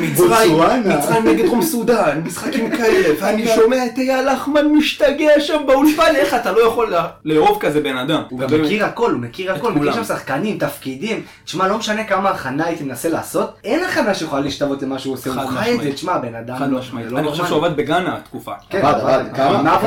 מצרים. 0.01 0.57
מצרים 0.85 1.29
נגד 1.29 1.45
דרום 1.47 1.63
סודאן, 1.63 2.21
משחקים 2.25 2.71
כאלה, 2.71 3.09
ואני 3.21 3.47
שומע 3.55 3.87
את 3.87 3.99
אייל 3.99 4.33
לחמן 4.33 4.67
משתגע 4.69 5.41
שם 5.41 5.63
באולפן, 5.67 6.13
איך 6.17 6.35
אתה 6.35 6.53
לא 6.53 6.67
יכול 6.67 6.95
לאהוב 7.25 7.59
כזה 7.61 7.81
בן 7.81 7.97
אדם? 7.97 8.23
הוא 8.29 8.39
גם 8.41 8.49
מכיר 8.63 8.85
הכל, 8.85 9.11
הוא 9.13 9.21
מכיר 9.21 9.53
הכל, 9.53 9.73
הוא 9.73 9.79
מכיר. 9.81 9.93
שם 9.93 10.05
שחקנים, 10.05 10.59
תפקידים. 10.59 11.23
תשמע, 11.45 11.69
לא 11.69 11.79
משנה 11.79 12.05
כמה 12.05 12.31
הכנה 12.31 12.67
הייתי 12.67 12.85
מנסה 12.85 13.09
לעשות, 13.09 13.55
אין 13.65 13.85
הכנה 13.85 14.15
שיכולה 14.15 14.43
להשתוות 14.43 14.83
למה 14.83 14.99
שהוא 14.99 15.15
עושה, 15.15 15.31
חד 15.33 15.43
הוא 15.43 15.51
חי 15.51 15.59
את 15.59 15.65
זה, 15.65 15.73
משמעית. 15.77 15.95
תשמע, 15.95 16.19
בן 16.19 16.35
אדם 16.35 16.57
חד 16.59 16.71
לא... 16.71 16.79
משמעית. 16.79 17.07
לא 17.11 17.19
אני 17.19 17.29
חושב. 17.29 17.47
שהוא 17.47 17.67
עבד 17.67 17.77
בגאנה 17.77 18.17
תקופה. 18.25 18.53
כן, 18.71 18.79
עבד, 18.87 19.01
עבד. 19.01 19.25
כמה- 19.37 19.63
מה 19.63 19.79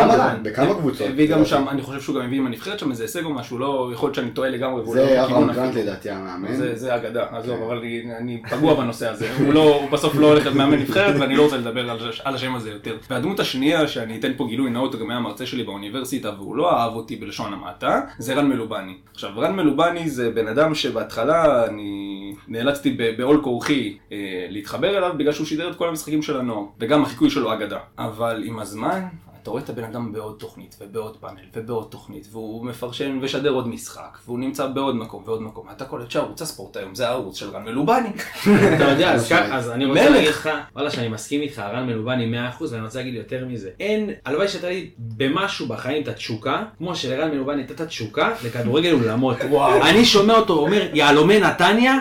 בכמה- 0.44 0.74
קבוצות. 0.74 1.08
הביא 1.10 1.28
גם. 1.28 1.46
שם, 1.46 1.66
אני 1.70 1.82
חושב 1.82 2.02
שהוא 2.02 2.16
גם 2.16 2.22
הביא 2.22 2.38
עם 2.38 2.46
הנבחרת 2.48 2.80
שם 2.80 2.92
איזה 2.92 3.04
הישג 3.04 3.24
או 3.26 3.34
משהו, 3.34 3.60
לא, 3.60 3.90
יכול 3.94 4.08
להיות 4.08 4.16
שאני 4.16 4.30
טועה 4.30 4.50
לגמרי. 4.50 4.82
לא 4.86 4.92
זה 4.94 5.22
בכיוון 5.24 5.50
אברהם. 5.50 5.72
גרנט 5.72 5.76
לדעתי 5.76 6.10
המאמן. 6.10 6.48
זה, 6.76 6.96
אגדה, 6.96 7.24
עזוב, 7.32 7.62
אבל 7.68 7.78
אני, 7.78 8.04
אני 8.20 8.42
פגוע 8.50 8.74
בנושא 8.74 9.10
הזה. 9.10 9.28
הוא, 9.40 9.54
לא, 9.54 9.88
בסוף 9.92 10.16
לא 10.16 10.28
הולך 10.28 10.44
להיות 10.44 10.58
מאמן 10.58 10.80
נבחרת, 10.80 11.16
ואני 11.20 11.36
לא 11.36 11.44
רוצה 11.44 11.58
לדבר 11.58 11.92
על, 11.92 11.98
על 12.24 12.36
השם 12.36 12.56
הזה 12.56 12.70
יותר. 12.70 12.98
והדמות 13.10 13.40
השנייה, 13.40 13.88
שאני 13.88 14.20
אתן 14.20 14.32
פה 14.38 14.48
גילוי 14.48 14.70
נאות, 14.70 14.96
גם 14.96 15.10
היה 15.10 15.20
מרצה 15.20 15.46
שלי 15.46 15.64
באוניברסיטה, 15.64 16.32
והוא 16.38 16.56
לא 16.56 16.72
אהב 16.72 16.96
אותי 16.96 17.16
בלשון 17.16 17.54
המעטה, 17.54 18.02
זה 18.18 18.34
רן 18.34 18.50
מלובני. 18.50 18.94
עכשיו, 19.14 19.30
רן 19.38 19.56
מלובני 19.56 20.10
זה 20.10 20.32
בן 20.32 20.48
אדם 20.48 20.76
שבהתחלה 20.76 21.66
אני 21.66 22.34
נאלצתי 22.48 22.98
בעול 23.18 23.42
כורחי 23.44 23.98
אה, 24.12 24.18
להתחבר 24.50 24.98
אליו, 24.98 25.14
בגלל 25.18 25.34
שהוא 25.34 25.48
שידר 25.48 25.70
את 25.70 25.76
כל 25.76 25.90
המשחקים 25.90 26.22
של 26.22 26.40
הנוער, 26.40 26.64
וגם 26.80 27.04
החיקוי 27.04 27.30
שלו 27.30 27.54
אגדה. 27.54 27.80
אבל 27.98 28.44
עם 28.46 28.60
הזמן, 28.60 29.02
אתה 29.42 29.50
רואה 29.50 29.64
את 29.64 29.70
הבן 29.70 29.84
אדם 29.84 30.12
בעוד 30.14 30.36
תוכנית, 30.40 30.76
ובעוד 30.82 31.18
פאנל, 31.18 31.40
ובעוד 31.56 31.88
תוכנית, 31.90 32.28
והוא 32.32 32.66
מפרשן 32.66 33.20
ושדר 33.22 33.50
עוד 33.50 33.68
משחק, 33.68 34.18
והוא 34.26 34.40
נמצא 34.40 34.68
בעוד 34.68 34.96
מקום 34.96 35.24
ועוד 35.26 35.42
מקום. 35.42 35.68
אתה 35.72 35.86
קולט 35.86 36.12
שערוץ 36.12 36.42
הספורט 36.42 36.78
היום 36.78 36.96
זה 36.96 37.08
הערוץ 37.08 37.38
של 37.38 37.50
רן 37.50 37.64
מלובני. 37.64 38.10
אתה 38.76 38.84
יודע, 38.84 39.14
אז 39.52 39.70
אני 39.72 39.86
רוצה. 39.86 40.10
להגיד 40.10 40.30
לך, 40.30 40.50
וואלה 40.76 40.92
שאני 40.92 41.08
מסכים 41.08 41.42
איתך, 41.42 41.60
רן 41.60 41.86
מלובני 41.86 42.40
100% 42.60 42.64
ואני 42.72 42.84
רוצה 42.84 43.00
להגיד 43.00 43.14
יותר 43.14 43.46
מזה. 43.46 43.70
אין, 43.80 44.10
הלוואי 44.26 44.48
שהייתה 44.48 44.70
לי 44.70 44.90
במשהו 44.98 45.68
בחיים 45.68 46.04
את 46.04 46.08
התשוקה, 46.08 46.64
כמו 46.78 46.96
שלרן 46.96 47.32
מלובני 47.32 47.62
הייתה 47.62 47.74
את 47.74 47.82
התשוקה 47.82 48.34
לכדורגל 48.44 48.94
אולמות. 48.94 49.38
אני 49.82 50.06
שומע 50.06 50.34
אותו 50.34 50.54
אומר 50.54 50.88
יהלומי 50.94 51.40
נתניה, 51.40 51.96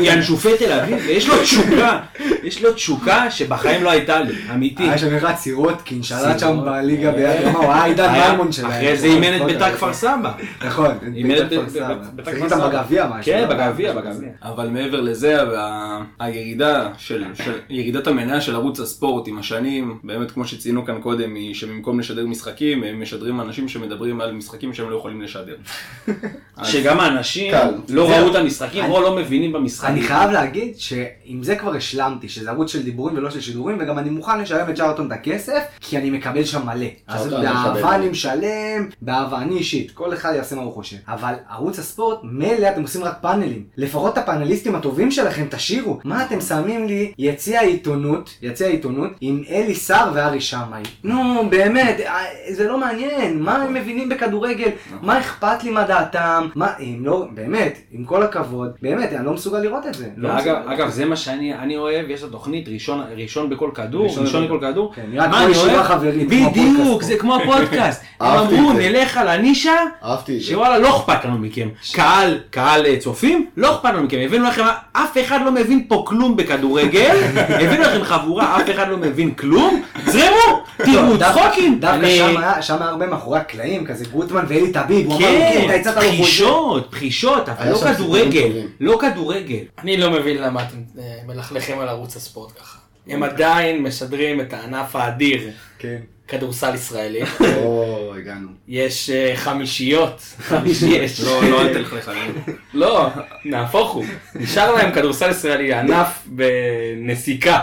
ינשופי 0.00 0.58
תל 0.58 0.72
אביב." 0.72 0.98
ויש 1.06 1.28
לו 1.28 1.42
תשוקה, 1.42 2.00
יש 2.42 2.62
לו 2.62 2.72
תשוקה 2.72 3.30
שבחיים 3.30 3.82
לא 3.82 3.90
הייתה 3.90 4.20
לי, 4.20 4.34
אמיתי. 4.54 4.82
היה 4.82 4.98
שם 4.98 5.16
אחד 5.16 5.34
סירוטקין, 5.36 6.02
שלט 6.20 6.38
שם. 6.38 6.60
בליגה 6.64 7.10
ביד 7.12 7.40
רמה, 7.42 7.58
הוא 7.58 7.72
היה 7.72 7.84
עידן 7.84 8.12
מלמון 8.12 8.52
שלהם. 8.52 8.70
אחרי 8.70 8.96
זה 8.96 9.06
אימן 9.06 9.36
את 9.36 9.42
בית"ר 9.46 9.72
כפר 9.72 9.92
סבא. 9.92 10.32
נכון, 10.66 10.90
אימן 11.14 11.36
את 11.38 11.48
בית"ר 11.48 11.62
כפר 11.62 11.70
סבא. 11.70 11.94
ב- 11.94 12.16
בית"ר 12.16 12.30
שיחק 12.30 12.44
איתם. 12.44 12.58
בגביע 12.70 13.06
משהו. 13.06 13.32
כן, 13.32 13.48
לא? 13.48 13.54
בגביע, 13.54 13.92
בגביע. 13.92 14.28
אבל 14.42 14.68
מעבר 14.68 15.00
לזה, 15.00 15.38
הירידה 16.18 16.88
של, 16.98 17.24
ירידת 17.70 18.06
המניה 18.06 18.40
של 18.40 18.54
ערוץ 18.54 18.80
הספורט 18.80 19.28
עם 19.28 19.38
השנים, 19.38 19.98
באמת 20.04 20.30
כמו 20.30 20.44
שציינו 20.44 20.84
כאן 20.84 21.00
קודם, 21.00 21.34
היא 21.34 21.54
שבמקום 21.54 22.00
לשדר 22.00 22.26
משחקים, 22.26 22.84
הם 22.84 23.02
משדרים 23.02 23.40
אנשים 23.40 23.68
שמדברים 23.68 24.20
על 24.20 24.32
משחקים 24.32 24.74
שהם 24.74 24.90
לא 24.90 24.96
יכולים 24.96 25.22
לשדר. 25.22 25.54
שגם 26.62 27.00
האנשים. 27.00 27.54
לא. 27.88 28.10
ראו 28.10 28.30
את 28.30 28.34
המשחקים 28.34 28.84
או 28.84 29.00
לא 29.00 29.16
מבינים 29.16 29.52
במשחקים. 29.52 29.94
אני 29.94 30.02
חייב 30.02 30.30
להגיד 30.30 30.74
שעם 30.76 31.42
זה 31.42 31.56
כבר 31.56 31.74
השלמתי, 31.74 32.28
שזה 32.28 32.50
ערוץ 32.50 32.72
של 32.72 32.82
דיבורים 32.82 33.16
ולא 33.16 33.30
של 33.30 33.40
שידורים, 33.40 33.78
וגם 33.80 33.98
אני 33.98 34.10
מוכן 34.10 34.40
לשלם 34.40 34.70
את 34.70 34.74
צ'ארלטון 34.74 35.06
את 35.06 35.12
הכסף, 35.12 35.62
כי 35.80 35.96
אני 36.02 36.10
מקבל 36.10 36.44
שם 36.44 36.66
מלא. 36.66 36.86
אז 37.08 37.20
צ'ארלטון 37.20 37.46
אני 37.46 37.54
באהבה. 37.74 37.94
אני 37.94 38.08
משלם, 38.08 38.88
באהבה 39.02 39.38
אני 39.38 39.54
אישית, 39.58 39.90
כל 39.90 40.14
אחד 40.14 40.32
יעשה 40.36 40.56
מה 40.56 40.62
הוא 40.62 40.72
חושב. 40.72 40.96
אבל 41.08 41.34
ערוץ 41.50 41.78
הספורט, 41.78 42.18
מילא 42.22 42.68
אתם 42.68 42.82
עושים 42.82 43.04
רק 43.04 43.18
פאנלים. 43.20 43.64
לפחות 43.76 44.18
הפאנליסטים 44.18 44.74
הטובים 44.74 45.10
שלכם 45.10 45.46
תשאירו. 45.50 45.98
מה 46.04 46.24
אתם 46.26 46.40
שמים 46.40 46.86
לי 46.86 47.12
יציע 47.18 47.60
העיתונות, 47.60 48.30
יציע 48.42 48.66
העיתונות, 48.66 49.10
עם 49.20 49.42
אלי 49.50 49.74
סער 49.74 50.10
וארי 50.14 50.40
שמאי. 50.40 50.82
נו, 51.04 51.46
באמת, 51.50 52.00
אה, 52.00 52.18
זה 52.52 52.68
לא 52.68 52.78
מעניין, 52.78 53.42
מה 53.42 53.56
הם 53.62 53.74
מבינים 53.74 54.08
בכדורגל? 54.08 54.68
מה 55.02 55.18
אכפת 55.20 55.64
לי 55.64 55.70
מה 55.70 55.84
דעתם? 55.84 56.48
מה, 56.54 56.68
אם 56.80 56.98
לא, 57.04 57.26
באמת, 57.34 57.78
עם 57.92 58.04
כל 58.04 58.22
הכבוד, 58.22 58.70
באמת, 58.82 59.12
אני 59.12 59.26
לא 59.26 59.32
מסוגל 59.32 59.58
לראות 59.58 59.86
את 59.86 59.94
זה. 59.94 60.08
לא. 60.16 60.28
אגב, 60.66 60.88
זה 60.90 61.04
מה 61.04 61.16
שאני 61.16 61.54
אני 61.54 61.76
אוהב, 61.76 62.10
יש 62.10 62.22
לו 62.22 62.28
תוכנית 62.28 62.68
ראשון, 63.16 63.50
בכל 63.50 63.70
כדור, 63.74 64.06
ראשון 64.20 64.44
בכל- 64.46 64.58
כדור. 64.60 64.94
כן, 64.94 65.02
מה 65.16 65.44
אני 65.44 65.54
אוהב? 65.56 65.82
חברית, 65.92 66.30
כמו 66.30 66.50
בדיוק, 66.50 67.02
זה. 67.02 67.16
כמו 67.18 67.36
הפודקאסט. 67.36 68.02
הם 68.20 68.26
אמרו. 68.38 68.72
נלך 68.72 69.16
על 69.16 69.28
הנישה. 69.28 69.72
שוואלה, 70.40 70.78
לא 70.78 70.96
אכפת 70.96 71.24
לנו 71.24 71.38
מכם. 71.38 71.68
קהל, 71.92 72.38
קהל 72.50 72.86
אה, 72.86 72.96
צופים, 73.00 73.46
לא 73.56 73.74
אכפת 73.76 73.88
לנו 73.88 74.02
מכם. 74.02 74.18
הבאנו 74.24 74.44
לכם, 74.48 74.62
אף 74.92 75.16
אחד 75.20 75.38
לא 75.44 75.52
מבין 75.52 75.84
פה 75.88 76.02
כלום 76.06 76.36
בכדורגל, 76.36 77.16
הבאנו 77.62 77.82
לכם 77.82 78.04
חבורה, 78.04 78.56
אף 78.62 78.70
אחד 78.70 78.88
לא 78.88 78.96
מבין 78.96 79.34
כלום, 79.34 79.82
זרמו, 80.06 80.62
תראו 80.76 81.18
צחוקים. 81.18 81.80
דווקא 81.80 81.96
אני- 81.96 82.16
שם 82.60 82.76
היה- 82.78 82.88
הרבה 82.90 83.06
מאחורי 83.06 83.38
הקלעים, 83.38 83.86
כזה 83.86 84.04
גוטמן 84.12 84.44
ואלי 84.48 84.72
טביב, 84.72 85.06
הוא 85.06 85.14
אמר, 85.16 85.26
כן, 85.26 85.50
"כן, 85.52 85.64
אתה 85.64 85.74
הצעת 85.74 85.96
לו 85.96 86.02
חוזה." 86.02 86.16
פחישות, 86.22 86.86
פחישות, 86.90 87.48
אבל 87.48 87.70
לא 87.70 87.78
כדורגל. 87.78 88.48
לא 88.80 88.98
כדורגל. 89.00 89.56
אני 89.82 89.96
לא 89.96 90.10
מבין 90.10 90.42
למה 90.42 90.62
אתם 90.62 90.76
אה, 90.98 91.04
מלכלכים 91.26 91.78
על 91.78 91.88
ערוץ 91.88 92.16
הספורט 92.16 92.52
ככה. 92.60 92.78
הם 93.08 93.22
עדיין 93.22 93.82
משדרים 93.82 94.40
את 94.40 94.52
הענף 94.52 94.96
האדיר, 94.96 95.50
כן. 95.78 95.96
כדורסל 96.28 96.74
ישראלי. 96.74 97.20
או, 97.56 98.12
הגענו. 98.18 98.48
יש 98.68 99.10
אה, 99.10 99.32
חמישיות. 99.36 100.22
יש. 100.88 101.20
לא, 101.26 101.50
לא, 101.50 101.62
אל 101.62 101.72
תלך 101.74 101.92
לך. 101.92 102.08
אני- 102.08 102.54
לא, 102.74 103.08
נהפוך 103.44 103.92
הוא. 103.92 104.04
נשאר 104.34 104.74
להם 104.74 104.92
כדורסל 104.92 105.30
ישראלי, 105.30 105.74
ענף 105.74 106.22
בנסיקה. 106.26 107.58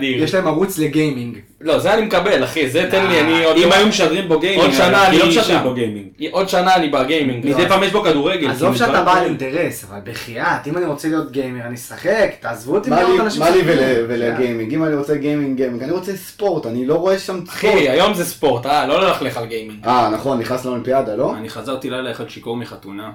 ויש 0.00 0.34
להם 0.34 0.46
ערוץ 0.46 0.78
לגיימינג. 0.78 1.38
לא, 1.62 1.78
זה 1.78 1.94
אני 1.94 2.02
מקבל, 2.02 2.44
אחי, 2.44 2.68
זה 2.70 2.88
תן 2.90 3.06
לי, 3.06 3.20
אני 3.20 3.44
עוד... 3.44 3.56
אם 3.56 3.68
לא- 3.68 3.74
היו 3.74 3.86
משדרים 3.86 4.28
בו 4.28 4.38
גיימינג, 4.40 4.62
עוד 4.64 4.72
שנה 4.74 4.90
לא 4.90 5.06
אני 5.06 5.16
משדרים 5.28 5.34
שם. 5.58 5.60
בו 5.62 5.74
גיימינג. 5.74 6.06
עוד 6.30 6.48
שנה 6.48 6.74
אני 6.74 6.88
בגיימינג. 6.88 7.46
מדי 7.46 7.68
פעם 7.68 7.82
יש 7.82 7.92
בו 7.92 8.02
כדורגל. 8.02 8.50
עזוב 8.50 8.74
כאילו, 8.74 8.86
שאתה 8.86 9.02
בעל. 9.04 9.24
אינטרס, 9.24 9.84
אבל 9.84 9.98
בחייאת, 10.04 10.66
אם 10.66 10.76
אני 10.76 10.84
רוצה 10.86 11.08
להיות 11.08 11.30
גיימר, 11.32 11.60
אני 11.66 11.74
אשחק, 11.74 12.30
תעזבו 12.40 12.74
אותי 12.74 12.90
לי- 12.90 13.20
אנשים 13.20 13.40
מה 13.42 13.50
לי 13.50 13.60
ולגיימינג? 14.08 14.74
אם 14.74 14.84
אני 14.84 14.94
רוצה 14.94 15.14
גיימינג, 15.14 15.56
גיימינג, 15.56 15.82
אני 15.82 15.92
רוצה 15.92 16.16
ספורט, 16.16 16.66
אני 16.66 16.86
לא 16.86 16.94
רואה 16.94 17.18
שם 17.18 17.34
ספורט. 17.36 17.48
אחי, 17.48 17.88
היום 17.88 18.14
זה 18.14 18.24
ספורט, 18.24 18.66
אה? 18.66 18.86
לא 18.86 19.00
ללכלך 19.06 19.36
על 19.36 19.46
גיימינג. 19.46 19.84
אה, 19.86 20.10
נכון, 20.10 20.38
נכנס 20.38 20.64
לאולימפיאדה, 20.64 21.16
לא? 21.16 21.36
אני 21.36 21.48
חזרתי 21.50 21.90
לילה 21.90 22.10
אחד 22.10 22.28
שיכור 22.30 22.56
מחתונה, 22.56 23.10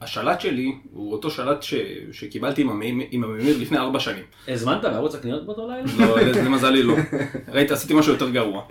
והשלט 0.00 0.40
שלי 0.40 0.72
הוא 0.94 1.12
אותו 1.12 1.30
שלט 1.30 1.62
ש... 1.62 1.74
שקיבלתי 2.12 2.62
עם 2.62 2.68
הממיר- 2.70 3.06
עם 3.10 3.24
הממיר 3.24 3.56
לפני 3.60 3.78
ארבע 3.78 4.00
שנים. 4.00 4.22
הזמנת 4.48 4.82
בערוץ 4.82 5.14
הקניות 5.14 5.46
באותו 5.46 5.68
לילה? 5.68 6.06
לא, 6.08 6.20
למזלי 6.44 6.82
לא. 6.82 6.94
ראית, 7.48 7.70
עשיתי 7.70 7.94
משהו 7.94 8.12
יותר 8.12 8.30
גרוע. 8.30 8.62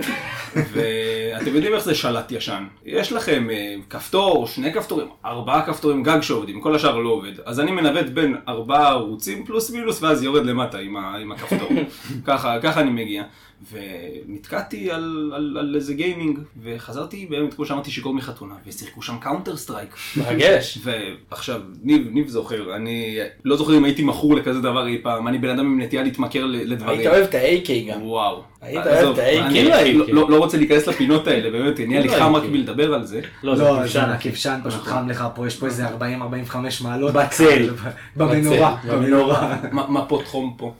ואתם 0.55 1.55
יודעים 1.55 1.73
איך 1.73 1.83
זה 1.83 1.95
שלט 1.95 2.31
ישן. 2.31 2.63
יש 2.85 3.11
לכם 3.11 3.49
אה, 3.49 3.75
כפתור, 3.89 4.47
שני 4.47 4.73
כפתורים, 4.73 5.07
ארבעה 5.25 5.65
כפתורים 5.65 6.03
גג 6.03 6.21
שעובדים, 6.21 6.61
כל 6.61 6.75
השאר 6.75 6.97
לא 6.97 7.09
עובד. 7.09 7.31
אז 7.45 7.59
אני 7.59 7.71
מנווט 7.71 8.05
בין 8.05 8.35
ארבעה 8.47 8.89
ערוצים 8.89 9.45
פלוס 9.45 9.71
מינוס, 9.71 10.03
ואז 10.03 10.23
יורד 10.23 10.45
למטה 10.45 10.77
עם, 10.77 10.97
ה, 10.97 11.17
עם 11.17 11.31
הכפתור. 11.31 11.69
ככה, 12.27 12.57
ככה 12.61 12.81
אני 12.81 12.91
מגיע. 12.91 13.23
ונתקעתי 13.71 14.91
על, 14.91 15.31
על, 15.35 15.57
על 15.59 15.75
איזה 15.75 15.93
גיימינג, 15.93 16.39
וחזרתי 16.63 17.25
באמת, 17.29 17.53
כמו 17.53 17.65
שאמרתי, 17.65 17.91
שיכור 17.91 18.13
מחתונה, 18.13 18.53
ושיחקו 18.67 19.01
שם 19.01 19.17
Counter-Strike. 19.17 19.95
מרגש. 20.17 20.77
ועכשיו, 21.31 21.61
ניב, 21.83 22.07
ניב 22.11 22.27
זוכר, 22.27 22.75
אני 22.75 23.17
לא 23.45 23.57
זוכר 23.57 23.77
אם 23.77 23.83
הייתי 23.83 24.03
מכור 24.03 24.35
לכזה 24.35 24.61
דבר 24.61 24.87
אי 24.87 24.97
פעם, 25.03 25.27
אני 25.27 25.37
בן 25.37 25.49
אדם 25.49 25.65
עם 25.65 25.81
נטייה 25.81 26.03
להתמכר 26.03 26.45
לדברים. 26.45 26.99
היית 26.99 27.11
אוהב 27.11 27.23
את 27.23 27.35
ה-AK 27.35 27.69
גם. 27.91 28.01
וואו. 28.03 28.43
היית 28.61 28.87
אוהב 28.87 29.09
את 29.13 29.17
ה-AK. 29.19 29.39
אני 29.45 29.63
לא- 29.93 30.07
לא- 30.07 30.29
לא 30.29 30.37
רוצה 30.37 30.57
להיכנס 30.57 30.87
לפינות 30.87 31.27
האלה, 31.27 31.49
באמת, 31.51 31.79
נהיה 31.79 31.99
לי 32.01 32.07
לא 32.07 32.13
חם 32.13 32.35
רק. 32.35 32.43
מלדבר 32.51 32.93
על 32.93 33.05
זה. 33.05 33.21
לא, 33.43 33.55
זה 33.55 33.63
לא, 33.63 33.79
כבשן. 33.81 33.99
הכבשן, 34.09 34.59
פשוט 34.63 34.81
חם 34.83 35.09
לך 35.09 35.25
פה, 35.35 35.47
יש 35.47 35.55
פה 35.55 35.65
איזה 35.65 35.87
40-45 35.87 35.91
מעלות. 36.83 37.13
בצל. 37.13 37.69
במנורה. 38.17 38.75
במנורה. 38.87 39.57
מפות 39.71 40.27
חום 40.27 40.55
פה. 40.57 40.73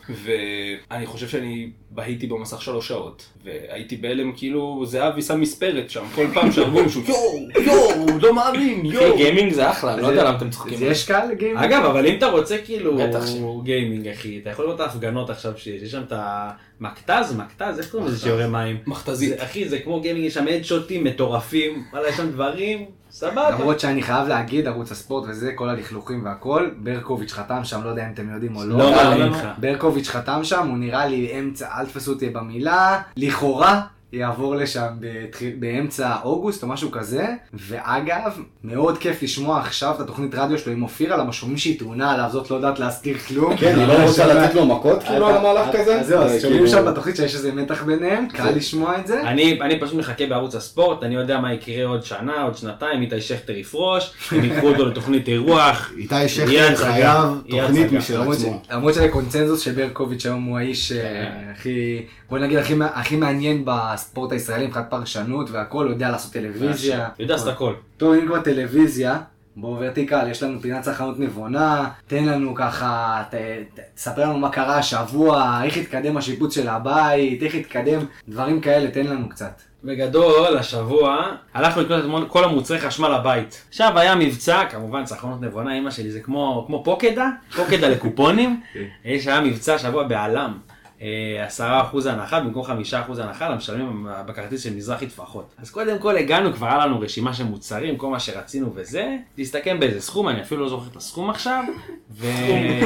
ואני 0.90 1.06
חושב 1.06 1.28
שאני 1.28 1.70
בהיתי 1.92 2.28
במסך 2.28 2.62
שלוש 2.74 2.88
שעות, 2.88 3.26
והייתי 3.44 3.98
בהלם 3.98 4.32
כאילו 4.32 4.84
זהבי 4.86 5.22
שם 5.22 5.42
מספרת 5.42 5.90
שם, 5.90 6.04
כל 6.16 6.28
פעם 6.34 6.52
שהרגו 6.52 6.84
מישהו, 6.84 7.02
יואו, 7.08 7.40
יואו, 7.66 8.06
לא 8.22 8.34
מאמין, 8.36 8.80
אחי, 8.88 8.96
יואו. 9.04 9.18
גיימינג 9.18 9.54
זה 9.54 9.70
אחלה, 9.70 9.98
לא 9.98 10.04
זה- 10.06 10.12
יודע 10.12 10.24
למה 10.24 10.38
אתם 10.38 10.50
צוחקים. 10.50 10.74
אז 10.74 10.82
יש 10.82 11.06
קהל 11.08 11.32
לגיימינג? 11.32 11.64
אגב, 11.64 11.86
אבל 11.86 12.08
אם 12.08 12.18
אתה 12.18 12.26
רוצה 12.28 12.58
כאילו 12.66 12.98
בטח 12.98 13.28
ש- 13.28 13.34
גיימינג, 13.64 14.08
אחי, 14.08 14.40
אתה 14.42 14.50
יכול 14.50 14.66
לראות 14.66 14.82
את 14.82 14.86
ההפגנות 14.86 15.30
עכשיו 15.30 15.54
שיש, 15.58 15.82
יש 15.82 15.92
שם 15.92 16.02
את 16.08 16.14
המכתז, 16.16 17.36
מכתז, 17.38 17.80
איך 17.80 17.92
קוראים 17.92 18.08
לזה 18.08 18.20
שיורה 18.24 18.48
מים? 18.48 18.78
מכתזית. 18.88 19.30
זה- 19.38 19.44
אחי, 19.46 19.70
זה 19.70 19.80
כמו 19.80 20.02
גיימינג, 20.02 20.26
יש 20.26 20.34
שם 20.34 20.46
headshots 20.48 21.04
מטורפים, 21.04 21.84
וואלה, 21.94 22.10
יש 22.10 22.16
שם 22.18 22.32
דברים, 22.32 22.86
סבבה. 23.14 23.50
למרות 23.50 23.80
שאני 23.80 24.02
חייב 24.02 24.28
להגיד, 24.28 24.68
ערוץ 24.68 24.92
הספורט 24.92 25.26
וזה, 25.28 25.52
כל 25.56 25.70
הלכלוכים 25.70 26.26
והכל, 26.26 26.70
ברקוביץ' 26.78 27.32
חתם 27.34 27.64
שם, 27.64 27.84
לא 27.84 27.90
יודע 27.90 28.08
אם 28.08 28.14
אתם 28.14 28.34
יודעים 28.34 28.56
או 28.56 28.64
לא. 28.64 28.78
לא 28.78 28.92
מאמין 28.92 29.28
לך. 29.28 29.48
ברקוביץ' 29.58 30.10
חתם 30.10 30.44
שם, 30.44 30.68
הוא 30.68 30.78
נראה 30.78 31.06
לי 31.06 31.40
אמצע, 31.40 31.68
אל 31.78 31.86
תתפסו 31.86 32.12
אותי 32.12 32.30
במילה, 32.30 33.02
לכאורה. 33.18 33.82
יעבור 34.14 34.56
לשם 34.56 34.88
בתחיל, 35.00 35.56
באמצע 35.60 36.16
אוגוסט 36.24 36.64
או 36.64 36.68
משהו 36.68 36.92
כזה, 36.92 37.26
ואגב, 37.54 38.32
מאוד 38.64 38.98
כיף 38.98 39.24
לשמוע 39.24 39.60
עכשיו 39.60 39.92
את 39.96 40.00
התוכנית 40.00 40.36
רדיו 40.36 40.58
שלו 40.58 40.74
עם 40.74 40.84
אופירה, 40.84 41.18
למה 41.18 41.34
שומעים 41.34 41.58
שהיא 41.58 41.80
טעונה 41.80 42.12
עליו, 42.12 42.30
זאת 42.32 42.52
לא 42.52 42.56
יודעת 42.56 42.80
להזכיר 42.80 43.18
כלום. 43.18 43.58
כן, 43.58 43.80
היא 43.80 43.88
לא 43.88 43.94
רוצה 44.08 44.28
לתת 44.34 44.56
לו 44.56 44.66
מכות 44.66 45.04
כאילו 45.04 45.28
על 45.28 45.38
המהלך 45.38 45.68
כזה? 45.76 46.00
אז 46.00 46.08
זהו, 46.08 46.22
אז 46.22 46.32
זה 46.32 46.40
שומעים 46.42 46.66
כאילו- 46.66 46.78
שם 46.80 46.86
בתוכנית 46.92 47.16
שיש 47.16 47.36
איזה 47.36 47.52
מתח 47.52 47.84
ביניהם, 47.84 48.28
קל 48.34 48.50
לשמוע 48.56 49.00
את 49.00 49.08
זה. 49.08 49.22
אני, 49.22 49.62
אני 49.62 49.80
פשוט 49.80 49.96
מחכה 49.96 50.26
בערוץ 50.26 50.56
הספורט, 50.56 51.04
אני 51.04 51.16
יודע 51.16 51.40
מה 51.40 51.54
יקרה 51.54 51.86
עוד 51.86 52.04
שנה, 52.04 52.44
עוד 52.44 52.58
שנתיים, 52.58 53.02
איתי 53.02 53.22
שכטר 53.22 53.54
יפרוש, 53.58 54.14
הם 54.32 54.44
ייקחו 54.44 54.68
אותו 54.68 54.86
לתוכנית 54.86 55.28
אירוח. 55.28 55.92
איתי 55.98 56.28
שכטר 56.30 56.76
חייב 56.76 57.18
תוכנית. 57.50 57.92
משל 57.92 58.22
עצמו. 58.22 58.62
למרות 58.72 58.94
שזה 58.94 59.08
קונצנזוס 59.10 59.60
שברקוביץ' 59.62 60.26
היום 60.26 60.44
הוא 60.44 60.58
האיש 60.58 60.92
אה. 60.92 61.30
הכי, 61.52 62.02
בוא 62.30 62.40
נגיד 62.40 62.58
הכי 62.58 62.74
מע- 62.74 62.90
הכי 62.94 63.16
מעניין 63.16 63.66
בספורט 64.04 64.32
הישראלי 64.32 64.68
מבחינת 64.68 64.86
פרשנות 64.90 65.52
והכל, 65.52 65.84
הוא 65.86 65.92
יודע 65.94 66.10
לעשות 66.10 66.34
טלוויזיה. 66.34 67.08
יודע 67.20 67.34
לעשות 67.34 67.48
הכל. 67.48 67.74
טוב, 67.98 68.14
אם 68.14 68.28
כבר 68.28 68.42
טלוויזיה, 68.42 69.20
בואו 69.56 69.80
ורטיקל, 69.80 70.28
יש 70.32 70.44
לנו 70.44 70.60
פינת 70.62 70.82
צרכנות 70.82 71.20
נבונה, 71.20 71.90
תן 72.08 72.26
לנו 72.26 72.56
ככה, 72.56 73.24
ת- 73.30 73.36
ת- 73.36 73.80
תספר 73.96 74.22
לנו 74.22 74.38
מה 74.40 74.50
קרה 74.50 74.78
השבוע, 74.78 75.60
איך 75.64 75.78
התקדם 75.78 76.18
השיפוץ 76.18 76.56
של 76.56 76.68
הבית, 76.70 77.44
איך 77.44 77.56
התקדם, 77.56 78.00
דברים 78.28 78.62
כאלה, 78.62 78.92
תן 78.92 79.06
לנו 79.08 79.30
קצת. 79.30 79.62
בגדול, 79.84 80.58
השבוע, 80.58 81.18
הלכנו 81.54 81.82
לקנות 81.82 82.24
את 82.24 82.30
כל 82.32 82.44
המוצרי 82.44 82.80
חשמל 82.80 83.18
לבית. 83.20 83.66
עכשיו 83.70 84.00
היה 84.00 84.16
מבצע, 84.16 84.64
כמובן 84.70 85.06
צרכנות 85.06 85.42
נבונה, 85.42 85.78
אמא 85.78 85.92
שלי 85.92 86.12
זה 86.12 86.20
כמו, 86.20 86.64
כמו 86.68 86.84
פוקדה, 86.84 87.30
פוקדה 87.56 87.90
לקופונים. 87.94 88.62
יש 89.06 89.28
היה 89.28 89.42
מבצע 89.42 89.78
שבוע 89.78 90.04
בעלם. 90.04 90.58
אה, 91.04 91.46
עשרה 91.46 91.82
אחוז 91.82 92.06
הנחה 92.06 92.40
במקום 92.40 92.64
חמישה 92.64 93.02
אחוז 93.02 93.20
הנחה 93.20 93.50
למשלמים 93.50 94.08
בכרטיס 94.26 94.64
של 94.64 94.76
מזרחי 94.76 95.08
טפחות. 95.08 95.54
אז 95.62 95.72
קודם 95.72 96.00
כל 96.00 96.18
הגענו, 96.18 96.54
כבר 96.54 96.68
היה 96.68 96.78
לנו 96.78 97.00
רשימה 97.00 97.34
של 97.34 97.44
מוצרים, 97.44 97.98
כל 97.98 98.08
מה 98.08 98.20
שרצינו 98.20 98.72
וזה, 98.76 99.16
להסתכם 99.38 99.80
באיזה 99.80 100.02
סכום, 100.02 100.30
אני 100.30 100.42
אפילו 100.42 100.62
לא 100.64 100.70
זוכר 100.70 100.88
את 100.92 100.96
הסכום 100.96 101.30
עכשיו, 101.30 101.64
ו... 102.12 102.28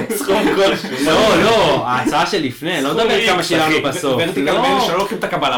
סכום 0.10 0.44
כלשהו. 0.56 0.90
לא, 1.06 1.44
לא, 1.44 1.88
ההצעה 1.88 2.26
שלפני, 2.26 2.82
לא 2.82 2.94
מדבר 2.94 3.26
כמה 3.26 3.44
שילמנו 3.44 3.76
בסוף. 3.84 4.22
לא. 4.38 4.80
בסוף. 4.80 5.14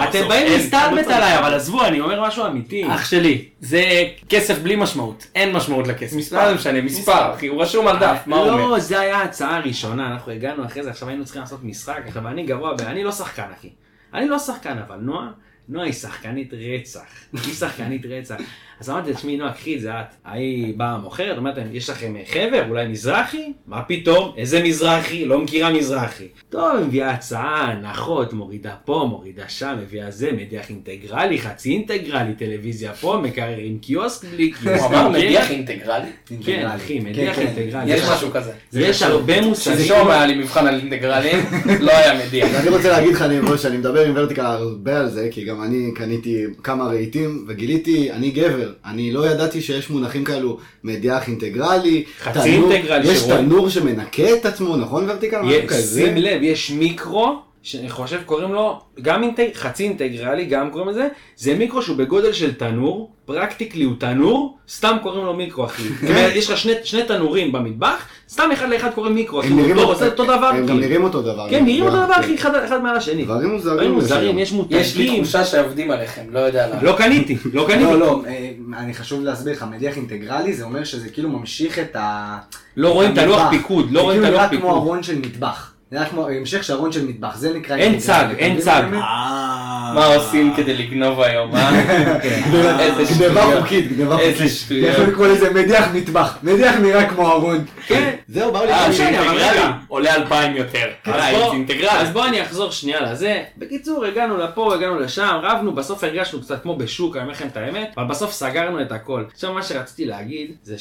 אתם 0.10 0.28
באים 0.28 0.52
להסתלבט 0.52 1.08
לא 1.08 1.16
עליי. 1.16 1.40
אבל 1.40 1.54
עזבו, 1.54 1.86
אני 1.86 2.00
אומר 2.00 2.28
משהו 2.28 2.46
אמיתי. 2.46 2.88
אח 2.88 3.10
שלי, 3.10 3.46
זה 3.62 3.84
כסף 4.30 4.60
בלי 4.60 4.76
משמעות, 4.76 5.28
אין 5.36 5.54
משמעות 5.54 5.88
לכסף. 5.88 6.16
מספר. 6.16 6.50
לא 6.50 6.56
משנה, 6.56 6.82
מספר, 6.82 7.34
אחי, 7.34 7.48
הוא 7.48 7.62
רשום 7.62 7.88
על 7.88 7.98
דף, 8.00 8.18
מה 8.26 8.36
הוא 8.36 8.50
אומר? 8.50 8.68
לא, 8.68 8.80
זה 8.80 9.00
היה 9.00 9.18
ההצעה 9.18 9.58
הראשונה, 9.58 10.12
אנחנו 10.12 10.32
הגענו 10.32 10.66
אחרי 10.66 10.84
זה, 10.84 10.90
עכשיו 10.90 11.08
היינו 11.08 11.24
צריכים 11.24 11.42
לעשות 11.42 11.64
משחק, 11.64 12.02
עכשיו 12.08 12.28
אני 12.28 12.49
גרוע, 12.50 12.74
ב- 12.74 12.82
אני 12.82 13.04
לא 13.04 13.12
שחקן 13.12 13.52
אחי. 13.58 13.70
אני 14.14 14.28
לא 14.30 14.40
שחקן, 14.40 14.78
אבל 14.78 14.96
נועה, 14.96 15.32
נועה 15.70 15.86
היא 15.86 15.94
שחקנית 15.94 16.54
רצח. 16.54 17.02
היא 17.34 17.54
שחקנית 17.54 18.06
רצח. 18.06 18.36
אז 18.80 18.90
אמרתי 18.90 19.14
תשמעי 19.14 19.38
נועה, 19.38 19.54
קחי 19.54 19.76
את 19.76 19.82
זה 19.82 19.92
את. 19.92 20.06
ההיא 20.26 20.74
באה 20.78 20.98
מוכרת, 20.98 21.38
אומרת 21.38 21.58
להם, 21.58 21.68
יש 21.72 21.90
לכם 21.90 22.14
חבר, 22.32 22.64
אולי 22.70 22.88
מזרחי? 22.88 23.54
מה 23.68 23.82
פתאום? 23.82 24.34
איזה 24.38 24.64
מזרחי? 24.64 25.26
לא 25.26 25.40
מכירה 25.42 25.74
מזרחי. 25.74 26.28
טוב, 26.50 26.80
מביאה 26.88 27.12
הצעה, 27.12 27.72
הנחות, 27.72 28.34
מורידה 28.34 28.76
פה, 28.86 29.06
מורידה 29.10 29.44
שם, 29.48 29.76
מביאה 29.82 30.12
זה, 30.12 30.32
מדיח 30.32 30.70
אינטגרלי, 30.70 31.42
חצי 31.42 31.72
אינטגרלי, 31.72 32.34
טלוויזיה 32.34 32.94
פה, 32.94 33.22
מקרר 33.24 33.58
עם 33.58 33.78
קיוסק 33.78 34.28
בלי 34.28 34.52
קיוסק. 34.52 34.82
הוא 34.82 34.88
אמר 34.88 35.04
כן. 35.04 35.12
מדיח 35.12 35.52
אינטגרלי? 35.52 36.10
כן, 36.46 36.66
אחי, 36.66 37.00
מדיח 37.00 37.36
כן. 37.36 37.42
אינטגרלי. 37.42 37.94
יש 37.94 38.02
משהו 38.10 38.32
כזה. 38.32 38.52
ויש 38.74 39.02
הרבה 39.02 39.42
מושגים. 39.42 39.78
שלשום 39.78 40.10
היה 40.10 40.26
לי 40.26 40.36
מבחן 40.36 40.68
על 40.68 40.80
אינטגרלים, 40.80 41.46
לא 41.80 41.92
היה 41.92 42.26
מדיח. 42.26 42.56
אני 42.56 42.70
רוצה 42.70 42.90
להגיד 42.90 43.14
לך, 43.14 43.26
שאני 43.62 43.78
מדבר 43.78 44.06
עם 44.06 44.14
ורטיקל 44.16 44.42
הרבה 44.42 45.00
על 45.00 45.10
זה, 45.10 45.28
כי 45.32 45.46
גם 45.46 45.59
אני 45.64 45.92
קניתי 45.96 46.44
כמה 46.64 46.84
רהיטים, 46.84 47.46
וגיליתי, 47.48 48.12
אני 48.12 48.32
גבר, 48.32 48.72
אני 48.86 49.12
לא 49.12 49.28
ידעתי 49.30 49.62
שיש 49.62 49.90
מונחים 49.90 50.24
כאלו, 50.24 50.58
מדיח 50.84 51.28
אינטגרלי, 51.28 52.04
חצי 52.20 52.40
תנור- 52.58 52.72
אינטגרלי 52.72 53.08
יש 53.08 53.20
שרואים. 53.20 53.46
תנור 53.46 53.70
שמנקה 53.70 54.34
את 54.34 54.46
עצמו, 54.46 54.78
נכון 54.78 55.10
ורטיקל? 55.10 55.42
משהו 55.42 55.60
יש- 55.60 55.66
כזה? 55.70 56.02
שים 56.06 56.18
לב, 56.18 56.44
יש 56.44 56.72
מיקרו, 56.72 57.40
שאני 57.64 57.90
חושב 57.90 58.20
קוראים 58.26 58.54
לו, 58.54 58.80
גם 59.02 59.24
אינטג, 59.24 59.48
חצי 59.54 59.84
אינטגרלי, 59.84 60.46
גם 60.46 60.70
קוראים 60.72 60.90
לזה, 60.90 61.08
זה 61.36 61.56
מיקרו 61.56 61.82
שהוא 61.82 61.98
בגודל 61.98 62.34
של 62.34 62.54
תנור, 62.54 63.12
פרקטיקלי 63.26 63.84
הוא 63.84 63.94
תנור, 64.00 64.58
סתם 64.70 64.98
קוראים 65.04 65.26
לו 65.26 65.34
מיקרו 65.34 65.66
אחי. 65.66 65.84
יש 66.38 66.50
לך 66.50 66.58
שני, 66.58 66.74
שני 66.84 67.04
תנורים 67.04 67.52
במטבח, 67.52 68.06
סתם 68.30 68.50
אחד 68.54 68.70
לאחד 68.70 68.90
קוראים 68.94 69.16
מיקרו, 69.16 69.40
אחי, 69.40 69.48
הם 69.48 69.54
הוא 69.54 69.62
נראים 69.62 69.76
לא 69.76 69.82
אותו- 69.82 70.06
אותו 70.06 70.24
דבר, 70.24 70.34
הם 70.46 70.58
גם 70.62 70.66
כאילו. 70.68 70.80
נראים 70.80 71.04
אותו 71.04 71.22
דבר. 71.22 71.50
כן, 71.50 71.66
נראים 71.66 71.84
אותו 71.86 71.98
גם, 71.98 72.04
דבר 72.04 72.14
כן. 72.14 72.20
אחי, 72.22 72.36
אחד 72.36 72.56
אחד 72.56 72.82
מעל 72.84 72.96
השני. 72.98 73.24
דברים 73.26 73.50
מוזרים. 73.50 73.76
דברים 73.76 73.92
מוזרים, 73.92 74.40
יש 74.40 74.48
יש 74.50 74.54
מותגים. 74.54 74.80
יש 74.80 74.98
לי 74.98 75.18
תחושה 75.20 75.46
שעובדים 75.46 75.92
עליכם, 75.92 76.22
לא 76.30 76.40
יודע 76.40 76.68
למה. 76.68 76.84
לא 76.84 76.96
קניתי, 76.98 77.38
לא 77.54 77.66
קניתי. 77.68 77.84
לא, 77.84 78.00
לא, 78.00 78.22
אה, 78.28 78.52
אני 78.78 78.94
חשוב 78.94 79.24
להסביר 79.24 79.54
לך, 79.54 79.66
מדיח 79.72 79.98
אינטגרלי 79.98 80.54
זה 80.54 80.64
אומר 80.64 80.84
שזה 80.84 81.10
כאילו 81.10 81.30
ממשיך 81.30 81.80
את 81.80 81.96
ה... 81.96 82.38
לא 82.78 82.90
רואים 82.94 83.14
את 83.14 83.18
הלוח. 83.18 83.50
פיקוד, 83.50 83.92
לא 83.92 84.02
רואים 84.02 84.18
את 84.18 84.22
זה 84.22 84.28
הלוח 84.28 84.50
כאילו 84.50 84.62
נראה 84.62 84.70
כמו 84.70 84.74
פיקוד. 84.74 84.88
ארון 84.88 85.04
של 85.04 85.20
מטבח. 85.20 85.74
זה 85.92 85.98
נראה 85.98 86.10
כמו 86.10 86.28
המשך 86.28 86.64
של 86.64 86.74
ארון 86.74 86.92
של 86.92 87.06
מטבח, 87.08 87.36
זה 87.38 87.54
נקרא 87.54 87.76
אין 87.76 87.94
אינטגרלי. 87.94 88.34
צג, 88.36 88.40
אין 88.40 88.60
צג. 88.60 88.84
מה 88.92 88.98
אומר? 88.98 90.00
מה 90.00 90.16
עושים 90.16 90.54
כדי 90.56 90.74
לגנוב 90.78 91.22
היום, 91.22 91.56
אה? 91.56 91.70
איזה 92.80 93.04
גניבה 93.20 93.42
שטויות. 93.42 93.62
חוקית, 93.64 93.86
איזה 93.92 94.06
חוקית. 94.16 94.50
שטויות. 94.52 94.94
יכול 94.94 95.06
לקרוא 95.06 95.28
לזה 95.28 95.54
מדיח 95.54 95.88
מטבח. 95.94 96.38
מדיח 96.44 96.76
נראה 96.76 97.10
כמו 97.10 97.32
ארון. 97.32 97.66
כן. 97.88 98.16
זהו, 98.28 98.52
באו 98.54 98.66
לי... 98.66 98.72
אה, 98.72 98.88
רגע. 99.34 99.72
עולה 99.88 100.16
אלפיים 100.16 100.56
יותר. 100.56 100.88
אז 101.06 101.36
בוא- 101.36 101.54
אינטגרלי. 101.54 101.90
אז 101.92 102.10
בוא 102.12 102.26
אני 102.26 102.42
אחזור 102.42 102.72
שנייה 102.72 103.02
לזה. 103.02 103.44
בקיצור, 103.58 104.06
הגענו 104.06 104.38
לפה, 104.38 104.74
הגענו 104.76 105.00
לשם, 105.00 105.40
רבנו, 105.44 105.72
בסוף 105.76 106.04
הרגשנו 106.04 106.42
קצת 106.42 106.62
כמו 106.64 106.76
בשוק, 106.76 107.16
אני 107.16 107.24
אומר 107.24 107.34
לכם 107.34 107.48
את 107.48 107.58
האמת, 107.58 107.94
אבל 107.98 108.06
בסוף 108.08 108.32
סגרנו 108.32 108.82
את 108.82 108.92
הכל. 108.92 109.24
עכשיו 109.34 109.54
מה 109.54 109.64
שרציתי 109.64 110.06
להגיד, 110.06 110.52
זה 110.64 110.76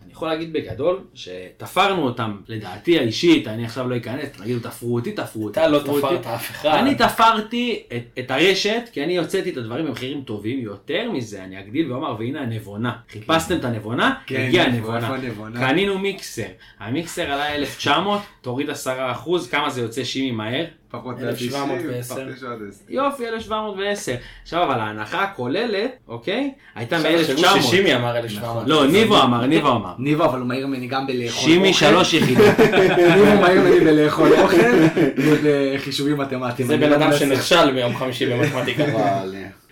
שאני 0.00 0.12
יכול 0.12 0.28
להגיד 0.28 0.52
בגדול, 0.52 1.00
שתפרנו 1.14 2.02
אותם, 2.02 2.36
לדעתי 2.48 2.98
האישית, 2.98 3.48
אני 3.48 3.64
עכשיו 3.64 3.88
לא 3.88 3.96
אכנס, 3.96 4.28
תגידו 4.28 4.60
תפרו 4.60 4.94
אותי, 4.94 5.12
תפרו 5.12 5.44
אותי. 5.44 5.60
אתה 5.60 5.68
לא. 5.68 5.78
תפרת 5.78 6.26
אף 6.26 6.50
אחד. 6.50 6.68
אני 6.68 6.94
תפרתי 6.94 7.82
את, 7.96 8.18
את 8.18 8.30
הרשת, 8.30 8.82
כי 8.92 9.04
אני 9.04 9.18
הוצאתי 9.18 9.50
את 9.50 9.56
הדברים 9.56 9.86
במחירים 9.86 10.22
טובים, 10.22 10.58
יותר 10.60 11.10
מזה, 11.10 11.44
אני 11.44 11.60
אגדיל 11.60 11.92
ואומר, 11.92 12.16
והנה 12.18 12.40
הנבונה. 12.40 12.96
חיפשתם 13.10 13.56
את 13.56 13.64
הנבונה? 13.64 14.14
כן, 14.26 14.46
הגיעה 14.46 14.66
הנבונה? 14.66 15.18
קנינו 15.54 15.98
מיקסר, 15.98 16.48
המיקסר 16.78 17.30
עלה 17.30 17.54
1,900, 17.54 18.20
תוריד 18.40 18.70
10%, 18.70 18.74
כמה 19.50 19.70
זה 19.70 19.80
יוצא 19.80 20.04
שימי 20.04 20.30
מהר? 20.30 20.64
פחות 20.90 21.16
1710. 21.22 22.28
יופי, 22.88 23.28
1,710. 23.28 24.14
עכשיו, 24.42 24.62
אבל 24.62 24.80
ההנחה 24.80 25.22
הכוללת, 25.22 25.90
אוקיי, 26.08 26.52
הייתה 26.74 26.96
עכשיו 26.96 27.18
תחשבו 27.18 27.42
מ-1,900. 27.42 27.62
ששימי 27.62 27.94
אמר 27.94 28.16
1700. 28.16 28.66
לא, 28.66 28.86
ניבו 28.86 29.22
אמר, 29.22 29.46
ניבו 29.46 29.68
אמר. 29.68 29.94
ניבו 29.98 30.24
אבל 30.24 30.38
הוא 30.38 30.46
מהיר 30.46 30.66
ממני 30.66 30.86
גם 30.86 31.06
בלאכול 31.06 31.40
שימי 31.42 31.68
אוכל. 31.68 31.78
שלוש 31.80 32.14
יחידות. 32.14 32.58
ניבו 33.16 33.40
מהיר 33.40 33.60
ממני 33.60 33.80
בלאכול 33.80 34.32
אוכל 34.32 34.56
ובחישובים 35.16 36.18
מתמטיים. 36.18 36.68
זה 36.68 36.76
בן 36.76 36.90
לא 36.90 36.96
אדם. 36.96 37.12
שנכשל 37.12 37.72
ביום 37.72 37.96
חמישי 37.96 38.26
במתמטיקה. 38.26 38.84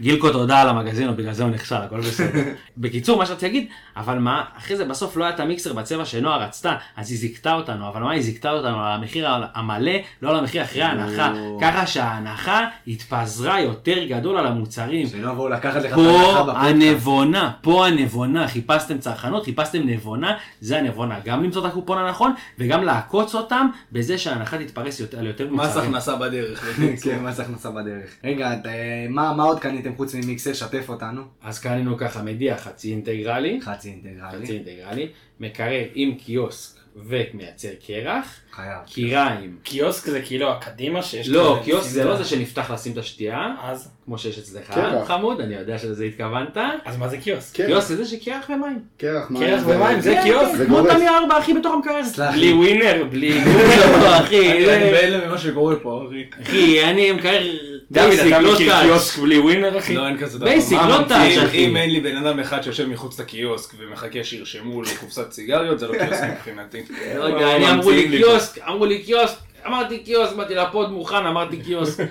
גילקו 0.01 0.31
תודה 0.31 0.61
על 0.61 0.69
המגזין, 0.69 1.17
בגלל 1.17 1.33
זה 1.33 1.43
הוא 1.43 1.51
נכשל, 1.51 1.75
הכל 1.75 2.01
בסדר. 2.01 2.43
בקיצור, 2.79 3.19
מה 3.19 3.27
שרציתי 3.27 3.47
להגיד, 3.47 3.69
אבל 3.97 4.19
מה, 4.19 4.45
אחרי 4.59 4.77
זה 4.77 4.85
בסוף 4.85 5.17
לא 5.17 5.25
היה 5.25 5.35
את 5.35 5.41
המיקסר 5.41 5.73
בצבע 5.73 6.05
שנועה 6.05 6.37
רצתה, 6.37 6.77
אז 6.97 7.11
היא 7.11 7.19
זיכתה 7.19 7.55
אותנו, 7.55 7.89
אבל 7.89 8.03
מה 8.03 8.13
היא 8.13 8.23
זיכתה 8.23 8.51
אותנו 8.51 8.81
על 8.85 8.93
המחיר 8.93 9.29
המלא, 9.55 9.93
לא 10.23 10.31
על 10.31 10.37
המחיר 10.37 10.63
אחרי 10.63 10.83
ההנחה, 10.83 11.33
ככה 11.61 11.87
שההנחה 11.87 12.67
התפזרה 12.87 13.61
יותר 13.61 14.05
גדול 14.05 14.37
על 14.37 14.47
המוצרים. 14.47 15.07
שלא 15.07 15.31
יבואו 15.31 15.49
לקחת 15.49 15.83
לך 15.83 15.93
את 15.93 15.99
ההנחה 15.99 16.35
פה 16.35 16.43
בפודקאסט. 16.43 16.67
הנבונה, 16.67 17.51
פה 17.61 17.87
הנבונה, 17.87 18.49
חיפשתם 18.49 18.99
צרכנות, 18.99 19.45
חיפשתם 19.45 19.79
נבונה, 19.85 20.37
זה 20.61 20.79
הנבונה, 20.79 21.21
גם 21.25 21.45
למצוא 21.45 21.67
את 21.67 21.71
הקופון 21.71 21.99
הנכון 21.99 22.33
וגם 22.59 22.85
לעקוץ 22.85 23.35
אותם 23.35 23.69
בזה 23.93 24.19
שההנחה 24.19 24.59
תתפרס 24.59 25.01
על 25.19 25.27
יותר 25.27 25.49
מס 25.51 25.67
מוצרים. 25.67 25.91
הכנסה 25.91 26.17
בדרך. 26.17 26.79
כן, 27.03 27.25
מס 27.25 27.41
הכנסה 27.41 27.71
בדרך. 27.71 28.11
רגע, 28.25 28.51
אה, 28.51 29.07
מה 29.09 29.43
עוד 29.43 29.61
קניתם 29.89 29.97
חוץ 29.97 30.15
ממיקסר? 30.15 30.53
שתף 30.53 30.89
אותנו. 30.89 31.23
אז 31.43 31.59
קנינו 31.59 31.97
ככה 31.97 32.23
מדיח 32.23 32.61
חצי 32.61 32.91
אינטגרלי, 32.91 33.59
חצי 33.63 33.73
חצי 33.73 33.89
אינטגרלי. 33.89 34.53
אינטגרלי, 34.53 35.09
מקרר 35.41 35.85
עם 35.95 36.15
קיוסק 36.15 36.79
ומייצר 36.97 37.69
קרח, 37.87 38.41
חייב. 38.53 38.79
קיריים. 38.87 39.57
קיוסק 39.63 40.11
זה 40.11 40.23
כאילו 40.23 40.51
הקדימה 40.51 41.03
שיש... 41.03 41.29
לא, 41.29 41.61
קיוסק 41.65 41.91
זה 41.91 42.05
לא 42.05 42.17
זה 42.17 42.25
שנפתח 42.25 42.71
לשים 42.71 42.93
את 42.93 42.99
השתייה, 42.99 43.55
אז? 43.63 43.91
כמו 44.05 44.19
שיש 44.19 44.39
אצלך, 44.39 44.71
קרח. 44.71 45.09
חמוד, 45.09 45.41
אני 45.41 45.55
יודע 45.55 45.79
שלזה 45.79 46.05
התכוונת. 46.05 46.57
אז 46.85 46.97
מה 46.97 47.09
זה 47.09 47.19
קיוסק? 47.19 47.57
קיוסק 47.57 47.95
זה 47.95 48.05
שקרח 48.05 48.51
ומים. 48.51 48.81
קרח 48.97 49.31
מים. 49.31 49.43
קרח 49.43 49.63
ומים, 49.67 50.01
זה 50.01 50.15
כן, 50.15 50.23
קיוסק. 50.23 50.51
כן, 50.53 50.57
זה 50.57 50.67
כמו. 50.67 50.83
תמי 50.83 51.09
ארבע 51.09 51.39
אחי 51.39 51.55
בתוך 51.55 51.75
המקרר. 51.75 52.01
בלי 52.33 52.41
לי. 52.41 52.53
ווינר, 52.53 53.05
בלי... 53.11 53.41
אחי, 54.21 54.77
אני 54.77 54.91
בהלם 54.91 55.29
ממה 55.29 55.39
שקורה 55.39 55.77
פה, 55.77 56.05
אחי. 56.09 56.43
אחי, 56.43 56.85
אני 56.85 57.13
מקרר 57.13 57.43
בייסיק, 57.91 58.27
אתה 58.27 58.41
לא 58.41 58.55
מכיר 58.55 58.73
טאץ'. 58.73 58.83
קיוסק 58.83 59.19
בלי 59.19 59.39
ווינר, 59.39 59.79
אחי? 59.79 59.95
לא, 59.95 60.07
אין 60.07 60.19
כזה 60.19 60.39
דבר. 60.39 60.47
בייסיק, 60.49 60.79
לא? 60.89 61.03
טאץ', 61.09 61.39
אחי. 61.47 61.67
אם 61.67 61.77
אין 61.77 61.91
לי 61.91 62.01
בן 62.01 62.17
אדם 62.17 62.41
אחד 62.41 62.63
שיושב 62.63 62.89
מחוץ 62.89 63.21
לקיוסק 63.21 63.75
ומחכה 63.79 64.25
שירשמו 64.25 64.83
לו 64.83 64.89
קופסת 65.01 65.33
סיגריות, 65.33 65.79
זה 65.79 65.87
לא 65.87 65.93
קיוסק 65.99 66.29
מבחינתי. 66.33 66.83
לא 67.17 67.57
אני 67.57 67.71
אמרו 67.71 67.91
לי 67.91 68.09
קיוסק, 68.09 68.59
אמרו 68.69 68.87
לי 68.87 69.03
קיוסק, 69.03 69.37
אמרתי 69.69 69.99
קיוסק, 69.99 70.37
באתי 70.37 70.55
לפוד 70.55 70.93
מוכן, 70.93 71.27
אמרתי 71.27 71.57
קיוסק. 71.57 72.05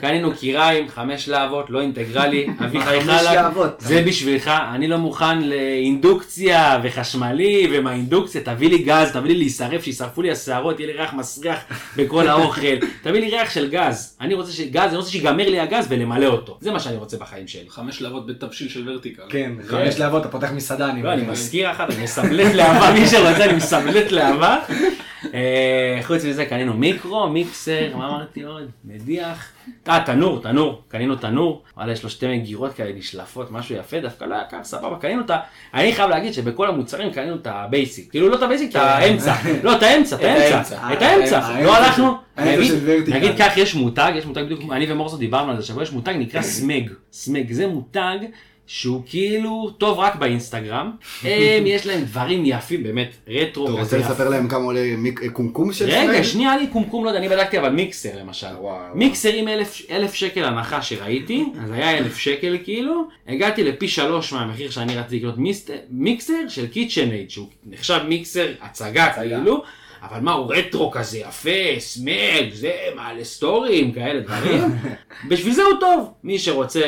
קנינו 0.00 0.36
קיריים, 0.36 0.88
חמש 0.88 1.28
להבות, 1.28 1.70
לא 1.70 1.80
אינטגרלי, 1.80 2.46
אביחי 2.64 3.00
חמש 3.00 3.20
חלק, 3.20 3.34
להבות. 3.34 3.74
זה 3.78 4.02
בשבילך, 4.06 4.50
אני 4.74 4.88
לא 4.88 4.96
מוכן 4.96 5.42
לאינדוקציה 5.42 6.80
וחשמלי 6.82 7.68
ומהאינדוקציה, 7.72 8.40
תביא 8.40 8.68
לי 8.68 8.78
גז, 8.78 9.12
תביא 9.12 9.30
לי 9.30 9.34
להישרף, 9.34 9.84
שישרפו 9.84 10.22
לי 10.22 10.30
השערות, 10.30 10.80
יהיה 10.80 10.92
לי 10.92 10.98
ריח 11.00 11.14
מסריח 11.14 11.58
בכל 11.96 12.28
האוכל, 12.28 12.76
תביא 13.04 13.20
לי 13.20 13.30
ריח 13.30 13.50
של 13.50 13.70
גז, 13.70 14.16
אני 14.20 14.34
רוצה 14.34 14.52
שגז, 14.52 14.88
אני 14.88 14.96
רוצה 14.96 15.10
שיגמר 15.10 15.48
לי 15.50 15.60
הגז 15.60 15.86
ולמלא 15.88 16.26
אותו, 16.26 16.58
זה 16.60 16.70
מה 16.70 16.80
שאני 16.80 16.96
רוצה 16.96 17.16
בחיים 17.16 17.48
שלי. 17.48 17.64
חמש 17.68 18.02
להבות 18.02 18.26
בתבשיל 18.26 18.68
של 18.68 18.90
ורטיקל. 18.90 19.22
כן, 19.28 19.52
חמש 19.66 19.98
להבות, 19.98 20.22
אתה 20.22 20.30
פותח 20.30 20.50
מסעדה, 20.52 20.90
אני 20.90 21.02
לא. 21.02 21.16
מזכיר 21.16 21.70
אחת, 21.70 21.90
אני 21.90 22.02
מסבלט 22.02 22.54
לאהבה, 22.54 22.92
מי 23.00 23.06
שרוצה, 23.06 23.44
אני 23.44 23.52
מסבלט 23.52 24.12
לאהבה. 24.12 24.58
אה, 25.34 25.98
חוץ 26.02 26.24
מזה 26.24 26.46
קנינו 26.46 26.74
מיקרו, 26.74 27.28
מיקסר, 27.28 27.96
מה 27.96 28.08
אמרתי 28.08 28.42
עוד? 28.42 28.70
מדיח. 28.84 29.52
אה, 29.88 30.02
תנור, 30.06 30.42
תנור, 30.42 30.82
קנינו 30.88 31.16
תנור, 31.16 31.62
וואלה 31.76 31.92
יש 31.92 32.04
לו 32.04 32.10
שתי 32.10 32.26
מגירות 32.38 32.72
כאלה 32.72 32.92
נשלפות, 32.92 33.50
משהו 33.50 33.74
יפה, 33.74 34.00
דווקא 34.00 34.24
לא 34.24 34.36
יקר, 34.46 34.64
סבבה, 34.64 34.96
קנינו 34.96 35.20
את 35.24 35.30
ה... 35.30 35.38
אני 35.74 35.92
חייב 35.92 36.10
להגיד 36.10 36.32
שבכל 36.32 36.68
המוצרים 36.68 37.10
קנינו 37.10 37.36
את 37.36 37.46
ה 37.46 37.55
basic, 37.55 38.10
כאילו 38.10 38.28
לא 38.28 38.36
את 38.36 38.42
ה 38.42 38.46
basic, 38.46 38.70
את 38.70 38.76
האמצע, 38.76 39.34
לא 39.62 39.76
את 39.76 39.82
האמצע, 39.82 40.16
את 40.16 40.22
האמצע. 40.22 40.92
את 40.92 41.02
האמצע, 41.02 41.38
האמצע 41.38 41.62
לא 41.62 41.76
הלכנו. 41.76 42.14
נגיד 43.08 43.32
כך 43.38 43.56
יש 43.56 43.74
מותג, 43.74 44.12
יש 44.14 44.26
מותג 44.26 44.42
בדיוק, 44.42 44.60
אני 44.72 44.92
ומורסו 44.92 45.16
דיברנו 45.16 45.50
על 45.50 45.56
זה 45.56 45.62
שבוע, 45.62 45.82
יש 45.82 45.92
מותג 45.92 46.14
נקרא 46.18 46.42
Smeg, 46.52 46.90
Smeg, 47.12 47.52
זה 47.52 47.66
מותג 47.66 48.18
שהוא 48.70 49.02
כאילו 49.06 49.70
טוב 49.78 49.98
רק 49.98 50.14
באינסטגרם. 50.14 50.90
הם, 51.22 51.30
יש 51.66 51.86
להם 51.86 52.00
דברים 52.04 52.42
יפים, 52.46 52.82
באמת, 52.82 53.08
רטרו 53.28 53.64
אתה 53.64 53.72
רוצה. 53.72 53.98
לספר 53.98 54.28
להם 54.28 54.48
כמה 54.48 54.64
עולה 54.64 54.80
מיק- 54.96 55.20
קומקום 55.32 55.72
של 55.72 55.84
רגע, 55.84 56.12
Smeg? 56.14 56.22
שנייה, 56.22 56.54
אני 56.54 56.66
קומקום, 56.66 57.04
לא 57.04 57.10
יודע, 57.10 57.18
אני 57.20 57.28
בדקתי 57.28 57.58
אבל 57.58 57.68
מיקסר 57.68 58.08
למשל. 58.20 58.46
מיקסר 58.94 59.32
עם 59.32 59.48
אלף, 59.90 60.14
שקל 60.14 60.44
הנחה 60.44 60.82
שראיתי, 60.82 61.44
אז 61.64 61.70
היה 61.72 61.98
אלף 61.98 62.16
שקל 62.18 62.58
כאילו, 62.64 62.94
הגעתי 63.28 63.64
לפי 63.64 63.88
שלוש 63.88 64.32
מהמחיר 64.32 64.70
שאני 64.70 64.96
רציתי 64.96 65.16
לקנות 65.18 65.34
מיקסר 65.90 66.48
של 66.48 66.66
KitchenAid, 66.66 67.30
שהוא 67.30 67.46
נחשב 67.66 67.98
מיקסר 68.08 68.46
הצגה 68.60 69.12
כאילו, 69.14 69.62
אבל 70.02 70.20
מה, 70.20 70.32
הוא 70.32 70.54
רטרו 70.54 70.90
כזה 70.90 71.18
יפה, 71.18 71.50
Smeg, 71.78 72.52
זה, 72.52 72.72
מעלה 72.96 73.24
סטוריז, 73.24 73.92
כאלה 73.92 74.20
דברים. 74.20 74.60
בשביל 75.28 75.52
זה 75.54 75.62
הוא 75.62 75.80
טוב. 75.80 76.10
מי 76.24 76.38
שרוצה, 76.38 76.80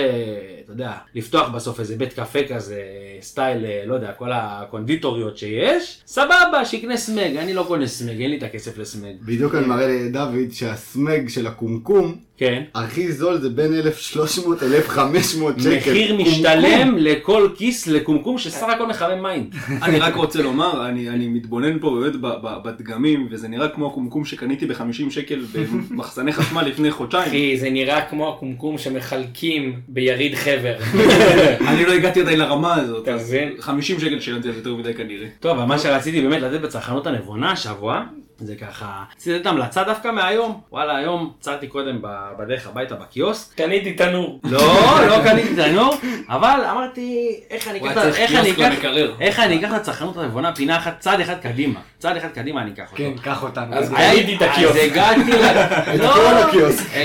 אתה 0.72 0.82
יודע, 0.82 0.92
לפתוח 1.14 1.48
בסוף 1.48 1.80
איזה 1.80 1.96
בית 1.96 2.12
קפה 2.12 2.38
כזה, 2.48 2.82
style, 3.20 3.64
אה, 3.64 3.82
לא 3.86 3.94
יודע, 3.94 4.12
כל 4.12 4.32
הקונדיטוריות 4.32 5.38
שיש, 5.38 6.02
סבבה, 6.06 6.64
שיקנה 6.64 6.96
Smeg. 6.96 7.36
אני 7.36 7.54
לא 7.54 7.64
קונה 7.68 7.86
Smeg, 7.86 8.20
אין 8.20 8.30
לי 8.30 8.38
את 8.38 8.42
הכסף 8.42 8.78
ל 8.78 8.84
Smeg. 8.84 9.14
בדיוק 9.22 9.54
אני 9.54 9.66
מראה 9.66 9.86
לדוד 9.86 10.52
שהסמג 10.52 11.28
של 11.28 11.46
הקומקום 11.46 12.16
כן. 12.40 12.62
הכי 12.74 13.12
זול 13.12 13.38
זה 13.38 13.50
בין 13.50 13.74
1,300 13.74 14.62
ל-1,500 14.62 15.62
שקל. 15.62 15.76
מחיר. 15.76 16.16
משתלם 16.16 16.96
לכל 16.98 17.48
כיס 17.56 17.86
לקומקום 17.86 18.38
שסך 18.38 18.66
הכל 18.68 18.86
מחמם 18.86 19.22
מים. 19.22 19.50
אני 19.84 19.98
רק 19.98 20.14
רוצה 20.14 20.42
לומר, 20.42 20.88
אני, 20.88 21.08
אני 21.08 21.28
מתבונן 21.28 21.78
פה 21.78 22.00
באמת 22.00 22.20
בדגמים, 22.64 23.28
וזה 23.30 23.48
נראה 23.48 23.68
כמו 23.68 23.86
הקומקום 23.86 24.24
שקניתי 24.24 24.66
ב-50 24.66 25.10
שקל 25.10 25.44
במחסני 25.90 26.32
חשמל 26.32 26.62
לפני 26.62 26.90
חודשיים. 26.90 27.26
אחי, 27.28 27.58
זה 27.58 27.70
נראה 27.70 28.00
כמו 28.00 28.28
הקומקום 28.34 28.78
שמחלקים 28.78 29.80
ביריד 29.88 30.34
חבר. 30.34 30.59
אני 31.68 31.84
לא 31.86 31.92
הגעתי 31.92 32.20
עדיין 32.20 32.38
לרמה 32.38 32.74
הזאת, 32.74 33.02
אתה 33.02 33.14
אז 33.14 33.28
מבין? 33.28 33.52
50 33.58 34.00
שקל 34.00 34.20
שילמתי 34.20 34.48
על 34.48 34.54
זה 34.54 34.60
יותר 34.60 34.74
מדי 34.74 34.94
כנראה. 34.94 35.26
טוב, 35.40 35.58
אבל 35.58 35.66
מה 35.66 35.78
שרציתי 35.78 36.20
באמת 36.20 36.42
לתת 36.42 36.60
בצרכנות 36.60 37.06
הנבונה 37.06 37.52
השבוע, 37.52 38.02
זה 38.40 38.54
ככה, 38.56 39.04
רציתי 39.16 39.36
לתת 39.36 39.46
המלצה 39.46 39.84
דווקא 39.84 40.08
מהיום. 40.08 40.60
וואלה, 40.72 40.96
היום 40.96 41.32
עצרתי 41.40 41.66
קודם 41.66 41.98
בדרך 42.38 42.66
הביתה 42.66 42.94
בקיוסק. 42.94 43.54
קניתי 43.56 43.92
תנור. 43.92 44.40
לא, 44.44 44.60
לא 45.08 45.16
קניתי 45.24 45.54
תנור, 45.54 45.94
אבל 46.28 46.60
אמרתי, 46.70 47.36
איך 47.50 47.68
אני 47.68 47.78
אקח, 47.78 47.98
איך 48.16 48.34
אני 48.34 48.50
אקח, 48.52 48.60
למקרר. 48.60 49.14
איך 49.20 49.40
אני 49.40 49.58
אקח 49.58 49.70
את 49.70 49.80
הצרכנות 49.80 50.16
הנבונה 50.16 50.54
פינה 50.54 50.76
אחת, 50.76 50.96
צעד 51.00 51.20
אחד 51.20 51.34
קדימה. 51.42 51.80
צעד 51.98 52.16
אחד 52.16 52.28
קדימה 52.28 52.62
אני 52.62 52.70
אקח 52.70 52.82
אותו. 52.92 52.96
כן, 52.96 53.12
קח 53.22 53.42
אותנו. 53.42 53.74
אז 53.74 53.92
קניתי 53.96 54.36
את 54.36 54.42
הקיוסק. 54.42 54.76
אז 54.76 54.84
הגעתי, 54.84 55.20
ל- 55.32 56.02
לא, 56.02 56.50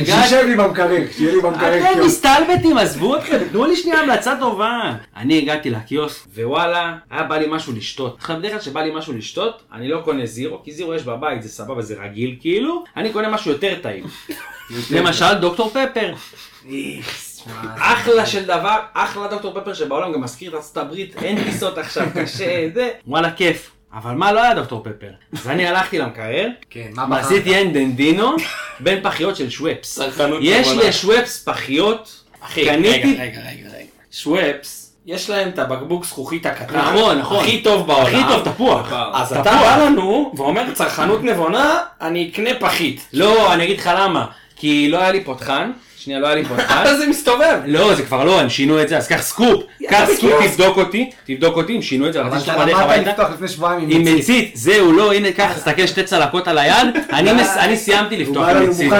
שישב 0.05 0.43
לי 0.47 0.55
במקרר, 0.55 0.89
שיהיה 1.11 1.35
לי 1.35 1.41
במקרר 1.41 1.77
אתם 1.77 1.93
קיוסק. 1.93 2.05
מסתלבטים, 2.05 2.77
עזבו 2.77 3.15
אתכם, 3.17 3.37
תנו 3.51 3.65
לי 3.65 3.75
שנייה 3.75 3.99
המלצה 3.99 4.33
טובה. 4.39 4.93
אני 5.17 5.37
הגעתי 5.37 5.69
לקיוסק, 5.69 6.25
ווואלה, 6.35 6.93
היה 7.11 7.23
בא 7.23 7.37
לי 7.37 7.45
משהו 7.49 7.73
לשתות. 7.73 8.17
עכשיו, 8.19 8.35
בדרך 8.39 8.51
כלל 8.51 8.59
כשבא 8.59 8.81
לי 8.81 8.91
משהו 8.95 9.13
לשתות, 9.13 9.63
אני 9.73 9.87
לא 9.87 10.01
קונה 10.05 10.25
זירו, 10.25 10.63
כי 10.63 10.71
זירו 10.71 10.93
יש 10.93 11.03
בבית, 11.03 11.24
זה 11.41 11.49
סבבה, 11.49 11.81
זה 11.81 11.95
רגיל 12.01 12.35
כאילו, 12.39 12.83
אני 12.97 13.13
קונה 13.13 13.29
משהו 13.29 13.51
יותר 13.51 13.75
טעים. 13.81 14.05
למשל, 14.95 15.33
דוקטור 15.33 15.69
פפר. 15.69 16.13
אחלה 17.77 18.25
של 18.25 18.45
דבר, 18.45 18.79
אחלה 18.93 19.27
דוקטור 19.27 19.61
פפר 19.61 19.73
שבעולם 19.73 20.13
גם 20.13 20.21
מזכיר 20.21 20.49
את 20.49 20.55
ארצות 20.55 20.77
הברית, 20.77 21.23
אין 21.23 21.43
טיסות 21.43 21.77
עכשיו, 21.77 22.07
קשה, 22.21 22.67
זה, 22.73 22.89
וואלה 23.07 23.31
כיף. 23.31 23.71
אבל 23.93 24.11
מה 24.11 24.31
לא 24.31 24.43
היה 24.43 24.53
דוקטור 24.53 24.83
פפר? 24.83 25.11
אז 25.33 25.47
אני 25.47 25.67
הלכתי 25.67 25.97
למקרר, 25.97 26.47
כן, 26.69 26.87
מה 26.93 27.05
בחרת? 27.05 27.25
עשיתי 27.25 27.61
אנדנדינו 27.61 28.35
בין 28.79 29.03
פחיות 29.03 29.35
של 29.35 29.49
שוופס. 29.49 29.99
יש. 30.41 30.67
לשוופס 30.67 31.43
פחיות, 31.43 32.23
קניתי, 32.53 32.87
רגע, 32.89 33.23
רגע, 33.23 33.41
רגע, 33.49 33.69
רגע. 33.77 33.85
יש 35.05 35.29
להם 35.29 35.49
את 35.49 35.59
הבקבוק 35.59 36.05
זכוכית 36.05 36.45
הקטן. 36.45 36.77
נכון, 36.77 37.17
נכון. 37.19 37.37
הכי 37.43 37.61
טוב 37.61 37.87
בעולם. 37.87 38.05
הכי 38.05 38.21
טוב 38.33 38.53
תפוח. 38.53 38.93
אז 39.13 39.31
אתה 39.31 39.41
תפוח. 39.41 39.61
בא 39.61 39.85
לנו 39.85 40.31
ואומר 40.37 40.71
צרכנות 40.73 41.23
נבונה, 41.23 41.79
אני 42.01 42.29
אקנה 42.33 42.49
פחית. 42.59 43.07
לא, 43.13 43.53
אני 43.53 43.63
אגיד 43.63 43.79
לך 43.79 43.89
למה. 43.97 44.25
כי 44.55 44.87
לא 44.89 44.97
היה 44.97 45.11
לי 45.11 45.23
פותחן, 45.23 45.71
שנייה, 46.05 46.19
לא 46.19 46.27
היה 46.27 46.35
לי 46.35 46.45
פותחן. 46.45 46.83
אז 46.87 46.97
זה 46.97 47.07
מסתובב. 47.07 47.59
לא, 47.65 47.95
זה 47.95 48.03
כבר 48.03 48.23
לא, 48.23 48.41
הם 48.41 48.49
שינו 48.49 48.81
את 48.81 48.89
זה, 48.89 48.97
אז 48.97 49.07
קח 49.07 49.21
סקופ, 49.21 49.63
קח 49.89 50.05
סקופ, 50.15 50.31
תבדוק 50.47 50.77
אותי, 50.77 51.09
תבדוק 51.25 51.57
אותי, 51.57 51.75
הם 51.75 51.81
שינו 51.81 52.07
את 52.07 52.13
זה, 52.13 52.21
אבל 52.21 52.37
אתה 52.37 52.65
למדת. 52.65 53.07
לפתוח 53.07 53.29
לפני 53.31 53.47
שבועיים 53.47 53.81
עם 53.81 53.89
עם 53.91 54.01
מצית. 54.01 54.19
מצית, 54.19 54.51
זהו, 54.53 54.91
לא, 54.91 55.13
הנה, 55.13 55.31
קח, 55.31 55.53
תסתכל 55.53 55.87
שתי 55.87 56.03
צלקות 56.03 56.47
על 56.47 56.57
היד, 56.57 56.87
אני 57.59 57.77
סיימתי 57.77 58.17
לפתוח 58.17 58.47
עם 58.49 58.69
מצית. 58.69 58.93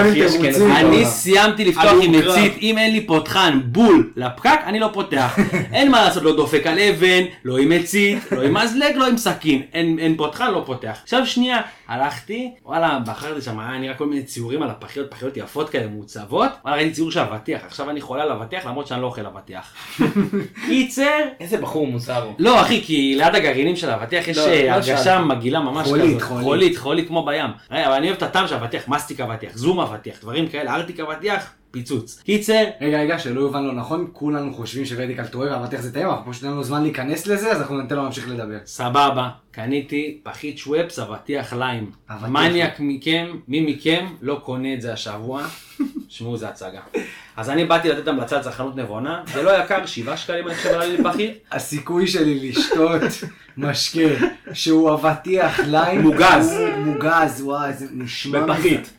אני. 0.76 1.04
סיימתי 1.04 1.64
לפתוח 1.64 1.94
עם. 2.02 2.12
מצית, 2.12 2.52
אם 2.62 2.78
אין 2.78 2.92
לי 2.92 3.00
פותחן 3.06 3.60
בול 3.64 4.10
לפקק, 4.16 4.60
אני 4.66 4.80
לא 4.80 4.90
פותח. 4.92 5.38
אין 5.72 5.90
מה 5.90 6.04
לעשות, 6.04 6.22
לא 6.22 6.36
דופק 6.36 6.66
על 6.66 6.78
אבן, 6.78 7.22
לא 7.44 7.58
עם 7.58 7.68
מצית, 7.68 8.18
לא 8.32 8.42
עם 8.42 8.54
מזלג, 8.54 8.96
לא 8.96 9.06
עם 9.06 9.16
סכין. 9.16 9.62
אין 9.74 9.98
אין 9.98 10.16
פותחן, 10.16 10.52
לא 10.52 10.62
פותח. 10.66 10.98
עכשיו 11.02 11.26
שנייה, 11.26 11.60
הלכתי, 11.88 12.50
וואלה, 12.64 12.98
בחרתי 13.06 13.40
שם, 13.40 13.60
היה 13.60 13.78
נראה 13.78 13.94
כל 13.94 14.06
מיני 14.06 14.22
ציורים 14.22 14.62
על 14.62 14.70
הפחיות, 14.70 15.10
פחיות 15.10 15.36
יפות 15.36 15.70
כאלה, 15.70 15.86
מעוצבות. 15.86 16.50
וואלה, 16.64 16.76
ראיתי 16.76 16.90
ציור 16.96 17.10
של 17.10 17.20
אבטיח, 17.20 17.64
עכשיו 17.64 17.90
אני 17.90 18.00
חולה 18.00 18.22
על 18.22 18.32
אבטיח, 18.32 18.66
למרות 18.66 18.86
שאני 18.86 19.02
לא 19.02 19.06
אוכל 19.06 19.26
אבטיח. 19.26 19.74
קיצר, 20.66 21.20
איזה 21.40 21.56
בחור 21.56 21.86
מוזר 21.86 22.22
הוא. 22.22 22.34
לא 22.38 22.60
אחי, 22.60 22.82
כי 22.84 23.14
ליד 23.16 23.34
הגרעינים 23.34 23.76
של 23.76 23.90
האבטיח 23.90 24.28
יש 24.28 24.38
לא, 24.38 24.46
אה, 24.46 24.66
לא 24.66 24.70
הרגשה. 24.70 25.20
מגעילה 25.20 25.60
ממש 25.60 25.86
כזאת. 25.86 26.00
חולית. 26.00 26.22
חולית, 26.22 26.76
חולית 26.76 27.08
כמו 27.08 27.26
בים. 27.26 27.50
רגע, 27.70 27.86
אבל 27.86 27.94
אני 27.94 28.06
אוהב 28.06 28.16
את 28.16 28.22
הטעם 28.22 28.48
של 28.48 28.54
אבטיח, 28.54 28.88
מסטיק 28.88 29.20
אבטיח, 29.20 29.56
זום 29.56 29.80
אבטיח, 29.80 30.20
דברים 30.20 30.48
כאלה, 30.48 30.74
ארטיק 30.74 31.00
אבטיח, 31.00 31.52
פיצוץ. 31.76 32.22
קיצר, 32.24 32.64
רגע, 32.80 32.98
רגע, 33.00 33.18
שלא 33.18 33.40
יובן 33.40 33.64
לא 33.64 33.72
נכון, 33.72 34.08
כולנו 34.12 34.54
חושבים 34.54 34.84
שוורטיקל 34.84 35.26
טועה 35.26 35.60
ואבטיח 35.60 35.80
זה 35.80 35.94
טעים, 35.94 36.08
אבל 36.08 36.32
פשוט 36.32 36.44
אין 36.44 36.52
לנו 36.52 36.64
זמן 36.64 36.82
להיכנס 36.82 37.26
לזה, 37.26 37.52
אז 37.52 37.60
אנחנו 37.60 37.82
ניתן 37.82 37.96
לו 37.96 38.02
להמשיך 38.02 38.28
לדבר. 38.28 38.58
סבבה, 38.64 39.28
קניתי 39.50 40.20
פחית 40.22 40.58
שוופס 40.58 40.98
אבטיח 40.98 41.52
ליים. 41.52 41.90
מניאק 42.28 42.76
מכם, 42.78 43.26
מי 43.48 43.60
מכם 43.60 44.06
לא 44.22 44.40
קונה 44.44 44.74
את 44.74 44.80
זה 44.80 44.92
השבוע? 44.92 45.46
שמעו, 46.08 46.36
זה 46.36 46.48
הצגה. 46.48 46.80
אז 47.36 47.50
אני 47.50 47.64
באתי 47.64 47.88
לתת 47.88 48.08
המלצה 48.08 48.38
לצרכנות 48.38 48.76
נבונה, 48.76 49.22
זה 49.32 49.42
לא 49.42 49.50
יקר, 49.50 49.86
7 49.86 50.16
שקלים 50.16 50.48
אני 50.48 50.54
חושב 50.54 50.68
עלה 50.68 50.86
לי 50.86 50.96
לפחית. 50.96 51.38
הסיכוי 51.52 52.06
שלי 52.06 52.48
לשתות 52.48 53.02
משקה 53.56 54.26
שהוא 54.52 54.94
אבטיח 54.94 55.60
ליים, 55.60 56.00
מוגז. 56.00 56.54
מוגז, 56.78 57.42
וואי, 57.42 57.72
זה 57.72 57.86
נשמע 57.92 58.40
בפחית. 58.40 58.90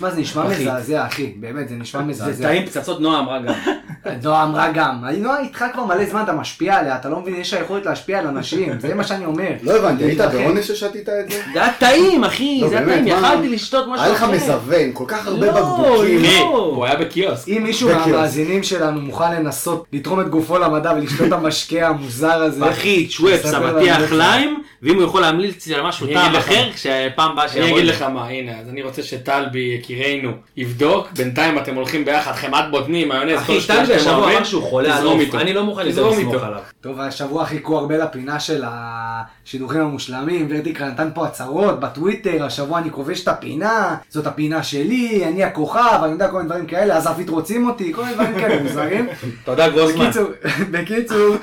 מזעזע. 0.00 0.02
שמע, 0.02 0.10
זה 0.10 0.20
נשמע. 0.20 0.44
מזעזע, 0.44 1.06
אחי, 1.06 1.32
באמת, 1.36 1.68
זה 1.68 1.74
נשמע 1.74 2.00
זה 2.00 2.06
מזעזע. 2.06 2.48
טעים 2.48 2.66
פצצות 2.66 3.00
נועה 3.00 3.20
אמרה 3.20 3.38
גם. 3.38 3.54
נועה 4.24 4.44
אמרה 4.44 4.72
גם, 4.72 5.04
אני 5.04 5.18
נועה 5.18 5.40
איתך 5.40 5.64
כבר 5.72 5.84
מלא 5.84 6.04
זמן, 6.10 6.22
אתה 6.22 6.32
משפיע 6.32 6.78
עליה, 6.78 6.96
אתה 6.96 7.08
לא 7.08 7.20
מבין, 7.20 7.34
יש 7.34 7.54
לה 7.54 7.60
יכולת 7.60 7.86
להשפיע 7.86 8.18
על 8.18 8.26
אנשים, 8.26 8.80
זה 8.80 8.94
מה 8.94 9.04
שאני 9.04 9.24
אומר. 9.24 9.50
לא 9.62 9.76
הבנתי, 9.76 10.04
היית. 10.04 10.20
בעונש 10.20 10.70
ששתית 10.70 11.08
את 11.08 11.30
זה? 11.30 11.40
זה 11.52 11.62
היה 11.62 11.72
טעים, 11.78 12.24
אחי, 12.24 12.58
לא, 12.62 12.68
זה 12.68 12.76
היה 12.78 12.86
באמת, 12.86 13.04
טעים? 13.04 13.18
יכלתי 13.18 13.48
לשתות 13.48 13.86
משהו 13.88 14.04
היה 14.04 14.12
לך 14.12 14.22
אחר. 14.22 14.32
מזוון, 14.32 14.90
כל 14.92 15.04
כך 15.08 15.26
הרבה 15.26 15.46
לא, 15.46 15.52
בקבוקים. 15.52 16.22
לא. 16.22 16.28
אחי, 16.28 16.38
הוא 16.42 16.84
היה 16.84 16.96
בקיוסק. 16.96 17.48
אם 17.48 17.62
מישהו. 17.62 17.88
מהמאזינים 17.88 18.62
שלנו 18.62 19.00
מוכן 19.00 19.32
לנסות 19.32 19.86
לתרום 19.92 20.20
את 20.20 20.28
גופו 20.28 20.58
למדע 20.58 20.92
ולשתות 20.96 21.26
את 21.28 21.32
המשקה 21.32 21.88
המוזר 21.88 22.42
הזה, 22.42 22.66
פחית, 22.66 23.10
שוואפס, 23.10 23.42
תספר 23.42 23.66
לנו 23.66 23.78
אבטיח 23.78 24.00
איך. 24.00 24.12
ליים, 24.12 24.62
ואם 24.86 24.94
הוא 24.96 25.04
יכול 25.04 25.20
להמליץ 25.20 25.66
לי 25.66 25.74
על 25.74 25.82
משהו 25.82 26.06
אני 26.06 26.14
טעם 26.14 26.26
אגיד. 26.26 26.38
אחר, 26.38 26.72
כשפעם 26.72 27.30
הבאה 27.30 27.44
אני 27.44 27.52
שיבוא 27.52 27.68
אגיד 27.68 27.84
לי. 27.84 27.84
לך 27.84 28.02
מה, 28.02 28.28
הנה, 28.28 28.60
אז 28.60 28.68
אני 28.68 28.82
רוצה 28.82 29.02
שטלבי 29.02 29.78
יקירנו 29.80 30.32
יבדוק, 30.56 31.08
בינתיים 31.12 31.58
אתם 31.58 31.74
הולכים 31.74 32.04
ביחד, 32.04 32.32
חמאת 32.32 32.70
בוטנים, 32.70 33.08
מיונז, 33.08 33.38
אחי, 33.38 33.46
כל 33.46 33.60
שטויות 33.60 33.80
טלבי 33.80 33.86
שאתם 33.86 34.10
השבוע 34.10 34.18
אוהבים, 34.18 34.36
אמר 34.36 34.44
שהוא 34.44 34.62
חולה 34.62 34.92
על 34.94 34.98
תזרום 34.98 35.12
עוף, 35.12 35.26
איתו. 35.26 35.40
אני 35.40 35.52
לא 35.52 35.64
מוכן 35.64 35.90
תזרום 35.90 36.12
לסמוך 36.12 36.34
איתו. 36.34 36.44
עליו. 36.44 36.60
טוב, 36.80 37.00
השבוע 37.00 37.44
חיכו 37.44 37.78
הרבה 37.78 37.96
לפינה 37.96 38.40
של 38.40 38.64
השידוכים 38.66 39.80
המושלמים, 39.80 40.46
ורטיקל 40.50 40.84
נתן 40.84 41.08
פה 41.14 41.26
הצהרות 41.26 41.80
בטוויטר, 41.80 42.44
השבוע 42.44 42.78
אני 42.78 42.90
כובש 42.90 43.22
את 43.22 43.28
הפינה, 43.28 43.96
זאת 44.08 44.26
הפינה 44.26 44.62
שלי, 44.62 45.24
אני 45.24 45.44
הכוכב, 45.44 46.00
אני 46.02 46.12
יודע 46.12 46.28
כל 46.28 46.36
מיני 46.36 46.48
דברים 46.48 46.66
כאלה, 46.66 46.96
אז 46.96 47.10
אפית 47.10 47.28
רוצים 47.28 47.68
אותי, 47.68 47.92
כל 47.92 48.02
מיני 48.02 48.14
דברים 48.14 48.34
כאלה 48.38 48.62
מוזרים. 48.62 49.08
תודה 49.44 49.68
גרוסמן. 49.68 50.04
בקיצור, 50.04 50.30
בקיצור, 50.70 51.36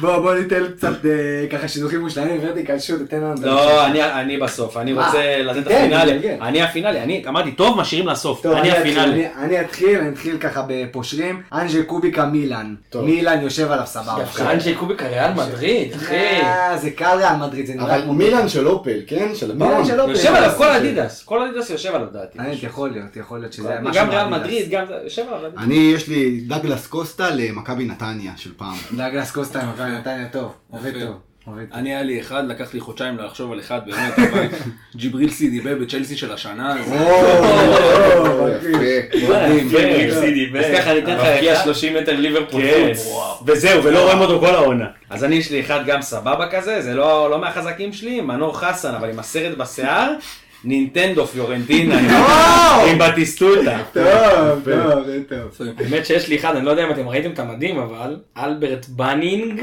בוא 0.00 0.18
בוא 0.18 0.34
ניתן 0.34 0.62
קצת 0.76 1.06
אה, 1.06 1.10
ככה 1.52 1.68
שידוכים 1.68 2.00
מושלמים, 2.00 2.40
ורטיקל 2.42 2.78
שוט, 2.78 3.02
תתן 3.02 3.16
לנו. 3.20 3.34
לא, 3.42 3.86
אני- 3.86 4.02
אני 4.04 4.36
בסוף, 4.38 4.76
אני 4.76 4.92
מה? 4.92 5.06
רוצה 5.06 5.18
לתת 5.42 5.58
את 5.58 5.62
תיתן, 5.64 5.74
הפינאלי. 5.80 6.12
תתגלגל. 6.18 6.36
אני 6.42 6.62
הפינאלי, 6.62 7.00
אני 7.02 7.24
אמרתי, 7.28 7.52
טוב, 7.52 7.80
משאירים 7.80 8.08
לסוף. 8.08 8.42
טוב, 8.42 8.52
אני 8.52 8.70
הפינאלי. 8.70 9.12
אני- 9.12 9.44
אני 9.44 9.60
אתחיל, 9.60 9.98
אני 9.98 10.08
אתחיל 10.08 10.38
ככה 10.38 10.64
בפושרים, 10.68 11.42
אנג'ל 11.52 11.82
קוביקה 11.82 12.26
מילאן, 12.26 12.74
טוב. 12.90 13.04
מילאן 13.04 13.40
יושב 13.42 13.70
עליו 13.70 13.86
סבבה. 13.86 14.24
אנג'ל 14.40 14.74
קוביקה 14.74 15.06
ריאל 15.08 15.32
מדריד, 15.32 15.92
אחי. 15.94 16.16
אה, 16.16 16.76
זה 16.78 16.90
קל 16.90 17.16
ריאל 17.18 17.36
מדריד, 17.36 17.66
זה 17.66 17.74
נראה 17.74 17.94
אבל 17.96 18.02
כמו 18.04 18.14
מילאן 18.14 18.48
של 18.48 18.68
אופל, 18.68 18.98
כן? 19.06 19.28
של 19.34 19.54
מילאן. 19.54 19.84
של 19.84 20.00
אופל. 20.00 20.10
יושב 20.12 20.34
עליו 20.34 20.50
כל 20.56 20.68
אדידס, 20.68 21.22
כל 21.24 21.42
אדידס 21.42 21.70
יושב 21.70 21.94
עליו. 21.94 22.06
האמת, 22.38 22.62
יכול 22.62 22.90
להיות, 22.90 23.16
יכול 23.16 23.38
להיות 23.38 23.52
שזה 23.52 23.74
משהו 23.82 24.02
גם 24.02 24.10
ריאל. 24.10 24.28
מדריד, 24.28 24.70
גם 24.70 24.84
זה, 24.88 24.94
יושב 25.04 25.22
עליו. 25.32 25.50
אני, 25.58 25.90
יש 25.94 26.08
לי 26.08 26.40
דאגלס 26.48 26.86
קוסטה 26.86 27.30
למכבי 27.30 27.84
נתניה 27.84 28.32
של 28.36 28.50
פעם. 28.56 28.74
דאגלס 28.96 29.30
קוסטה 29.30 29.65
מכבי 29.66 29.90
נתניה 29.90 30.28
טוב, 30.28 30.54
עובד. 30.70 30.92
טוב. 31.00 31.16
אני 31.72 31.94
היה 31.94 32.02
לי 32.02 32.20
אחד, 32.20 32.44
לקח 32.48 32.74
לי 32.74 32.80
חודשיים 32.80 33.18
לחשוב 33.18 33.52
על 33.52 33.60
אחד, 33.60 33.80
באמת, 33.86 34.18
אבל 34.18 34.46
ג'יבריל 34.96 35.30
סידיבה 35.30 35.74
בצ'לסי 35.74 36.16
של 36.16 36.32
השנה, 36.32 36.76
זה 36.84 37.00
או, 37.00 38.48
יפה. 38.48 39.28
מדהים. 39.28 39.68
סידי 40.20 40.58
אז 40.58 40.64
ככה 40.78 40.90
אני 40.92 40.98
אתן 40.98 41.16
לך 41.16 41.24
מבקיע 41.34 41.52
אחד. 41.54 41.64
30 41.64 41.94
מטר 41.94 42.16
ליברפול 42.16 42.62
חוץ. 42.62 43.12
וזהו, 43.46 43.84
ולא 43.84 44.04
רואים 44.04 44.20
אותו 44.20 44.40
כל 44.40 44.54
העונה. 44.54 44.86
אז 45.10 45.24
אני 45.24 45.34
יש 45.34 45.50
לי 45.50 45.60
אחד 45.60 45.86
גם 45.86 46.02
סבבה 46.02 46.48
כזה, 46.50 46.82
זה 46.82 46.94
לא 46.94 47.38
מהחזקים 47.40 47.92
שלי, 47.92 48.20
מנור 48.20 48.58
חסן, 48.58 48.94
אבל 48.94 49.10
עם 49.10 49.18
הסרט 49.18 49.56
בשיער, 49.58 50.12
נינטנדו 50.64 51.26
פיורנטינה, 51.26 51.98
עם- 52.86 52.98
בטיסטוטה. 52.98 53.78
טוב, 53.92 54.04
טוב, 54.64 55.04
טוב. 55.28 55.66
באמת 55.76 56.06
שיש 56.06 56.28
לי 56.28 56.36
אחד, 56.36 56.56
אני 56.56 56.64
לא 56.64 56.70
יודע 56.70 56.84
אם 56.86 56.90
אתם 56.90 57.08
ראיתם 57.08 57.30
את 57.30 57.38
המדים, 57.38 57.78
אבל 57.78 58.16
אלברט 58.38 58.86
בנינג. 58.88 59.62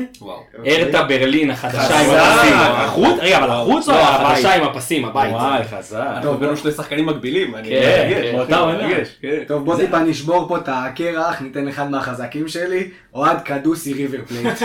ארתה 0.67 1.03
ברלין 1.03 1.51
החדשה 1.51 1.99
עם. 1.99 2.09
הפסים. 2.09 2.53
החוץ? 2.57 3.19
רגע, 3.19 3.37
אבל 3.37 3.49
החוץ 3.49 3.87
או 3.89 3.93
לא? 3.93 3.99
החדשה 3.99 4.53
עם 4.55 4.63
הפסים, 4.63 5.05
הבית. 5.05 5.31
וואי, 5.31 5.61
חזק. 5.63 5.99
אנחנו 6.15 6.33
הבאנו 6.33 6.57
שני 6.57 6.71
שחקנים 6.71 7.05
מקבילים, 7.05 7.55
אני 7.55 7.69
כן, 7.69 8.09
כן, 8.13 8.31
באותה 8.37 8.57
עונה. 8.57 8.87
כן. 9.21 9.29
טוב, 9.47 9.65
בוא 9.65 9.77
טיפה 9.77 9.99
נשבור 9.99 10.47
פה 10.47 10.57
את 10.57 10.69
הקרח, 10.71 11.41
ניתן 11.41 11.67
אחד 11.67 11.91
מהחזקים 11.91 12.47
שלי, 12.47 12.83
אוהד 13.13 13.37
קדוסי 13.41 13.93
ריבר 13.93 14.17
פלייט. 14.27 14.61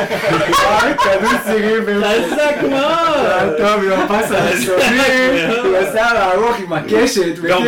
אוהד 0.67 0.97
קדוסי 0.97 1.53
ריבר 1.59 2.01
פלייט. 2.01 2.27
חזק 2.33 2.55
מאוד. 2.71 3.57
טוב, 3.59 3.83
עם 3.93 4.01
הפס 4.01 4.33
הראשוני, 4.33 5.43
הוא 5.65 5.77
עשה 5.77 6.28
ארוך 6.33 6.57
עם 6.67 6.73
הקשת. 6.73 7.39
גם. 7.49 7.63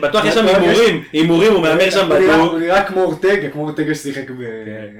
בטוח- 0.00 0.24
יש 0.24 0.34
שם 0.34 0.46
הימורים, 0.46 1.02
הימורים, 1.12 1.52
הוא 1.52 1.62
מהמר 1.62 1.90
שם 1.90 2.08
בטוח. 2.08 2.50
הוא 2.50 2.58
נראה 2.58 2.82
כמו 2.84 3.02
אורטגה, 3.02 3.48
כמו 3.52 3.62
אורטגה 3.62 3.94
ששיחק 3.94 4.30
ב- 4.30 4.34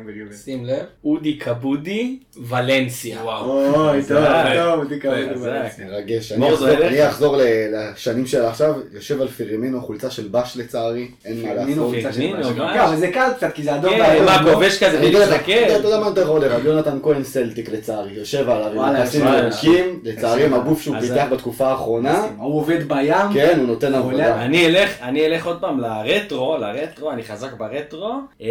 בריבר. 0.06 0.32
שים 0.44 0.64
לב, 0.64 0.76
אודי 1.04 1.36
קבודי, 1.36 2.18
ולנסיה. 2.48 3.18
וואו. 3.22 3.50
אוי, 3.90 4.02
טוב. 4.08 4.18
טוב, 4.54 4.98
תקרא 4.98 5.16
חזק. 5.34 5.84
מרגש. 5.88 6.32
מור, 6.32 6.68
אני 6.68 7.08
אחזור- 7.08 7.36
לשנים 7.72 8.26
של 8.26 8.44
עכשיו, 8.44 8.74
יושב 8.92 9.20
על 9.20 9.28
פירמינו, 9.28 9.80
חולצה 9.82 10.10
של 10.10 10.28
בש 10.30 10.56
לצערי, 10.56 11.08
אין 11.24 11.42
מה 11.42 11.54
לעשות. 11.54 11.90
פירמינו, 11.94 12.44
כן, 12.44 12.58
ממש. 12.58 12.76
אבל 12.76 12.96
זה 12.96 13.08
קל 13.08 13.28
קצת, 13.36 13.52
כי 13.54 13.62
זה 13.62 13.74
אדום 13.74 13.90
כן. 13.94 14.24
מה, 14.24 14.42
לא? 14.42 14.54
כובש 14.54 14.84
כזה 14.84 14.98
לך, 15.00 15.40
אתה? 15.66 15.72
יודע- 15.86 16.00
מה 16.00 16.08
אתה 16.08 16.20
יכול 16.20 16.40
לראות, 16.40 16.62
יונתן 16.64 16.98
כהן 17.02 17.24
סלטיק 17.24 17.68
לצערי, 17.72 18.12
יושב 18.12 18.50
עליו 18.50 18.66
עם 18.70 18.76
וואלה. 18.76 19.04
ירוקים, 19.38 20.00
לצערי 20.04 20.44
עם 20.44 20.54
הגוף 20.54 20.82
שהוא 20.82 20.96
פיתח 21.00 21.24
בתקופה 21.32 21.68
האחרונה, 21.68 22.22
הוא 22.38 22.56
עובד 22.60 22.88
בים. 22.90 23.32
כן, 23.34 23.58
הוא 23.58 23.66
נותן. 23.66 23.94
עבודה. 23.94 24.42
אני 24.44 24.66
אלך, 24.66 24.90
אני 25.02 25.26
אלך 25.26 25.46
עוד 25.46 25.60
פעם 25.60 25.80
לרטרו, 25.80 26.56
לרטרו, 26.58 27.10
אני 27.10 27.22
חזק 27.22 27.52
ברטרו. 27.52 28.12
אה, 28.42 28.48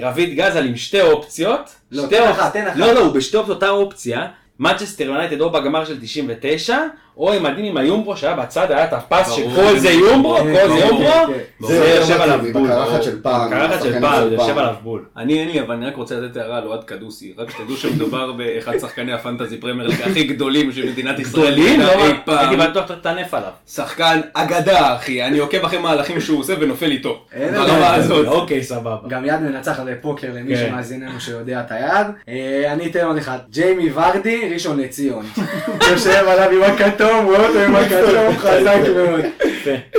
רביד 0.00 0.36
גזל 0.36 0.66
עם 0.66 0.76
שתי 0.76 1.00
אופציות. 1.00 1.74
לא, 1.92 2.06
שתי 2.06 2.16
תן 2.16 2.28
אחת, 2.28 2.52
תן 2.52 2.66
אחת. 2.66 2.76
לא, 2.76 2.92
לא, 2.92 3.00
הוא 3.00 3.14
בשתי 3.14 3.36
אופציות 3.36 3.56
אותה 3.56 3.70
אופציה. 3.70 4.26
מנצ'סטר 4.60 5.04
יונייטד 5.04 5.40
או 5.40 5.50
בגמר 5.50 5.84
של 5.84 6.00
99, 6.00 6.78
או 7.16 7.32
עם 7.32 7.42
מדהים 7.42 7.64
עם 7.64 7.76
ה 7.76 7.83
Umbro 7.83 8.16
שהיה 8.16 8.34
בצד, 8.34 8.70
היה 8.70 8.84
את 8.84 8.92
הפס. 8.92 9.30
שכל 9.32 9.78
זה 9.78 9.90
Umbro, 9.90 10.36
כן, 10.36 10.42
כל 10.42 10.68
זה 10.68 10.80
כן, 10.80 10.86
Umbro, 10.86 11.26
כן, 11.26 11.66
זה 11.66 11.78
זה 11.78 11.94
יושב 12.00 12.20
עליו 12.20 12.40
בול. 12.52 12.68
בקרחת 12.68 13.02
של 13.02 13.22
פעם. 13.22 13.50
קרחת 13.50 13.82
של 13.82 14.00
פעם, 14.00 14.28
זה. 14.28 14.34
יושב 14.34 14.58
עליו 14.58 14.74
בול. 14.82 15.04
אני 15.16 15.40
אין 15.40 15.48
לי, 15.48 15.60
אבל 15.60 15.74
אני 15.74 15.86
רק 15.86 15.96
רוצה 15.96 16.20
לתת 16.20 16.36
הערה 16.36 16.58
על 16.58 16.66
אוהד 16.66 16.84
קדוסי. 16.84 17.34
רק 17.38 17.50
שתדעו 17.50 17.76
שמדובר 17.76 18.32
באחד 18.32 18.78
שחקני 18.78 19.12
ה 19.12 19.18
fantasy 19.18 19.56
premier 19.56 19.90
הכי 20.04 20.24
גדולים 20.24 20.72
שמדינת 20.72 21.18
ישראל 21.18 21.54
גדולים? 21.54 21.80
לא. 21.80 22.36
הייתי 22.38 22.56
בטוח 22.56 22.88
שתטנף 22.88 23.34
עליו. 23.34 23.50
שחקן 23.68 24.20
אגדה, 24.34 24.96
אחי. 24.96 25.22
אני 25.24 25.38
עוקב 25.38 25.64
אחרי 25.64 25.78
מהלכים 25.78 26.20
שהוא 26.20 26.40
עושה 26.40 26.54
ונופל 26.60 26.90
איתו. 26.90 27.24
ברמה. 27.32 27.94
הזאת. 27.94 28.26
אוקיי, 28.26 28.62
סבבה. 28.62 28.96
גם 29.08 29.24
יד 29.24 29.40
מנצחת 29.40 29.84
בפוקר 29.86 30.28
למי 30.34 30.56
כן. 30.56 30.66
שמאזיננו 30.68 31.20
שיודע 31.20 31.60
את 31.60 31.72
היד. 31.72 32.06
אה, 32.28 32.72
אני 32.72 32.86
אתן 32.86 33.04
עוד 33.04 33.16
אחד. 33.16 33.38
ג'יימי 33.50 33.90
ורדי, 33.94 34.50
ראשון 34.52 34.80
לציון. 34.80 35.26
יושב 35.90 36.24
עליו 36.28 36.50
עם 36.50 36.62
הכתום, 36.72 37.03
רואה 37.24 37.46
אותו 37.48 37.58
עם 37.60 37.76
הכתום, 37.76 38.38
חזק 38.38 38.80
מאוד. 38.96 39.24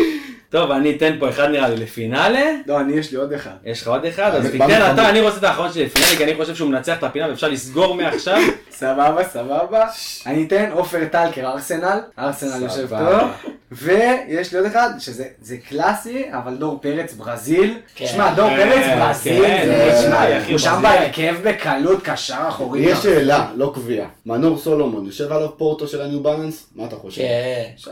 טוב, 0.50 0.72
אני 0.72 0.96
אתן 0.96 1.16
פה 1.20 1.30
אחד 1.30 1.50
נראה 1.50 1.70
לי 1.70 1.76
לפינאלה. 1.76 2.52
לא, 2.68 2.80
אני 2.80 2.94
יש 2.94 3.12
לי 3.12 3.18
עוד 3.18 3.34
אחד. 3.34 3.52
יש 3.66 3.82
לך 3.82 3.88
עוד 3.88 4.06
אחד? 4.06 4.36
אז 4.36 4.52
תיתן 4.52 4.92
אתה, 4.94 5.10
אני 5.10 5.22
רוצה 5.22 5.38
את 5.38 5.44
האחרון 5.44 5.72
שלי 5.74 5.86
לפינאלה, 5.86 6.16
כי 6.18 6.24
אני 6.24 6.36
חושב 6.36 6.56
שהוא 6.56 6.70
מנצח 6.70 6.98
את 6.98 7.04
הפינה 7.04 7.30
ואפשר 7.30 7.48
לסגור 7.48 7.96
מעכשיו. 7.96 8.42
סבבה, 8.72 9.24
סבבה. 9.24 9.88
אני 10.26 10.46
אתן 10.48 10.70
עופר 10.72 11.06
טלקר, 11.12 11.48
ארסנל. 11.48 12.00
ארסנל 12.20 12.64
יושב. 12.64 12.88
טוב. 12.90 13.52
ויש 13.72 14.52
לי 14.52 14.58
עוד 14.60 14.68
אחד, 14.68 14.90
שזה 15.00 15.26
זה 15.42 15.58
קלאסי, 15.70 16.26
אבל 16.32 16.56
דור 16.56 16.80
פרץ 16.82 17.14
ברזיל. 17.14 17.78
כן. 17.96 18.08
שמע, 18.08 18.34
דור 18.34 18.50
כן, 18.50 18.56
פרץ 18.56 19.00
ברזיל, 19.00 19.46
כן, 19.46 20.12
אחי, 20.42 20.52
הוא 20.52 20.60
שם 20.60 20.80
ברזיל. 20.82 21.00
בהרכב 21.00 21.36
בקלות 21.44 22.04
קשר 22.04 22.46
אחורי. 22.50 22.80
יש 22.80 22.98
שאלה, 22.98 23.48
לא 23.56 23.72
קביעה. 23.76 24.08
מנור 24.26 24.58
סולומון, 24.58 25.06
יושב 25.06 25.32
עליו 25.32 25.58
פורטו 25.58 25.88
של 25.88 26.02
הניו 26.02 26.24
בלנס? 26.24 26.66
מה 26.76 26.86
אתה 26.86 26.96
חושב? 26.96 27.22
כן. 27.22 27.92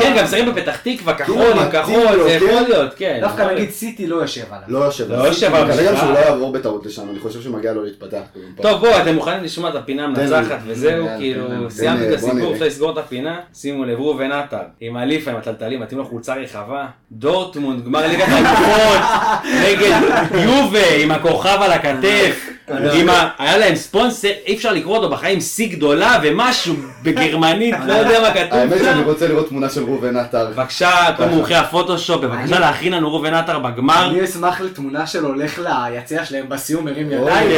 כן, 0.00 0.14
גם 0.18 0.26
שרים 0.26 0.54
בפתח 0.54 0.76
תקווה, 0.82 1.14
כחול 1.14 1.70
כחול, 1.72 1.85
לו, 1.92 2.24
זה 2.24 2.30
יכול 2.32 2.48
כן? 2.48 2.64
להיות, 2.68 2.94
כן. 2.96 3.18
דווקא 3.20 3.42
יכול 3.42 3.54
נגיד. 3.54 3.70
סיטי 3.70 4.06
לא 4.06 4.16
יושב 4.16 4.44
עליו. 4.50 4.64
לא 4.68 4.78
יושב 4.78 5.12
לא 5.12 5.16
יושב 5.16 5.54
עליו 5.54 5.74
כרגע. 5.74 5.96
שהוא 5.96 6.12
לא 6.12 6.18
יעבור 6.18 6.52
בטעות 6.52 6.86
לשם, 6.86 7.10
אני 7.10 7.18
חושב 7.18 7.42
שמגיע 7.42 7.72
לו 7.72 7.84
להתפתח. 7.84 8.20
טוב, 8.62 8.80
בואו, 8.80 9.02
אתם 9.02 9.14
מוכנים 9.14 9.44
לשמוע 9.44 9.70
את 9.70 9.74
הפינה 9.74 10.04
המנצחת 10.04 10.58
וזהו, 10.66 11.06
כאילו, 11.18 11.70
סיימתי 11.70 12.08
את 12.08 12.14
הסיפור. 12.14 12.52
אפשר 12.52 12.64
לסגור 12.64 12.92
את 12.92 12.98
הפינה. 12.98 13.40
שימו 13.54 13.84
לב, 13.84 13.98
ראובן 13.98 14.32
עטר, 14.32 14.58
עם 14.80 14.96
הליפה, 14.96 15.30
עם 15.30 15.36
הטלטלים, 15.36 15.80
מתאים 15.80 15.98
לו 15.98 16.04
חולצה 16.04 16.34
רחבה. 16.34 16.86
דורטמונד, 17.12 17.84
גמר 17.84 18.06
ליגת 18.06 18.28
האלופות, 18.28 19.00
נגד 19.64 20.00
יובה, 20.44 20.94
עם 20.98 21.10
הכוכב 21.10 21.58
על 21.60 21.72
הכתף. 21.72 22.55
ה... 22.68 23.28
היה 23.38 23.58
להם 23.58 23.74
ספונסר, 23.74 24.28
אי 24.46 24.54
אפשר 24.54 24.72
לקרוא 24.72 24.96
אותו 24.96 25.10
בחיים, 25.10 25.40
שיא 25.40 25.68
גדולה 25.68 26.18
ומשהו 26.22 26.74
בגרמנית, 27.02 27.74
לא 27.86 27.92
יודע 27.92 28.20
מה 28.20 28.34
כתוב 28.34 28.58
האמת. 28.58 28.78
שאני 28.78 29.02
רוצה 29.02 29.28
לראות 29.28 29.48
תמונה 29.48 29.68
של 29.68 29.82
ראובן 29.82 30.16
עטר. 30.16 30.50
בבקשה, 30.50 30.90
כל 31.16 31.24
מומחי 31.24 31.54
הפוטושופ, 31.54 32.20
בבקשה 32.20 32.58
להכין 32.58 32.92
לנו 32.92 33.08
ראובן 33.12 33.34
עטר 33.34 33.58
בגמר. 33.58 34.10
אני 34.10 34.24
אשמח 34.24 34.60
לתמונה 34.60 35.06
שלו 35.06 35.28
הולך 35.28 35.58
ליציע 35.58 36.24
שלהם 36.24 36.48
בסיום, 36.48 36.84
מרים 36.84 37.10
ידיים. 37.10 37.48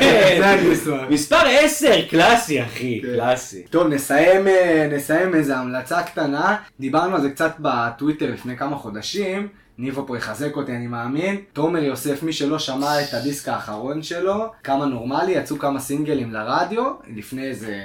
כן. 0.00 0.58
מספר 1.10 1.46
10, 1.60 1.94
קלאסי 2.10 2.62
אחי, 2.62 3.00
כן. 3.02 3.08
קלאסי. 3.08 3.62
טוב, 3.70 3.86
אה, 4.10 4.86
נסיים 4.90 5.34
איזה 5.34 5.56
המלצה 5.56 6.02
קטנה. 6.02 6.56
דיברנו 6.80 7.14
על 7.14 7.22
זה 7.22 7.30
קצת 7.30 7.52
בטוויטר 7.58 8.30
לפני 8.32 8.56
כמה 8.56 8.76
חודשים. 8.76 9.48
ניבו 9.78 10.06
פה 10.06 10.16
יחזק 10.16 10.56
אותי, 10.56 10.76
אני 10.76 10.86
מאמין. 10.86 11.40
תומר 11.52 11.82
יוסף, 11.82 12.22
מי 12.22 12.32
שלא 12.32 12.58
שמע 12.58 13.02
את 13.02 13.14
הדיסק 13.14 13.48
האחרון 13.48 14.02
שלו, 14.02 14.52
כמה 14.64 14.86
נורמלי, 14.86 15.32
יצאו 15.32 15.58
כמה 15.58 15.80
סינגלים 15.80 16.32
לרדיו, 16.32 16.92
לפני 17.16 17.42
איזה 17.42 17.82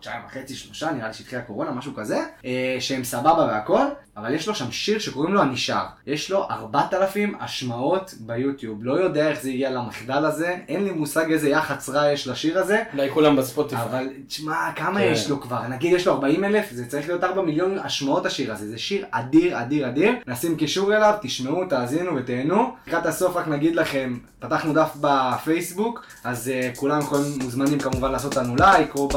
חודשיים 0.00 0.22
וחצי, 0.26 0.54
שלושה, 0.54 0.90
נראה 0.90 1.08
לי 1.08 1.14
שהתחילה 1.14 1.42
הקורונה, 1.42 1.70
משהו 1.70 1.94
כזה, 1.94 2.24
אה, 2.44 2.76
שהם 2.80 3.04
סבבה 3.04 3.44
והכל, 3.44 3.84
אבל 4.16 4.34
יש 4.34 4.48
לו 4.48 4.54
שם 4.54 4.72
שיר 4.72 4.98
שקוראים 4.98 5.34
לו 5.34 5.42
הנשאר. 5.42 5.84
יש 6.06 6.30
לו 6.30 6.46
4,000 6.50 7.34
השמעות 7.40 8.14
ביוטיוב. 8.20 8.84
לא 8.84 8.92
יודע 8.92 9.28
איך 9.28 9.42
זה 9.42 9.48
הגיע 9.48 9.70
למחדל 9.70 10.24
הזה, 10.24 10.56
אין 10.68 10.84
לי 10.84 10.90
מושג 10.90 11.32
איזה 11.32 11.48
יח"צ 11.48 11.88
רע 11.88 12.12
יש 12.12 12.28
לשיר 12.28 12.58
הזה. 12.58 12.82
אולי 12.92 13.10
כולם 13.10 13.36
בספוטיפיי. 13.36 13.84
אבל 13.84 14.08
תשמע, 14.28 14.72
כמה 14.76 15.00
כן. 15.00 15.08
יש 15.12 15.30
לו 15.30 15.40
כבר? 15.40 15.68
נגיד 15.68 15.92
יש 15.92 16.06
לו 16.06 16.12
40 16.12 16.44
אלף, 16.44 16.70
זה 16.70 16.86
צריך 16.86 17.08
להיות 17.08 17.24
4 17.24 17.42
מיליון 17.42 17.78
השמעות 17.78 18.26
השיר 18.26 18.52
הזה. 18.52 18.70
זה 18.70 18.78
שיר 18.78 19.06
אדיר, 19.10 19.60
אדיר, 19.60 19.88
אדיר. 19.88 20.12
נשים 20.26 20.56
קישור 20.56 20.96
אליו, 20.96 21.14
תשמעו, 21.22 21.64
תאזינו 21.64 22.16
ותהנו. 22.16 22.74
לקראת 22.86 23.06
הסוף 23.06 23.36
רק 23.36 23.48
נגיד 23.48 23.76
לכם, 23.76 24.18
פתחנו 24.38 24.72
דף 24.72 24.96
בפייסבוק, 25.00 26.06
אז 26.24 26.50
uh, 26.74 26.76
כולם 26.78 26.98
יכולים, 26.98 27.38
מוזמנים 27.42 27.78
כמובן 27.78 28.12
לעשות 28.12 28.36
לנו 28.36 28.56
לייק, 28.56 28.94
או 28.94 29.08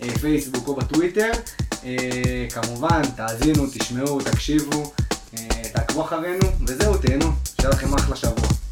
בפייסבוק 0.00 0.68
או 0.68 0.74
בטוויטר. 0.74 1.30
Uh, 1.70 1.86
כמובן, 2.54 3.02
תאזינו, 3.16 3.66
תשמעו, 3.66 4.20
תקשיבו, 4.20 4.92
uh, 5.34 5.38
תעקבו 5.72 6.04
אחרינו, 6.04 6.46
וזהו, 6.66 6.96
תהנו. 6.96 7.32
שיהיה 7.60 7.70
לכם 7.70 7.94
אחלה 7.94 8.16
שבוע. 8.16 8.63